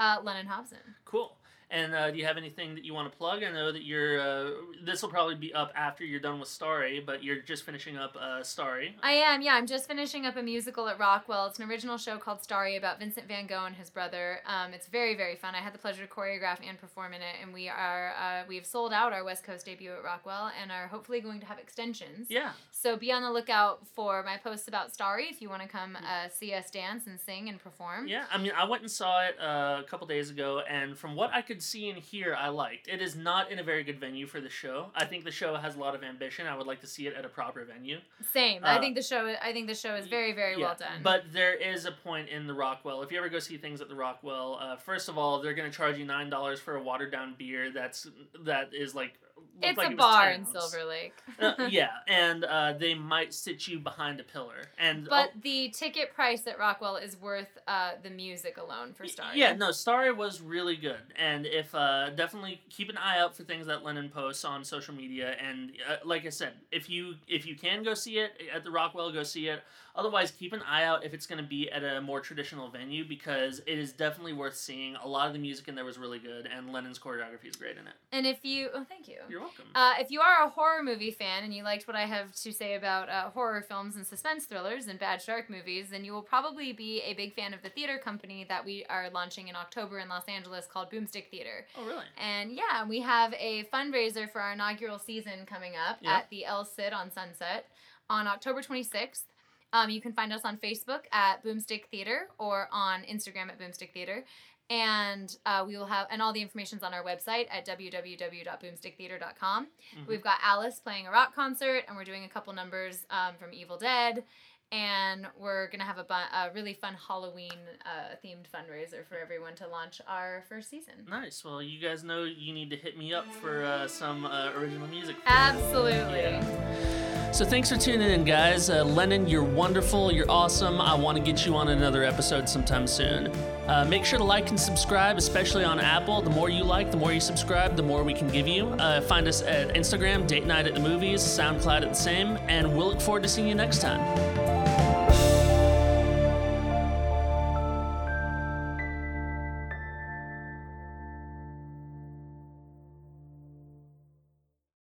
Uh, 0.00 0.16
Lennon 0.24 0.46
Hobson. 0.46 0.78
cool 1.04 1.36
and 1.70 1.94
uh, 1.94 2.10
do 2.10 2.18
you 2.18 2.24
have 2.24 2.36
anything 2.36 2.74
that 2.74 2.84
you 2.84 2.94
want 2.94 3.10
to 3.10 3.16
plug? 3.16 3.42
I 3.42 3.50
know 3.50 3.72
that 3.72 3.84
you're. 3.84 4.20
Uh, 4.20 4.50
this 4.84 5.02
will 5.02 5.10
probably 5.10 5.34
be 5.34 5.52
up 5.52 5.72
after 5.74 6.04
you're 6.04 6.20
done 6.20 6.40
with 6.40 6.48
Starry, 6.48 7.02
but 7.04 7.22
you're 7.22 7.40
just 7.40 7.64
finishing 7.64 7.96
up 7.96 8.16
uh, 8.16 8.42
Starry. 8.42 8.96
I 9.02 9.12
am, 9.12 9.42
yeah. 9.42 9.54
I'm 9.54 9.66
just 9.66 9.86
finishing 9.86 10.24
up 10.26 10.36
a 10.36 10.42
musical 10.42 10.88
at 10.88 10.98
Rockwell. 10.98 11.46
It's 11.46 11.58
an 11.58 11.68
original 11.68 11.98
show 11.98 12.16
called 12.16 12.42
Starry 12.42 12.76
about 12.76 12.98
Vincent 12.98 13.28
Van 13.28 13.46
Gogh 13.46 13.66
and 13.66 13.76
his 13.76 13.90
brother. 13.90 14.40
Um, 14.46 14.72
it's 14.72 14.86
very, 14.86 15.14
very 15.14 15.36
fun. 15.36 15.54
I 15.54 15.58
had 15.58 15.74
the 15.74 15.78
pleasure 15.78 16.06
to 16.06 16.12
choreograph 16.12 16.58
and 16.66 16.78
perform 16.78 17.12
in 17.12 17.20
it, 17.20 17.36
and 17.42 17.52
we 17.52 17.68
are 17.68 18.14
uh, 18.18 18.44
we've 18.48 18.66
sold 18.66 18.92
out 18.92 19.12
our 19.12 19.24
West 19.24 19.44
Coast 19.44 19.66
debut 19.66 19.92
at 19.92 20.02
Rockwell, 20.02 20.50
and 20.60 20.72
are 20.72 20.86
hopefully 20.86 21.20
going 21.20 21.40
to 21.40 21.46
have 21.46 21.58
extensions. 21.58 22.28
Yeah. 22.30 22.52
So 22.70 22.96
be 22.96 23.12
on 23.12 23.22
the 23.22 23.30
lookout 23.30 23.86
for 23.88 24.22
my 24.22 24.36
posts 24.36 24.68
about 24.68 24.94
Starry 24.94 25.24
if 25.24 25.42
you 25.42 25.48
want 25.48 25.62
to 25.62 25.68
come 25.68 25.96
uh, 25.96 26.28
see 26.28 26.54
us 26.54 26.70
dance 26.70 27.06
and 27.06 27.18
sing 27.20 27.48
and 27.48 27.62
perform. 27.62 28.06
Yeah, 28.06 28.24
I 28.32 28.38
mean, 28.38 28.52
I 28.56 28.64
went 28.64 28.82
and 28.82 28.90
saw 28.90 29.24
it 29.24 29.38
uh, 29.40 29.80
a 29.80 29.84
couple 29.88 30.06
days 30.06 30.30
ago, 30.30 30.62
and 30.68 30.96
from 30.96 31.14
what 31.14 31.30
I 31.34 31.42
could 31.42 31.57
see 31.62 31.88
and 31.90 31.98
hear, 31.98 32.34
I 32.34 32.48
liked. 32.48 32.88
It 32.88 33.00
is 33.02 33.16
not 33.16 33.50
in 33.50 33.58
a 33.58 33.62
very 33.62 33.82
good 33.84 33.98
venue 34.00 34.26
for 34.26 34.40
the 34.40 34.48
show. 34.48 34.90
I 34.94 35.04
think 35.04 35.24
the 35.24 35.30
show 35.30 35.54
has 35.56 35.76
a 35.76 35.78
lot 35.78 35.94
of 35.94 36.02
ambition. 36.02 36.46
I 36.46 36.56
would 36.56 36.66
like 36.66 36.80
to 36.80 36.86
see 36.86 37.06
it 37.06 37.14
at 37.14 37.24
a 37.24 37.28
proper 37.28 37.64
venue. 37.64 37.98
Same. 38.32 38.64
I 38.64 38.76
Uh, 38.76 38.80
think 38.80 38.94
the 38.96 39.02
show. 39.02 39.34
I 39.42 39.52
think 39.52 39.66
the 39.66 39.74
show 39.74 39.94
is 39.94 40.06
very, 40.06 40.32
very 40.32 40.52
Yeah, 40.58 40.66
well 40.66 40.76
done. 40.78 41.02
But 41.02 41.32
there 41.32 41.54
is 41.54 41.84
a 41.84 41.92
point 41.92 42.28
in 42.28 42.46
the 42.46 42.54
Rockwell. 42.54 43.02
If 43.02 43.10
you 43.12 43.18
ever 43.18 43.28
go 43.28 43.38
see 43.38 43.56
things 43.58 43.80
at 43.80 43.88
the 43.88 43.94
Rockwell, 43.96 44.58
uh, 44.60 44.76
first 44.76 45.08
of 45.08 45.18
all, 45.18 45.40
they're 45.40 45.54
going 45.54 45.70
to 45.70 45.76
charge 45.76 45.98
you 45.98 46.04
nine 46.04 46.30
dollars 46.30 46.60
for 46.60 46.76
a 46.76 46.82
watered 46.82 47.12
down 47.12 47.34
beer. 47.38 47.70
That's 47.70 48.06
that 48.40 48.72
is 48.74 48.94
like. 48.94 49.14
It's 49.62 49.78
like 49.78 49.88
a 49.88 49.92
it 49.92 49.96
bar 49.96 50.30
10 50.30 50.40
in. 50.40 50.46
Silver 50.46 50.84
Lake. 50.84 51.14
Uh, 51.38 51.52
yeah, 51.70 51.88
and 52.06 52.44
uh, 52.44 52.72
they 52.74 52.94
might 52.94 53.34
sit 53.34 53.66
you 53.68 53.78
behind 53.78 54.20
a 54.20 54.24
pillar, 54.24 54.56
and 54.78 55.06
But 55.08 55.30
the 55.42 55.68
ticket 55.70 56.14
price 56.14 56.46
at 56.46 56.58
Rockwell 56.58 56.96
is 56.96 57.20
worth 57.20 57.58
uh, 57.66 57.92
the 58.02 58.10
music 58.10 58.56
alone 58.58 58.92
for 58.94 59.06
Starry. 59.06 59.38
Yeah, 59.38 59.54
no, 59.54 59.70
Starry 59.70 60.12
was 60.12 60.40
really 60.40 60.76
good, 60.76 61.12
and 61.16 61.46
if 61.46 61.74
uh, 61.74 62.10
definitely 62.10 62.60
keep 62.70 62.88
an 62.88 62.96
eye 62.96 63.18
out 63.18 63.36
for 63.36 63.44
things 63.44 63.66
that 63.66 63.84
Lennon 63.84 64.08
posts 64.08 64.44
on 64.44 64.64
social 64.64 64.94
media. 64.94 65.36
And 65.40 65.72
uh, 65.88 65.96
like 66.04 66.26
I 66.26 66.30
said, 66.30 66.52
if 66.72 66.88
you 66.90 67.14
if 67.26 67.46
you 67.46 67.56
can 67.56 67.82
go 67.82 67.94
see 67.94 68.18
it 68.18 68.32
at 68.54 68.64
the 68.64 68.70
Rockwell, 68.70 69.12
go 69.12 69.22
see 69.22 69.48
it. 69.48 69.62
Otherwise, 69.98 70.30
keep 70.30 70.52
an 70.52 70.62
eye 70.62 70.84
out 70.84 71.04
if 71.04 71.12
it's 71.12 71.26
going 71.26 71.42
to 71.42 71.48
be 71.48 71.68
at 71.70 71.82
a 71.82 72.00
more 72.00 72.20
traditional 72.20 72.68
venue 72.68 73.04
because 73.06 73.58
it 73.66 73.78
is 73.78 73.92
definitely 73.92 74.32
worth 74.32 74.54
seeing. 74.54 74.94
A 74.96 75.08
lot 75.08 75.26
of 75.26 75.32
the 75.32 75.40
music 75.40 75.66
in 75.66 75.74
there 75.74 75.84
was 75.84 75.98
really 75.98 76.20
good, 76.20 76.48
and 76.56 76.72
Lennon's 76.72 77.00
choreography 77.00 77.48
is 77.48 77.56
great 77.56 77.72
in 77.72 77.86
it. 77.86 77.94
And 78.12 78.24
if 78.24 78.44
you, 78.44 78.68
oh, 78.72 78.84
thank 78.88 79.08
you. 79.08 79.16
You're 79.28 79.40
welcome. 79.40 79.47
Uh, 79.74 79.94
if 79.98 80.10
you 80.10 80.20
are 80.20 80.44
a 80.44 80.48
horror 80.48 80.82
movie 80.82 81.10
fan 81.10 81.44
and 81.44 81.52
you 81.54 81.62
liked 81.62 81.86
what 81.86 81.96
I 81.96 82.06
have 82.06 82.34
to 82.36 82.52
say 82.52 82.74
about 82.74 83.08
uh, 83.08 83.30
horror 83.30 83.62
films 83.62 83.96
and 83.96 84.06
suspense 84.06 84.44
thrillers 84.46 84.86
and 84.88 84.98
bad 84.98 85.20
shark 85.22 85.48
movies, 85.50 85.88
then 85.90 86.04
you 86.04 86.12
will 86.12 86.22
probably 86.22 86.72
be 86.72 87.00
a 87.02 87.14
big 87.14 87.34
fan 87.34 87.54
of 87.54 87.62
the 87.62 87.68
theater 87.68 87.98
company 87.98 88.44
that 88.48 88.64
we 88.64 88.84
are 88.88 89.10
launching 89.10 89.48
in 89.48 89.56
October 89.56 89.98
in 89.98 90.08
Los 90.08 90.24
Angeles 90.26 90.66
called 90.66 90.90
Boomstick 90.90 91.28
Theater. 91.30 91.66
oh, 91.76 91.84
really? 91.86 92.04
And 92.16 92.52
yeah, 92.52 92.86
we 92.86 93.00
have 93.00 93.32
a 93.34 93.64
fundraiser 93.72 94.30
for 94.30 94.40
our 94.40 94.52
inaugural 94.52 94.98
season 94.98 95.46
coming 95.46 95.72
up 95.76 95.98
Yeah. 96.00 96.16
at 96.18 96.30
the 96.30 96.44
El 96.44 96.64
Cid 96.64 96.92
on 96.92 97.10
Sunset 97.10 97.66
on 98.10 98.26
October 98.26 98.62
26th. 98.62 99.22
Um, 99.70 99.90
you 99.90 100.00
can 100.00 100.14
find 100.14 100.32
us 100.32 100.40
on 100.44 100.56
Facebook 100.56 101.00
at 101.12 101.44
Boomstick 101.44 101.84
Theater 101.90 102.28
or 102.38 102.68
on 102.72 103.02
Instagram 103.02 103.48
at 103.50 103.58
Boomstick 103.60 103.92
Theater. 103.92 104.24
And 104.70 105.34
uh, 105.46 105.64
we 105.66 105.76
will 105.78 105.86
have, 105.86 106.08
and 106.10 106.20
all 106.20 106.32
the 106.32 106.42
information's 106.42 106.82
on 106.82 106.92
our 106.92 107.02
website 107.02 107.46
at 107.50 107.64
www.boomsticktheater.com. 107.66 109.66
Mhm. 109.96 110.06
We've 110.06 110.20
got 110.22 110.38
Alice 110.42 110.78
playing 110.80 111.06
a 111.06 111.10
rock 111.10 111.34
concert, 111.34 111.84
and 111.88 111.96
we're 111.96 112.04
doing 112.04 112.24
a 112.24 112.28
couple 112.28 112.52
numbers 112.52 113.06
um, 113.10 113.34
from 113.38 113.52
Evil 113.54 113.78
Dead. 113.78 114.24
And 114.70 115.26
we're 115.38 115.68
gonna 115.70 115.84
have 115.84 115.98
a, 115.98 116.04
bu- 116.04 116.12
a 116.14 116.50
really 116.54 116.74
fun 116.74 116.94
Halloween 117.06 117.52
uh, 117.86 118.16
themed 118.22 118.46
fundraiser 118.54 119.06
for 119.06 119.16
everyone 119.16 119.54
to 119.56 119.66
launch 119.66 120.00
our 120.06 120.44
first 120.48 120.68
season. 120.68 120.94
Nice. 121.08 121.42
Well, 121.44 121.62
you 121.62 121.80
guys 121.80 122.04
know 122.04 122.24
you 122.24 122.52
need 122.52 122.68
to 122.70 122.76
hit 122.76 122.98
me 122.98 123.14
up 123.14 123.32
for 123.32 123.64
uh, 123.64 123.88
some 123.88 124.26
uh, 124.26 124.52
original 124.56 124.86
music. 124.88 125.16
Absolutely. 125.26 126.18
Yeah. 126.20 127.32
So 127.32 127.44
thanks 127.44 127.68
for 127.70 127.76
tuning 127.76 128.10
in, 128.10 128.24
guys. 128.24 128.70
Uh, 128.70 128.82
Lennon, 128.84 129.28
you're 129.28 129.44
wonderful. 129.44 130.10
You're 130.10 130.30
awesome. 130.30 130.80
I 130.80 130.94
want 130.94 131.18
to 131.18 131.22
get 131.22 131.44
you 131.44 131.54
on 131.56 131.68
another 131.68 132.02
episode 132.02 132.48
sometime 132.48 132.86
soon. 132.86 133.28
Uh, 133.66 133.86
make 133.88 134.04
sure 134.04 134.18
to 134.18 134.24
like 134.24 134.48
and 134.48 134.58
subscribe, 134.58 135.18
especially 135.18 135.62
on 135.62 135.78
Apple. 135.78 136.22
The 136.22 136.30
more 136.30 136.48
you 136.48 136.64
like, 136.64 136.90
the 136.90 136.96
more 136.96 137.12
you 137.12 137.20
subscribe, 137.20 137.76
the 137.76 137.82
more 137.82 138.02
we 138.02 138.14
can 138.14 138.28
give 138.28 138.48
you. 138.48 138.68
Uh, 138.68 139.02
find 139.02 139.28
us 139.28 139.42
at 139.42 139.74
Instagram, 139.74 140.26
Date 140.26 140.46
Night 140.46 140.66
at 140.66 140.74
the 140.74 140.80
Movies, 140.80 141.20
SoundCloud 141.20 141.82
at 141.82 141.90
the 141.90 141.94
same, 141.94 142.38
and 142.48 142.74
we'll 142.74 142.88
look 142.88 143.00
forward 143.00 143.22
to 143.24 143.28
seeing 143.28 143.46
you 143.46 143.54
next 143.54 143.82
time. 143.82 144.57